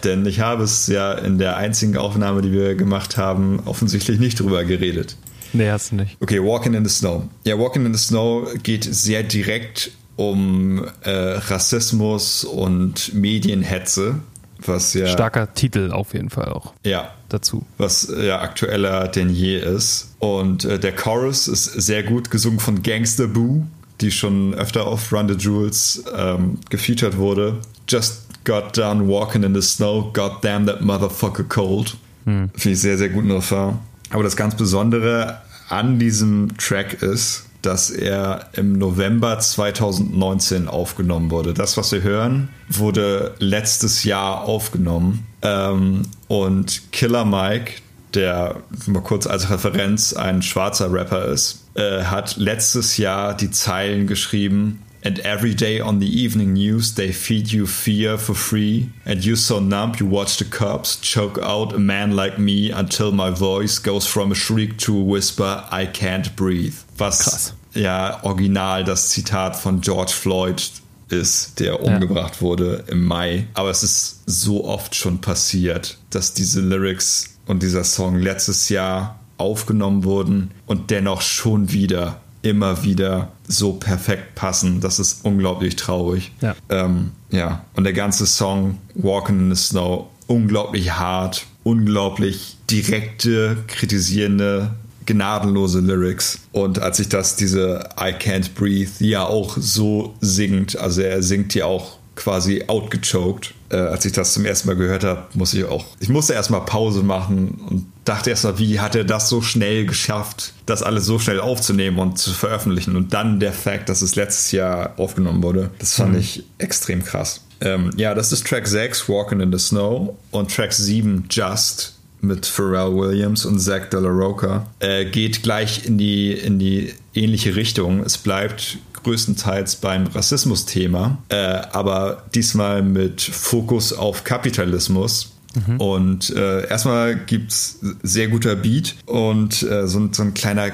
Denn 0.02 0.26
ich 0.26 0.40
habe 0.40 0.64
es 0.64 0.88
ja 0.88 1.12
in 1.12 1.38
der 1.38 1.56
einzigen 1.56 1.96
Aufnahme, 1.96 2.42
die 2.42 2.50
wir 2.50 2.74
gemacht 2.74 3.16
haben, 3.16 3.60
offensichtlich 3.64 4.18
nicht 4.18 4.40
drüber 4.40 4.64
geredet. 4.64 5.16
Nee, 5.52 5.70
hast 5.70 5.92
du 5.92 5.96
nicht. 5.96 6.16
Okay, 6.20 6.42
Walking 6.42 6.74
in 6.74 6.84
the 6.84 6.92
Snow. 6.92 7.22
Ja, 7.44 7.56
Walking 7.56 7.86
in 7.86 7.94
the 7.94 8.04
Snow 8.04 8.48
geht 8.64 8.92
sehr 8.92 9.22
direkt 9.22 9.92
um 10.16 10.84
äh, 11.02 11.10
Rassismus 11.10 12.44
und 12.44 13.14
Medienhetze, 13.14 14.16
was 14.64 14.94
ja. 14.94 15.06
Starker 15.06 15.54
Titel 15.54 15.90
auf 15.92 16.14
jeden 16.14 16.30
Fall 16.30 16.48
auch. 16.50 16.74
Ja. 16.84 17.12
Dazu. 17.30 17.64
Was 17.78 18.12
ja 18.20 18.40
aktueller 18.40 19.06
denn 19.06 19.30
je 19.30 19.56
ist. 19.58 20.14
Und 20.18 20.64
äh, 20.64 20.80
der 20.80 20.94
Chorus 20.94 21.46
ist 21.46 21.64
sehr 21.64 22.02
gut 22.02 22.30
gesungen 22.30 22.58
von 22.58 22.82
Gangster 22.82 23.28
Boo, 23.28 23.62
die 24.00 24.10
schon 24.10 24.52
öfter 24.54 24.86
auf 24.86 25.12
Run 25.12 25.28
the 25.28 25.36
Jewels 25.36 26.02
ähm, 26.14 26.58
gefeatured 26.70 27.16
wurde. 27.16 27.60
Just 27.88 28.22
got 28.44 28.76
done 28.76 29.06
walking 29.06 29.44
in 29.44 29.54
the 29.54 29.62
snow, 29.62 30.12
god 30.12 30.42
damn 30.42 30.66
that 30.66 30.80
motherfucker 30.80 31.44
cold. 31.44 31.96
Hm. 32.24 32.50
Finde 32.54 32.74
ich 32.74 32.80
sehr, 32.80 32.98
sehr 32.98 33.10
gut 33.10 33.30
Refrain. 33.30 33.78
Aber 34.10 34.24
das 34.24 34.36
ganz 34.36 34.56
Besondere 34.56 35.40
an 35.68 36.00
diesem 36.00 36.56
Track 36.58 37.00
ist, 37.00 37.44
dass 37.62 37.90
er 37.90 38.48
im 38.52 38.72
November 38.72 39.38
2019 39.38 40.68
aufgenommen 40.68 41.30
wurde. 41.30 41.54
Das, 41.54 41.76
was 41.76 41.92
wir 41.92 42.02
hören, 42.02 42.48
wurde 42.68 43.34
letztes 43.38 44.04
Jahr 44.04 44.44
aufgenommen. 44.44 45.26
Ähm, 45.42 46.02
und 46.28 46.92
Killer 46.92 47.24
Mike, 47.24 47.74
der 48.14 48.56
mal 48.86 49.02
kurz 49.02 49.26
als 49.26 49.50
Referenz 49.50 50.12
ein 50.12 50.42
schwarzer 50.42 50.92
Rapper 50.92 51.26
ist, 51.26 51.64
äh, 51.74 52.04
hat 52.04 52.36
letztes 52.36 52.96
Jahr 52.96 53.36
die 53.36 53.50
Zeilen 53.50 54.06
geschrieben. 54.06 54.82
And 55.02 55.18
every 55.20 55.54
day 55.54 55.80
on 55.80 55.98
the 55.98 56.06
evening 56.06 56.52
news, 56.54 56.94
they 56.94 57.12
feed 57.12 57.52
you 57.52 57.66
fear 57.66 58.18
for 58.18 58.34
free. 58.34 58.90
And 59.04 59.24
you 59.24 59.36
so 59.36 59.58
numb, 59.58 59.94
you 59.98 60.06
watch 60.06 60.36
the 60.36 60.44
cops 60.44 60.96
choke 60.96 61.38
out 61.38 61.72
a 61.72 61.78
man 61.78 62.14
like 62.14 62.38
me 62.38 62.70
until 62.70 63.12
my 63.12 63.30
voice 63.30 63.78
goes 63.78 64.06
from 64.06 64.30
a 64.30 64.34
shriek 64.34 64.76
to 64.78 64.96
a 64.96 65.02
whisper, 65.02 65.64
I 65.70 65.86
can't 65.86 66.34
breathe. 66.36 66.74
Was 66.98 67.22
Krass. 67.22 67.54
ja 67.74 68.22
original 68.24 68.84
das 68.84 69.08
Zitat 69.08 69.56
von 69.56 69.80
George 69.80 70.12
Floyd 70.12 70.70
ist, 71.08 71.58
der 71.60 71.82
umgebracht 71.82 72.36
ja. 72.36 72.40
wurde 72.42 72.84
im 72.88 73.04
Mai. 73.04 73.46
Aber 73.54 73.70
es 73.70 73.82
ist 73.82 74.20
so 74.26 74.64
oft 74.64 74.94
schon 74.94 75.20
passiert, 75.20 75.98
dass 76.10 76.34
diese 76.34 76.60
Lyrics 76.60 77.38
und 77.46 77.62
dieser 77.62 77.84
Song 77.84 78.16
letztes 78.16 78.68
Jahr 78.68 79.18
aufgenommen 79.38 80.04
wurden 80.04 80.50
und 80.66 80.90
dennoch 80.90 81.22
schon 81.22 81.72
wieder 81.72 82.20
immer 82.42 82.82
wieder 82.84 83.32
so 83.46 83.74
perfekt 83.74 84.34
passen. 84.34 84.80
Das 84.80 84.98
ist 84.98 85.24
unglaublich 85.24 85.76
traurig. 85.76 86.32
Ja. 86.40 86.54
Ähm, 86.68 87.10
ja. 87.30 87.64
Und 87.74 87.84
der 87.84 87.92
ganze 87.92 88.26
Song 88.26 88.78
Walking 88.94 89.38
in 89.38 89.54
the 89.54 89.62
Snow, 89.62 90.08
unglaublich 90.26 90.92
hart, 90.92 91.46
unglaublich 91.64 92.56
direkte, 92.70 93.58
kritisierende, 93.66 94.70
gnadenlose 95.06 95.80
Lyrics. 95.80 96.40
Und 96.52 96.78
als 96.78 97.00
ich 97.00 97.08
das, 97.08 97.36
diese 97.36 97.88
I 97.98 98.12
Can't 98.12 98.50
Breathe, 98.54 98.90
die 99.00 99.10
ja 99.10 99.24
auch 99.24 99.56
so 99.58 100.14
singt, 100.20 100.78
also 100.78 101.02
er 101.02 101.22
singt 101.22 101.54
ja 101.54 101.66
auch 101.66 101.99
quasi 102.16 102.64
outgechoked. 102.66 103.54
Äh, 103.70 103.76
als 103.76 104.04
ich 104.04 104.12
das 104.12 104.32
zum 104.32 104.44
ersten 104.44 104.68
Mal 104.68 104.76
gehört 104.76 105.04
habe, 105.04 105.26
muss 105.34 105.54
ich 105.54 105.64
auch, 105.64 105.84
ich 106.00 106.08
musste 106.08 106.32
erstmal 106.32 106.64
Pause 106.64 107.02
machen 107.02 107.60
und 107.68 107.86
dachte 108.04 108.30
erstmal, 108.30 108.58
wie 108.58 108.80
hat 108.80 108.96
er 108.96 109.04
das 109.04 109.28
so 109.28 109.42
schnell 109.42 109.86
geschafft, 109.86 110.52
das 110.66 110.82
alles 110.82 111.06
so 111.06 111.18
schnell 111.18 111.40
aufzunehmen 111.40 111.98
und 111.98 112.18
zu 112.18 112.32
veröffentlichen. 112.32 112.96
Und 112.96 113.12
dann 113.14 113.38
der 113.38 113.52
Fakt, 113.52 113.88
dass 113.88 114.02
es 114.02 114.16
letztes 114.16 114.52
Jahr 114.52 114.94
aufgenommen 114.96 115.42
wurde, 115.42 115.70
das 115.78 115.94
fand 115.94 116.14
mhm. 116.14 116.18
ich 116.18 116.44
extrem 116.58 117.04
krass. 117.04 117.42
Ähm, 117.60 117.90
ja, 117.96 118.14
das 118.14 118.32
ist 118.32 118.46
Track 118.46 118.66
6, 118.66 119.08
Walking 119.08 119.40
in 119.40 119.52
the 119.52 119.58
Snow, 119.58 120.16
und 120.30 120.54
Track 120.54 120.72
7, 120.72 121.26
Just, 121.30 121.94
mit 122.22 122.46
Pharrell 122.46 122.94
Williams 122.94 123.44
und 123.46 123.58
Zach 123.58 123.88
De 123.90 124.00
La 124.00 124.08
Roca, 124.08 124.66
äh, 124.80 125.04
geht 125.04 125.42
gleich 125.42 125.86
in 125.86 125.98
die, 125.98 126.32
in 126.32 126.58
die 126.58 126.92
ähnliche 127.14 127.56
Richtung. 127.56 128.00
Es 128.00 128.18
bleibt 128.18 128.78
größtenteils 129.02 129.76
beim 129.76 130.06
Rassismus-Thema, 130.06 131.18
äh, 131.28 131.36
aber 131.36 132.24
diesmal 132.34 132.82
mit 132.82 133.22
Fokus 133.22 133.92
auf 133.92 134.24
Kapitalismus. 134.24 135.32
Mhm. 135.54 135.80
Und 135.80 136.30
äh, 136.30 136.68
erstmal 136.68 137.16
gibt 137.16 137.50
es 137.50 137.80
sehr 138.02 138.28
guter 138.28 138.54
Beat 138.56 138.94
und 139.06 139.62
äh, 139.62 139.88
so, 139.88 140.08
so 140.12 140.22
ein 140.22 140.34
kleiner 140.34 140.70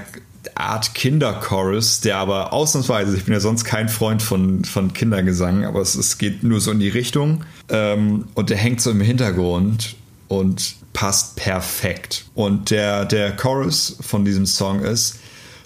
Art 0.55 0.95
Kinderchorus, 0.95 2.01
der 2.01 2.19
aber 2.19 2.53
ausnahmsweise, 2.53 3.17
ich 3.17 3.25
bin 3.25 3.35
ja 3.35 3.41
sonst 3.41 3.65
kein 3.65 3.89
Freund 3.89 4.23
von, 4.23 4.65
von 4.65 4.93
Kindergesang, 4.93 5.65
aber 5.65 5.81
es, 5.81 5.95
es 5.95 6.19
geht 6.19 6.43
nur 6.43 6.61
so 6.61 6.71
in 6.71 6.81
die 6.81 6.89
Richtung 6.89 7.45
ähm, 7.69 8.27
und 8.35 8.51
der 8.51 8.57
hängt 8.57 8.81
so 8.81 8.91
im 8.91 9.01
Hintergrund 9.01 9.96
und 10.29 10.77
passt 10.93 11.37
perfekt. 11.37 12.25
Und 12.35 12.71
der, 12.71 13.05
der 13.05 13.37
Chorus 13.37 13.97
von 14.01 14.25
diesem 14.25 14.47
Song 14.47 14.81
ist 14.81 15.19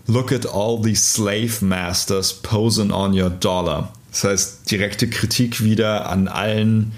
Look 0.06 0.32
at 0.32 0.46
all 0.46 0.80
these 0.82 1.02
slave 1.02 1.64
masters 1.64 2.32
posing 2.32 2.90
on 2.90 3.18
your 3.18 3.30
dollar. 3.30 3.92
Das 4.11 4.24
heißt, 4.24 4.70
direkte 4.70 5.08
Kritik 5.08 5.62
wieder 5.62 6.11
an 6.11 6.26
allen 6.26 6.92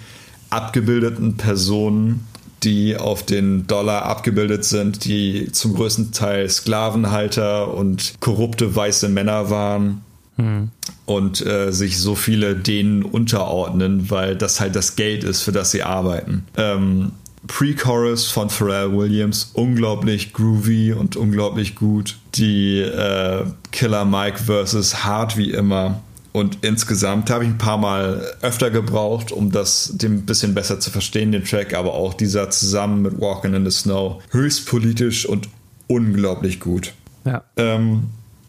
abgebildeten 0.48 1.36
Personen, 1.36 2.26
die 2.62 2.96
auf 2.96 3.24
den 3.24 3.66
Dollar 3.66 4.04
abgebildet 4.04 4.64
sind, 4.64 5.04
die 5.04 5.50
zum 5.52 5.74
größten 5.74 6.12
Teil 6.12 6.48
Sklavenhalter 6.48 7.74
und 7.74 8.14
korrupte 8.20 8.74
weiße 8.74 9.08
Männer 9.08 9.50
waren. 9.50 10.02
Hm. 10.36 10.70
Und 11.04 11.44
äh, 11.44 11.72
sich 11.72 11.98
so 11.98 12.14
viele 12.14 12.54
denen 12.54 13.02
unterordnen, 13.02 14.10
weil 14.10 14.36
das 14.36 14.60
halt 14.60 14.74
das 14.74 14.96
Geld 14.96 15.24
ist, 15.24 15.42
für 15.42 15.52
das 15.52 15.70
sie 15.72 15.82
arbeiten. 15.82 16.46
Ähm, 16.56 17.12
Pre-Chorus 17.46 18.30
von 18.30 18.50
Pharrell 18.50 18.92
Williams, 18.96 19.50
unglaublich 19.54 20.32
groovy 20.32 20.92
und 20.92 21.16
unglaublich 21.16 21.74
gut. 21.74 22.18
Die 22.34 22.80
äh, 22.80 23.44
Killer 23.72 24.04
Mike 24.04 24.38
versus 24.38 25.04
Hard 25.04 25.36
wie 25.36 25.50
immer. 25.50 26.00
Und 26.32 26.58
insgesamt 26.62 27.28
habe 27.30 27.44
ich 27.44 27.50
ein 27.50 27.58
paar 27.58 27.76
Mal 27.76 28.24
öfter 28.40 28.70
gebraucht, 28.70 29.32
um 29.32 29.52
das 29.52 29.90
dem 29.94 30.18
ein 30.18 30.26
bisschen 30.26 30.54
besser 30.54 30.80
zu 30.80 30.90
verstehen, 30.90 31.30
den 31.30 31.44
Track, 31.44 31.74
aber 31.74 31.92
auch 31.92 32.14
dieser 32.14 32.48
zusammen 32.50 33.02
mit 33.02 33.20
Walking 33.20 33.52
in 33.54 33.68
the 33.68 33.70
Snow. 33.70 34.22
Höchst 34.30 34.66
politisch 34.66 35.26
und 35.26 35.48
unglaublich 35.88 36.58
gut. 36.58 36.94
Ja. 37.26 37.44
Ähm, 37.56 38.04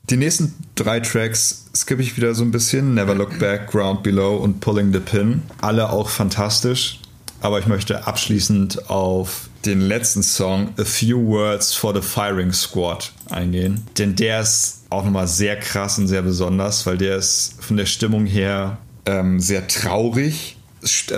die 0.09 0.17
nächsten 0.17 0.53
drei 0.75 1.01
Tracks 1.01 1.65
skippe 1.75 2.01
ich 2.01 2.15
wieder 2.15 2.33
so 2.35 2.43
ein 2.43 2.51
bisschen. 2.51 2.93
Never 2.93 3.15
Look 3.15 3.39
Back, 3.39 3.67
Ground 3.71 4.03
Below 4.03 4.37
und 4.37 4.61
Pulling 4.61 4.93
the 4.93 4.99
Pin. 4.99 5.41
Alle 5.61 5.89
auch 5.89 6.09
fantastisch. 6.09 6.99
Aber 7.43 7.59
ich 7.59 7.67
möchte 7.67 8.07
abschließend 8.07 8.89
auf 8.89 9.49
den 9.65 9.81
letzten 9.81 10.23
Song 10.23 10.69
A 10.79 10.85
Few 10.85 11.27
Words 11.27 11.73
for 11.73 11.93
the 11.93 12.01
Firing 12.01 12.53
Squad 12.53 13.11
eingehen. 13.29 13.85
Denn 13.97 14.15
der 14.15 14.39
ist 14.39 14.85
auch 14.89 15.03
nochmal 15.03 15.27
sehr 15.27 15.59
krass 15.59 15.99
und 15.99 16.07
sehr 16.07 16.21
besonders, 16.21 16.85
weil 16.85 16.97
der 16.97 17.17
ist 17.17 17.57
von 17.59 17.75
der 17.75 17.85
Stimmung 17.85 18.25
her 18.25 18.77
ähm, 19.05 19.41
sehr 19.41 19.67
traurig. 19.67 20.55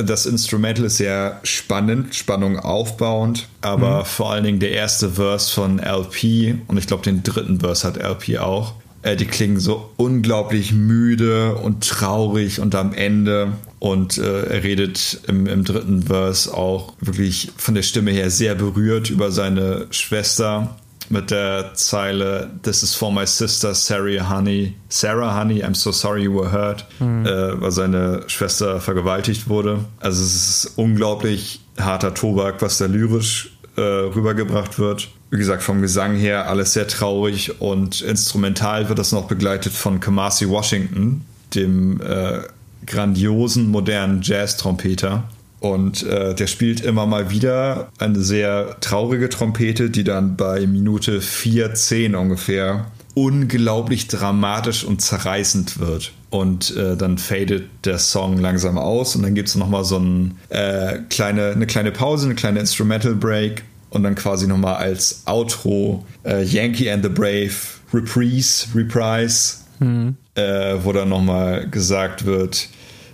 Das 0.03 0.25
Instrumental 0.25 0.85
ist 0.85 0.97
sehr 0.97 1.39
spannend, 1.43 2.15
Spannung 2.15 2.57
aufbauend, 2.59 3.47
aber 3.61 3.99
mhm. 3.99 4.05
vor 4.05 4.31
allen 4.31 4.43
Dingen 4.43 4.59
der 4.59 4.71
erste 4.71 5.11
Verse 5.11 5.51
von 5.51 5.79
LP 5.79 6.55
und 6.67 6.77
ich 6.77 6.87
glaube 6.87 7.03
den 7.03 7.21
dritten 7.21 7.59
Verse 7.59 7.87
hat 7.87 7.97
LP 7.97 8.39
auch. 8.39 8.73
Äh, 9.05 9.15
die 9.15 9.25
klingen 9.25 9.59
so 9.59 9.91
unglaublich 9.97 10.73
müde 10.73 11.55
und 11.55 11.87
traurig 11.87 12.59
und 12.59 12.73
am 12.73 12.91
Ende 12.91 13.53
und 13.77 14.17
äh, 14.17 14.45
er 14.47 14.63
redet 14.63 15.19
im, 15.27 15.45
im, 15.45 15.63
dritten 15.63 16.01
Verse 16.03 16.51
auch 16.51 16.93
wirklich 16.99 17.51
von 17.55 17.75
der 17.75 17.83
Stimme 17.83 18.09
her 18.09 18.31
sehr 18.31 18.55
berührt 18.55 19.11
über 19.11 19.29
seine 19.31 19.85
Schwester 19.91 20.75
mit 21.09 21.29
der 21.29 21.75
Zeile 21.75 22.49
This 22.63 22.81
is 22.81 22.95
for 22.95 23.13
my 23.13 23.27
sister 23.27 23.75
Sarah 23.75 24.27
Honey. 24.27 24.73
Sarah 24.89 25.39
Honey, 25.39 25.63
I'm 25.63 25.75
so 25.75 25.91
sorry 25.91 26.23
you 26.23 26.33
were 26.33 26.51
hurt, 26.51 26.87
mhm. 26.99 27.27
äh, 27.27 27.61
weil 27.61 27.71
seine 27.71 28.23
Schwester 28.25 28.81
vergewaltigt 28.81 29.47
wurde. 29.47 29.85
Also 29.99 30.23
es 30.23 30.65
ist 30.65 30.77
unglaublich 30.77 31.61
harter 31.79 32.15
Tobak, 32.15 32.59
was 32.63 32.79
da 32.79 32.87
lyrisch 32.87 33.55
äh, 33.77 33.81
rübergebracht 33.81 34.79
wird. 34.79 35.09
Wie 35.31 35.37
gesagt, 35.37 35.63
vom 35.63 35.81
Gesang 35.81 36.15
her 36.15 36.47
alles 36.47 36.73
sehr 36.73 36.87
traurig 36.87 37.59
und 37.59 38.01
instrumental 38.01 38.89
wird 38.89 38.99
das 38.99 39.11
noch 39.11 39.27
begleitet 39.27 39.73
von 39.73 39.99
Kamasi 39.99 40.47
Washington, 40.47 41.25
dem 41.55 41.99
äh, 42.01 42.39
grandiosen 42.85 43.69
modernen 43.69 44.21
Jazz-Trompeter. 44.21 45.23
Und 45.59 46.03
äh, 46.03 46.35
der 46.35 46.45
spielt 46.47 46.81
immer 46.81 47.07
mal 47.07 47.31
wieder 47.31 47.89
eine 47.97 48.21
sehr 48.21 48.77
traurige 48.81 49.29
Trompete, 49.29 49.89
die 49.89 50.03
dann 50.03 50.35
bei 50.35 50.67
Minute 50.67 51.19
4,10 51.21 52.15
ungefähr 52.15 52.85
unglaublich 53.15 54.07
dramatisch 54.07 54.83
und 54.83 55.01
zerreißend 55.01 55.79
wird. 55.79 56.11
Und 56.29 56.75
äh, 56.75 56.97
dann 56.97 57.17
fadet 57.17 57.63
der 57.85 57.97
Song 57.97 58.37
langsam 58.37 58.77
aus 58.77 59.15
und 59.15 59.23
dann 59.23 59.33
gibt 59.33 59.47
es 59.47 59.55
nochmal 59.55 59.85
so 59.85 59.97
ein, 59.97 60.37
äh, 60.49 60.99
kleine, 61.09 61.51
eine 61.51 61.65
kleine 61.65 61.91
Pause, 61.91 62.25
eine 62.25 62.35
kleine 62.35 62.59
Instrumental 62.59 63.15
Break 63.15 63.63
und 63.95 64.03
dann 64.03 64.13
quasi 64.13 64.45
nochmal 64.45 64.75
als 64.75 65.21
Outro 65.25 66.05
äh, 66.25 66.43
Yankee 66.43 66.91
and 66.91 67.01
the 67.01 67.09
Brave 67.09 67.53
Reprise, 67.93 68.67
Reprise, 68.75 69.59
mhm. 69.79 70.17
äh, 70.35 70.75
wo 70.83 70.91
dann 70.91 71.07
nochmal 71.07 71.69
gesagt 71.69 72.25
wird, 72.25 72.67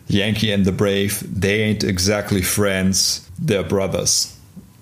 Yankee 0.07 0.51
and 0.51 0.65
the 0.65 0.71
Brave, 0.71 1.11
they 1.39 1.71
ain't 1.71 1.83
exactly 1.83 2.41
friends, 2.41 3.27
they're 3.45 3.61
brothers. 3.61 4.33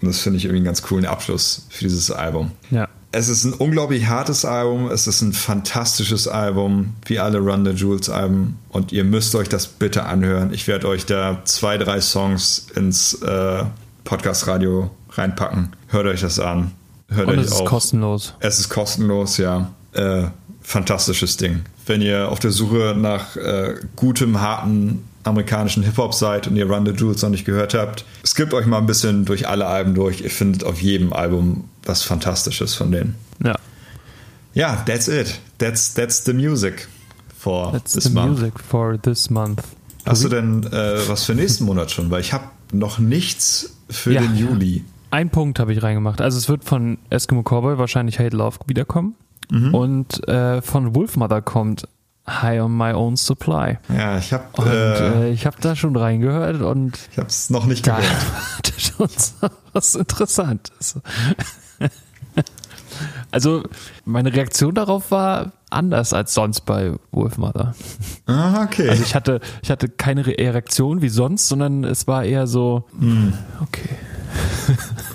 Und 0.01 0.07
das 0.07 0.21
finde 0.21 0.37
ich 0.37 0.45
irgendwie 0.45 0.59
einen 0.59 0.65
ganz 0.65 0.81
coolen 0.81 1.05
Abschluss 1.05 1.67
für 1.69 1.83
dieses 1.83 2.09
Album. 2.09 2.51
Ja. 2.71 2.87
Es 3.11 3.27
ist 3.27 3.43
ein 3.43 3.53
unglaublich 3.53 4.07
hartes 4.07 4.45
Album, 4.45 4.89
es 4.89 5.05
ist 5.05 5.21
ein 5.21 5.33
fantastisches 5.33 6.29
Album, 6.29 6.93
wie 7.07 7.19
alle 7.19 7.39
Run 7.39 7.65
the 7.65 7.71
Jewels 7.71 8.09
Alben. 8.09 8.57
Und 8.69 8.93
ihr 8.93 9.03
müsst 9.03 9.35
euch 9.35 9.49
das 9.49 9.67
bitte 9.67 10.05
anhören. 10.05 10.53
Ich 10.53 10.65
werde 10.67 10.87
euch 10.87 11.05
da 11.05 11.41
zwei, 11.43 11.77
drei 11.77 11.99
Songs 11.99 12.67
ins 12.73 13.15
äh, 13.15 13.65
Podcast-Radio 14.05 14.91
reinpacken. 15.19 15.69
Hört 15.89 16.07
euch 16.07 16.21
das 16.21 16.39
an. 16.39 16.71
Hört 17.09 17.27
Und 17.27 17.35
euch 17.39 17.45
es 17.45 17.51
ist 17.51 17.61
auch. 17.61 17.65
kostenlos. 17.65 18.33
Es 18.39 18.59
ist 18.59 18.69
kostenlos, 18.69 19.37
ja. 19.37 19.71
Äh, 19.93 20.23
fantastisches 20.61 21.37
Ding. 21.37 21.61
Wenn 21.85 22.01
ihr 22.01 22.29
auf 22.29 22.39
der 22.39 22.51
Suche 22.51 22.95
nach 22.97 23.35
äh, 23.35 23.75
gutem, 23.95 24.39
harten 24.41 25.03
amerikanischen 25.23 25.83
Hip-Hop 25.83 26.13
seid 26.13 26.47
und 26.47 26.55
ihr 26.55 26.69
Run 26.69 26.85
the 26.85 26.91
Jewels 26.93 27.21
noch 27.21 27.29
nicht 27.29 27.45
gehört 27.45 27.73
habt, 27.73 28.05
skippt 28.25 28.53
euch 28.53 28.65
mal 28.65 28.77
ein 28.77 28.85
bisschen 28.85 29.25
durch 29.25 29.47
alle 29.47 29.65
Alben 29.65 29.93
durch. 29.95 30.21
Ihr 30.21 30.29
findet 30.29 30.63
auf 30.63 30.81
jedem 30.81 31.11
Album 31.13 31.65
was 31.83 32.03
Fantastisches 32.03 32.73
von 32.75 32.91
denen. 32.91 33.15
Ja. 33.43 33.55
Ja, 34.53 34.75
that's 34.85 35.07
it. 35.07 35.39
That's, 35.57 35.93
that's 35.93 36.23
the 36.25 36.33
music 36.33 36.87
for 37.37 37.71
That's 37.71 37.93
this 37.93 38.05
the 38.05 38.09
month. 38.11 38.39
music 38.39 38.53
for 38.59 38.99
this 39.01 39.29
month. 39.29 39.61
Hast 40.05 40.23
du 40.23 40.29
denn 40.29 40.63
äh, 40.71 41.07
was 41.07 41.25
für 41.25 41.35
nächsten 41.35 41.65
Monat 41.65 41.91
schon? 41.91 42.09
Weil 42.11 42.21
ich 42.21 42.33
habe 42.33 42.45
noch 42.71 42.99
nichts 42.99 43.73
für 43.89 44.13
Ja. 44.13 44.21
den 44.21 44.35
Juli. 44.37 44.83
Ein 45.11 45.29
Punkt 45.29 45.59
habe 45.59 45.73
ich 45.73 45.81
reingemacht. 45.81 46.21
Also 46.21 46.37
es 46.37 46.49
wird 46.49 46.63
von 46.63 46.97
Eskimo 47.09 47.41
Cowboy 47.43 47.77
wahrscheinlich 47.77 48.19
Hate 48.19 48.35
Love 48.35 48.57
wiederkommen. 48.67 49.15
Mhm. 49.51 49.73
Und 49.73 50.27
äh, 50.27 50.61
von 50.61 50.93
Wolfmother 50.95 51.41
kommt 51.41 51.87
High 52.27 52.61
on 52.61 52.77
My 52.77 52.93
Own 52.93 53.15
Supply. 53.17 53.79
Ja, 53.95 54.17
ich 54.19 54.31
habe 54.33 54.43
äh, 54.63 55.29
äh, 55.29 55.31
ich 55.31 55.47
habe 55.47 55.57
da 55.61 55.75
schon 55.75 55.95
reingehört 55.95 56.61
und 56.61 56.99
ich 57.11 57.17
habe 57.17 57.27
es 57.29 57.49
noch 57.49 57.65
nicht 57.65 57.87
da 57.87 57.95
gehört. 57.97 58.13
hatte 58.57 58.79
schon 58.79 59.07
so 59.09 59.47
was 59.73 59.95
Interessantes. 59.95 60.99
Also 63.31 63.63
meine 64.03 64.33
Reaktion 64.33 64.73
darauf 64.75 65.11
war 65.11 65.51
anders 65.69 66.11
als 66.13 66.33
sonst 66.33 66.61
bei 66.61 66.93
Wolfmother. 67.11 67.73
Ah, 68.25 68.63
okay. 68.63 68.89
Also 68.89 69.03
ich 69.03 69.15
hatte, 69.15 69.39
ich 69.61 69.69
hatte 69.71 69.87
keine 69.87 70.25
Re- 70.25 70.35
Reaktion 70.37 71.01
wie 71.01 71.09
sonst, 71.09 71.47
sondern 71.47 71.83
es 71.85 72.07
war 72.07 72.23
eher 72.25 72.47
so, 72.47 72.85
Hm. 72.99 73.33
okay, 73.61 73.89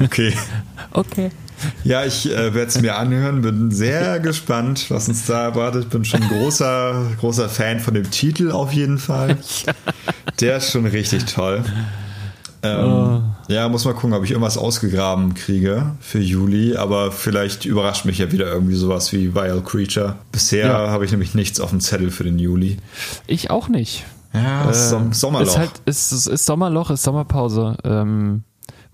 okay. 0.02 0.34
okay. 0.92 1.30
Ja, 1.84 2.04
ich 2.04 2.30
äh, 2.30 2.52
werde 2.52 2.66
es 2.68 2.80
mir 2.80 2.96
anhören, 2.96 3.40
bin 3.42 3.70
sehr 3.70 4.18
gespannt, 4.20 4.86
was 4.90 5.08
uns 5.08 5.26
da 5.26 5.44
erwartet. 5.44 5.88
Bin 5.90 6.04
schon 6.04 6.20
großer, 6.28 7.06
großer 7.20 7.48
Fan 7.48 7.80
von 7.80 7.94
dem 7.94 8.10
Titel 8.10 8.50
auf 8.50 8.72
jeden 8.72 8.98
Fall. 8.98 9.38
Der 10.40 10.56
ist 10.58 10.70
schon 10.72 10.84
richtig 10.86 11.24
toll. 11.26 11.62
Ähm, 12.62 13.22
Ja, 13.48 13.68
muss 13.68 13.84
mal 13.84 13.92
gucken, 13.94 14.14
ob 14.14 14.24
ich 14.24 14.30
irgendwas 14.30 14.56
ausgegraben 14.58 15.34
kriege 15.34 15.92
für 16.00 16.18
Juli, 16.18 16.76
aber 16.76 17.12
vielleicht 17.12 17.66
überrascht 17.66 18.04
mich 18.04 18.18
ja 18.18 18.32
wieder 18.32 18.46
irgendwie 18.46 18.74
sowas 18.74 19.12
wie 19.12 19.34
Vile 19.34 19.62
Creature. 19.62 20.16
Bisher 20.32 20.66
Ja. 20.66 20.90
habe 20.90 21.04
ich 21.04 21.10
nämlich 21.12 21.34
nichts 21.34 21.60
auf 21.60 21.70
dem 21.70 21.80
Zettel 21.80 22.10
für 22.10 22.24
den 22.24 22.38
Juli. 22.38 22.78
Ich 23.26 23.50
auch 23.50 23.68
nicht. 23.68 24.04
Ja, 24.32 24.72
Som 24.72 25.12
Sommerloch. 25.12 25.46
Ist 25.46 25.58
halt, 25.58 25.70
ist, 25.84 26.10
ist, 26.12 26.26
ist 26.26 26.46
Sommerloch, 26.46 26.90
ist 26.90 27.04
Sommerpause. 27.04 27.76
Ähm, 27.84 28.42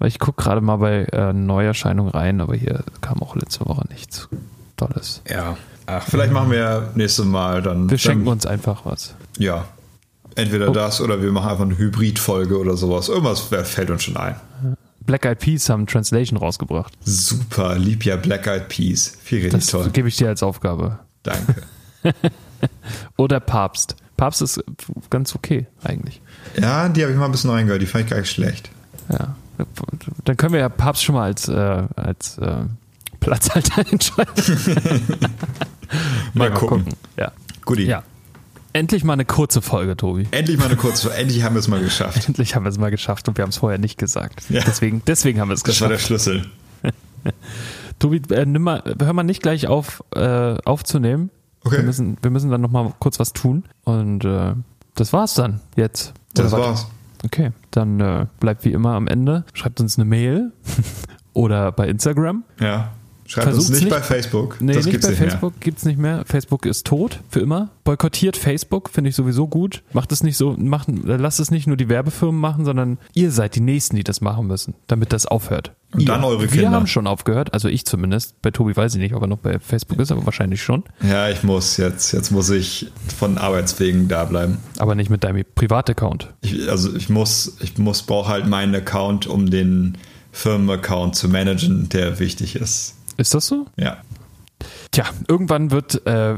weil 0.01 0.09
ich 0.09 0.19
gucke 0.19 0.43
gerade 0.43 0.61
mal 0.61 0.77
bei 0.79 1.05
äh, 1.05 1.33
Neuerscheinungen 1.33 2.11
rein, 2.11 2.41
aber 2.41 2.57
hier 2.57 2.83
kam 3.01 3.23
auch 3.23 3.37
letzte 3.37 3.65
Woche 3.67 3.85
nichts 3.91 4.29
Tolles. 4.77 5.23
ja. 5.31 5.57
Ach, 5.87 6.05
vielleicht 6.07 6.33
machen 6.33 6.53
wir 6.53 6.91
nächstes 6.95 7.25
Mal 7.25 7.63
dann. 7.63 7.91
Wir 7.91 7.99
schenken 7.99 8.25
dann, 8.25 8.35
uns 8.35 8.47
einfach 8.47 8.87
was. 8.87 9.15
Ja. 9.39 9.65
Entweder 10.37 10.69
Oh. 10.69 10.73
das 10.73 11.01
oder 11.01 11.21
wir 11.21 11.33
machen 11.33 11.49
einfach 11.51 11.65
eine 11.65 11.77
Hybridfolge 11.77 12.57
oder 12.59 12.77
sowas. 12.77 13.09
Irgendwas 13.09 13.41
fällt 13.41 13.91
uns 13.91 14.05
schon 14.05 14.17
ein. 14.17 14.37
Black 15.05 15.25
Eyed 15.27 15.41
Peas 15.41 15.69
haben 15.69 15.89
Translation 15.89 16.39
rausgebracht. 16.39 16.93
Super, 17.05 17.77
lieb 17.77 18.05
ja 18.05 18.15
Black 18.15 18.47
Eyed 18.47 18.69
Peas. 18.69 19.19
Viel 19.21 19.39
richtig 19.41 19.61
Das 19.63 19.67
toll. 19.71 19.91
gebe 19.91 20.07
ich 20.07 20.17
dir 20.17 20.29
als 20.29 20.45
Aufgabe. 20.45 21.01
Danke. 21.25 21.57
Oder 23.17 23.41
Papst. 23.41 23.97
Papst 24.17 24.43
ist 24.43 24.63
ganz 25.09 25.35
okay 25.35 25.67
eigentlich. 25.83 26.21
Ja, 26.61 26.89
die 26.89 27.03
habe 27.03 27.13
ich 27.13 27.19
mal 27.19 27.25
ein 27.25 27.33
bisschen 27.33 27.51
reingehört. 27.51 27.83
Die 27.83 27.87
fand 27.87 28.05
ich 28.05 28.11
gar 28.11 28.21
nicht 28.21 28.31
schlecht. 28.31 28.71
Ja. 29.11 29.35
Dann 30.25 30.37
können 30.37 30.53
wir 30.53 30.61
ja 30.61 30.69
Papst 30.69 31.03
schon 31.05 31.15
mal 31.15 31.25
als, 31.25 31.49
äh, 31.49 31.83
als 31.97 32.39
äh, 32.39 32.65
Platzhalter 33.21 33.85
entscheiden. 33.93 34.33
Mal 36.35 36.51
Nee, 36.51 36.55
gucken. 36.57 36.85
Ja. 37.19 37.33
Guti. 37.65 37.85
ja. 37.85 38.03
Endlich 38.73 39.03
mal 39.03 39.15
eine 39.15 39.25
kurze 39.25 39.63
Folge, 39.63 39.97
Tobi. 39.97 40.29
Endlich 40.31 40.57
mal 40.57 40.67
eine 40.67 40.77
kurze. 40.77 41.13
Endlich 41.13 41.43
haben 41.43 41.55
wir 41.57 41.59
es 41.61 41.67
mal 41.67 41.81
geschafft. 41.83 42.25
Endlich 42.29 42.55
haben 42.55 42.65
wir 42.65 42.69
es 42.71 42.79
mal 42.79 42.91
geschafft 42.93 43.29
und 43.29 43.37
wir 43.37 43.43
haben 43.43 43.51
es 43.51 43.57
vorher 43.57 43.79
nicht 43.79 43.99
gesagt. 43.99 44.45
Ja. 44.49 44.63
Deswegen, 44.65 45.03
deswegen 45.07 45.41
haben 45.41 45.49
wir 45.49 45.55
es 45.55 45.65
Das 45.65 45.81
war 45.81 45.89
der 45.89 45.97
geschafft. 45.97 46.07
Schlüssel. 46.25 46.47
Tobi, 47.99 48.23
äh, 48.31 48.47
nimm 48.47 48.63
mal, 48.63 48.83
hör 49.01 49.13
mal 49.13 49.25
nicht 49.25 49.43
gleich 49.43 49.67
auf, 49.67 50.05
äh, 50.15 50.57
aufzunehmen. 50.65 51.31
Okay. 51.65 51.79
Wir 51.79 51.83
müssen, 51.83 52.17
wir 52.23 52.31
müssen 52.31 52.51
dann 52.51 52.61
noch 52.61 52.71
mal 52.71 52.95
kurz 53.01 53.19
was 53.19 53.33
tun. 53.33 53.65
Und 53.85 54.25
äh, 54.25 54.55
das 54.95 55.13
war's 55.13 55.35
dann 55.35 55.61
jetzt. 55.77 56.15
Das 56.35 56.53
Oder 56.53 56.63
war's. 56.63 56.87
Okay, 57.25 57.53
dann 57.71 58.01
äh, 58.01 58.27
bleibt 58.41 58.65
wie 58.65 58.73
immer 58.73 58.95
am 58.95 59.07
Ende. 59.07 59.45
Schreibt 59.53 59.81
uns 59.81 59.99
eine 59.99 60.05
Mail 60.05 60.53
oder 61.33 61.73
bei 61.73 61.89
Instagram. 61.89 62.45
Ja. 62.61 62.93
Schreibt 63.31 63.47
uns 63.47 63.57
Versucht's 63.57 63.71
nicht, 63.81 63.85
nicht- 63.85 63.91
bei 63.91 64.03
Facebook. 64.03 64.57
Nee, 64.61 64.73
das 64.73 64.85
nicht 64.87 64.93
gibt's 64.93 65.07
bei 65.07 65.13
nicht 65.13 65.21
Facebook 65.21 65.61
gibt's 65.61 65.85
nicht 65.85 65.99
mehr. 65.99 66.25
Facebook 66.27 66.67
ist 66.67 66.85
tot 66.85 67.21
für 67.29 67.39
immer. 67.39 67.71
Boykottiert 67.85 68.37
Facebook, 68.37 68.91
finde 68.91 69.11
ich 69.11 69.15
sowieso 69.17 69.47
gut. 69.47 69.83
Macht 69.93 70.11
es 70.11 70.25
nicht 70.25 70.37
so, 70.37 70.57
macht, 70.59 70.89
lasst 71.05 71.39
es 71.39 71.53
nicht 71.53 71.69
nur 71.69 71.77
die 71.77 71.89
Werbefirmen 71.89 72.41
machen, 72.41 72.65
sondern 72.65 72.99
ihr 73.15 73.31
seid 73.31 73.55
die 73.55 73.61
Nächsten, 73.61 73.95
die 73.95 74.03
das 74.03 74.21
machen 74.21 74.49
müssen, 74.49 74.75
damit 74.89 75.13
das 75.13 75.27
aufhört. 75.27 75.73
Und 75.93 76.01
ihr. 76.01 76.07
dann 76.07 76.25
eure 76.25 76.43
Wir 76.43 76.49
Kinder. 76.49 76.71
haben 76.73 76.87
schon 76.89 77.07
aufgehört, 77.07 77.53
also 77.55 77.69
ich 77.69 77.85
zumindest. 77.85 78.41
Bei 78.43 78.51
Tobi 78.51 78.77
weiß 78.77 78.95
ich 78.97 79.01
nicht, 79.01 79.15
ob 79.15 79.23
er 79.23 79.27
noch 79.29 79.39
bei 79.39 79.59
Facebook 79.61 80.01
ist, 80.01 80.11
aber 80.11 80.25
wahrscheinlich 80.27 80.61
schon. 80.63 80.83
mehr. 81.01 81.11
Ja, 81.13 81.29
ich 81.31 81.43
muss 81.45 81.77
jetzt. 81.77 82.13
Jetzt 82.13 82.31
muss 82.33 82.51
ich 82.51 82.91
von 83.17 83.39
Arbeitswegen 83.39 84.09
da 84.09 84.25
bleiben. 84.25 84.59
Aber 84.79 84.95
nicht 84.97 85.11
mit 85.11 85.23
deinem 85.25 85.45
Privataccount. 85.55 86.33
Ich, 86.43 86.69
also 86.69 86.95
ich 86.97 87.09
muss, 87.09 87.57
ich 87.61 87.79
muss, 87.79 88.03
brauche 88.03 88.29
halt 88.29 88.47
meinen 88.49 88.75
Account, 88.75 89.27
um 89.29 89.51
den 89.51 89.97
Firmenaccount 90.33 91.17
zu 91.17 91.29
managen, 91.29 91.89
der 91.89 92.19
wichtig 92.21 92.57
ist. 92.57 92.95
Ist 93.21 93.35
das 93.35 93.47
so? 93.47 93.67
Ja. 93.77 93.99
Tja, 94.93 95.05
irgendwann 95.29 95.71
wird 95.71 96.07
äh, 96.07 96.37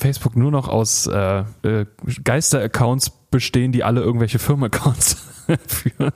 Facebook 0.00 0.34
nur 0.34 0.50
noch 0.50 0.68
aus 0.68 1.06
äh, 1.06 1.44
äh, 1.62 1.86
Geister-Accounts 2.24 3.12
bestehen, 3.30 3.70
die 3.70 3.84
alle 3.84 4.00
irgendwelche 4.00 4.40
Firmenaccounts 4.40 5.16
führen. 5.68 6.12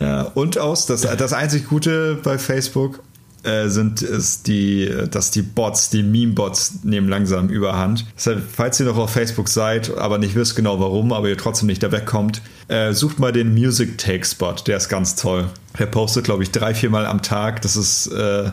Ja, 0.00 0.22
und 0.22 0.58
aus, 0.58 0.86
das, 0.86 1.02
das 1.02 1.32
einzig 1.32 1.68
Gute 1.68 2.18
bei 2.24 2.38
Facebook 2.38 3.04
äh, 3.44 3.68
sind 3.68 4.02
ist 4.02 4.48
die, 4.48 4.92
dass 5.08 5.30
die 5.30 5.42
Bots, 5.42 5.90
die 5.90 6.02
Meme-Bots 6.02 6.80
nehmen 6.82 7.08
langsam 7.08 7.50
überhand. 7.50 8.06
Deshalb, 8.16 8.42
falls 8.52 8.80
ihr 8.80 8.86
noch 8.86 8.98
auf 8.98 9.12
Facebook 9.12 9.48
seid, 9.48 9.96
aber 9.96 10.18
nicht 10.18 10.34
wisst 10.34 10.56
genau 10.56 10.80
warum, 10.80 11.12
aber 11.12 11.28
ihr 11.28 11.38
trotzdem 11.38 11.68
nicht 11.68 11.84
da 11.84 11.92
wegkommt, 11.92 12.42
äh, 12.66 12.92
sucht 12.92 13.20
mal 13.20 13.30
den 13.30 13.54
Music 13.54 13.96
Take 13.96 14.24
Spot, 14.24 14.56
der 14.66 14.78
ist 14.78 14.88
ganz 14.88 15.14
toll. 15.14 15.48
Der 15.78 15.86
postet, 15.86 16.24
glaube 16.24 16.42
ich, 16.42 16.50
drei, 16.50 16.74
viermal 16.74 17.06
am 17.06 17.22
Tag. 17.22 17.62
Das 17.62 17.76
ist 17.76 18.08
äh, 18.08 18.50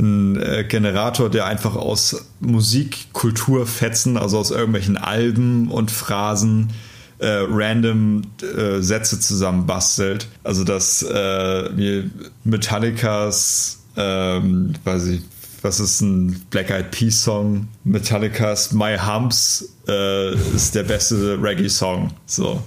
ein 0.00 0.40
äh, 0.40 0.64
Generator, 0.64 1.30
der 1.30 1.46
einfach 1.46 1.76
aus 1.76 2.24
Musikkulturfetzen, 2.40 4.16
also 4.16 4.38
aus 4.38 4.50
irgendwelchen 4.50 4.96
Alben 4.96 5.70
und 5.70 5.90
Phrasen, 5.90 6.70
äh, 7.18 7.44
random 7.48 8.22
äh, 8.42 8.80
Sätze 8.80 9.20
zusammenbastelt. 9.20 10.26
Also 10.42 10.64
dass 10.64 11.02
äh, 11.02 12.04
Metallicas, 12.44 13.80
ähm, 13.96 14.72
weiß 14.84 15.06
ich, 15.06 15.20
was 15.62 15.78
ist 15.78 16.00
ein 16.00 16.46
Black 16.50 16.70
Eyed 16.70 16.90
Peas 16.90 17.22
Song? 17.22 17.68
Metallicas 17.84 18.72
My 18.72 18.96
Humps 18.96 19.68
äh, 19.86 20.34
ist 20.54 20.74
der 20.74 20.84
beste 20.84 21.38
Reggae-Song. 21.40 22.12
So. 22.24 22.62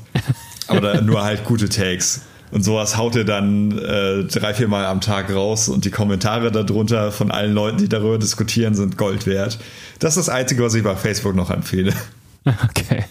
Aber 0.68 0.82
da 0.82 1.02
nur 1.02 1.24
halt 1.24 1.44
gute 1.44 1.68
Takes. 1.68 2.22
Und 2.54 2.62
sowas 2.62 2.98
haut 2.98 3.16
er 3.16 3.24
dann 3.24 3.76
äh, 3.80 4.26
drei, 4.26 4.54
vier 4.54 4.68
Mal 4.68 4.86
am 4.86 5.02
Tag 5.02 5.34
raus 5.34 5.70
und 5.70 5.86
die 5.86 5.90
Kommentare 5.90 6.52
darunter 6.52 7.12
von 7.12 7.32
allen 7.32 7.52
Leuten, 7.52 7.80
die 7.80 7.90
darüber 7.90 8.20
diskutieren, 8.20 8.76
sind 8.76 8.96
Gold 8.96 9.26
wert. 9.26 9.58
Das 9.98 10.16
ist 10.18 10.28
das 10.28 10.36
Einzige, 10.36 10.62
was 10.62 10.76
ich 10.76 10.84
bei 10.84 10.96
Facebook 10.96 11.36
noch 11.36 11.50
empfehle. 11.50 11.94
Okay. 12.46 13.06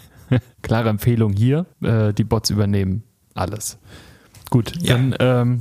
klare 0.61 0.91
Empfehlung 0.91 1.33
hier. 1.33 1.65
Äh, 1.83 2.13
die 2.13 2.25
Bots 2.25 2.51
übernehmen 2.51 3.03
alles. 3.33 3.79
Gut, 4.51 4.75
ja. 4.83 4.95
dann 4.95 5.17
ähm, 5.21 5.61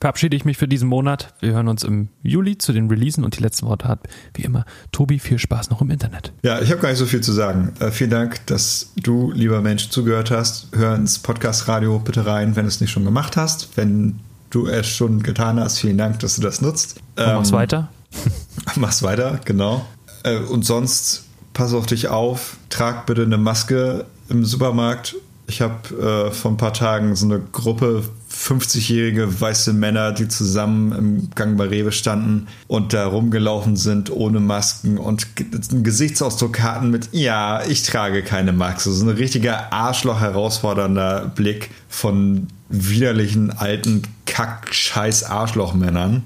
verabschiede 0.00 0.36
ich 0.36 0.44
mich 0.44 0.56
für 0.56 0.68
diesen 0.68 0.88
Monat. 0.88 1.34
Wir 1.40 1.52
hören 1.52 1.68
uns 1.68 1.84
im 1.84 2.08
Juli 2.22 2.58
zu 2.58 2.72
den 2.72 2.88
Releasen 2.88 3.24
und 3.24 3.36
die 3.38 3.42
letzten 3.42 3.66
Worte 3.66 3.88
hat, 3.88 4.00
wie 4.34 4.42
immer, 4.42 4.64
Tobi, 4.92 5.18
viel 5.18 5.38
Spaß 5.38 5.70
noch 5.70 5.80
im 5.80 5.90
Internet. 5.90 6.32
Ja, 6.42 6.60
ich 6.60 6.70
habe 6.70 6.80
gar 6.80 6.90
nicht 6.90 6.98
so 6.98 7.06
viel 7.06 7.20
zu 7.20 7.32
sagen. 7.32 7.72
Äh, 7.80 7.90
vielen 7.90 8.10
Dank, 8.10 8.46
dass 8.46 8.92
du, 8.96 9.32
lieber 9.32 9.60
Mensch, 9.60 9.90
zugehört 9.90 10.30
hast. 10.30 10.68
Hör 10.74 10.94
ins 10.94 11.18
Podcast-Radio 11.18 11.98
bitte 11.98 12.26
rein, 12.26 12.56
wenn 12.56 12.64
du 12.64 12.68
es 12.68 12.80
nicht 12.80 12.90
schon 12.90 13.04
gemacht 13.04 13.36
hast. 13.36 13.76
Wenn 13.76 14.20
du 14.50 14.66
es 14.66 14.88
schon 14.88 15.22
getan 15.22 15.60
hast, 15.60 15.78
vielen 15.78 15.98
Dank, 15.98 16.20
dass 16.20 16.36
du 16.36 16.42
das 16.42 16.60
nutzt. 16.60 17.00
Ähm, 17.16 17.36
mach's 17.36 17.52
weiter. 17.52 17.88
mach's 18.76 19.02
weiter, 19.02 19.40
genau. 19.44 19.86
Äh, 20.22 20.38
und 20.38 20.64
sonst 20.64 21.24
pass 21.52 21.74
auf 21.74 21.86
dich 21.86 22.08
auf, 22.08 22.56
trag 22.70 23.06
bitte 23.06 23.22
eine 23.22 23.38
Maske 23.38 24.06
im 24.28 24.44
Supermarkt 24.44 25.16
ich 25.48 25.62
habe 25.62 26.28
äh, 26.28 26.30
vor 26.30 26.52
ein 26.52 26.56
paar 26.56 26.74
Tagen 26.74 27.16
so 27.16 27.24
eine 27.24 27.40
Gruppe 27.40 28.04
50-jährige 28.38 29.40
weiße 29.40 29.72
Männer, 29.72 30.12
die 30.12 30.28
zusammen 30.28 30.92
im 30.92 31.30
Gang 31.34 31.58
bei 31.58 31.66
Rewe 31.66 31.90
standen 31.90 32.46
und 32.68 32.92
da 32.92 33.06
rumgelaufen 33.06 33.74
sind 33.76 34.10
ohne 34.10 34.38
Masken 34.38 34.96
und 34.96 35.26
einen 35.70 35.82
Gesichtsausdruck 35.82 36.60
hatten 36.60 36.90
mit, 36.90 37.08
ja, 37.12 37.64
ich 37.66 37.82
trage 37.82 38.22
keine 38.22 38.52
Maske. 38.52 38.90
So 38.90 39.04
ein 39.04 39.10
richtiger 39.10 39.72
Arschloch 39.72 40.20
herausfordernder 40.20 41.32
Blick 41.34 41.70
von 41.88 42.46
widerlichen 42.68 43.50
alten 43.50 44.02
Kack-Scheiß-Arschlochmännern, 44.26 46.22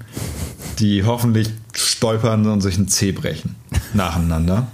die 0.81 1.05
hoffentlich 1.05 1.51
stolpern 1.73 2.47
und 2.47 2.61
sich 2.61 2.77
ein 2.77 2.89
Zeh 2.89 3.13
brechen. 3.13 3.55
Nacheinander 3.95 4.67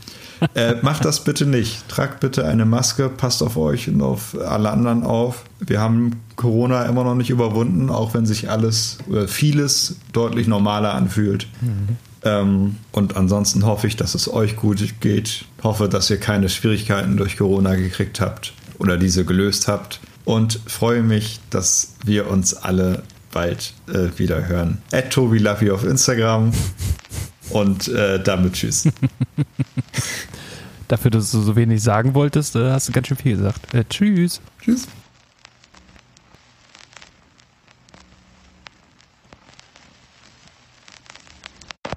äh, 0.55 0.75
macht 0.83 1.05
das 1.05 1.25
bitte 1.25 1.47
nicht. 1.47 1.89
Tragt 1.89 2.21
bitte 2.21 2.47
eine 2.47 2.65
Maske, 2.65 3.09
passt 3.09 3.43
auf 3.43 3.57
euch 3.57 3.89
und 3.89 4.03
auf 4.03 4.37
alle 4.41 4.71
anderen 4.71 5.03
auf. 5.03 5.45
Wir 5.61 5.81
haben 5.81 6.21
Corona 6.37 6.85
immer 6.85 7.05
noch 7.05 7.15
nicht 7.15 7.31
überwunden, 7.31 7.91
auch 7.91 8.15
wenn 8.15 8.27
sich 8.27 8.51
alles 8.51 8.99
oder 9.09 9.29
vieles 9.29 9.97
deutlich 10.13 10.47
normaler 10.47 10.95
anfühlt. 10.95 11.47
Mhm. 11.61 11.97
Ähm, 12.25 12.77
und 12.93 13.17
ansonsten 13.17 13.65
hoffe 13.65 13.87
ich, 13.87 13.97
dass 13.97 14.15
es 14.15 14.33
euch 14.33 14.57
gut 14.57 14.83
geht. 15.01 15.45
Hoffe, 15.63 15.89
dass 15.89 16.11
ihr 16.11 16.19
keine 16.19 16.49
Schwierigkeiten 16.49 17.17
durch 17.17 17.37
Corona 17.37 17.75
gekriegt 17.75 18.21
habt 18.21 18.53
oder 18.79 18.97
diese 18.97 19.25
gelöst 19.25 19.69
habt. 19.69 20.01
Und 20.25 20.61
freue 20.67 21.03
mich, 21.03 21.41
dass 21.51 21.95
wir 22.05 22.29
uns 22.31 22.55
alle 22.55 23.03
bald 23.33 23.73
äh, 23.89 24.19
wieder 24.19 24.47
hören. 24.47 24.79
At 24.93 25.11
Tobi 25.11 25.39
Luffy 25.39 25.71
auf 25.71 25.85
Instagram. 25.85 26.53
Und 27.51 27.89
äh, 27.89 28.23
damit 28.23 28.55
tschüss. 28.55 28.89
Dafür, 30.89 31.11
dass 31.11 31.31
du 31.31 31.41
so 31.41 31.55
wenig 31.55 31.83
sagen 31.83 32.15
wolltest, 32.15 32.57
äh, 32.57 32.71
hast 32.71 32.89
du 32.89 32.93
ganz 32.93 33.09
schön 33.09 33.17
viel 33.17 33.37
gesagt. 33.37 33.75
Äh, 33.75 33.85
tschüss. 33.89 34.41
Tschüss. 34.61 34.89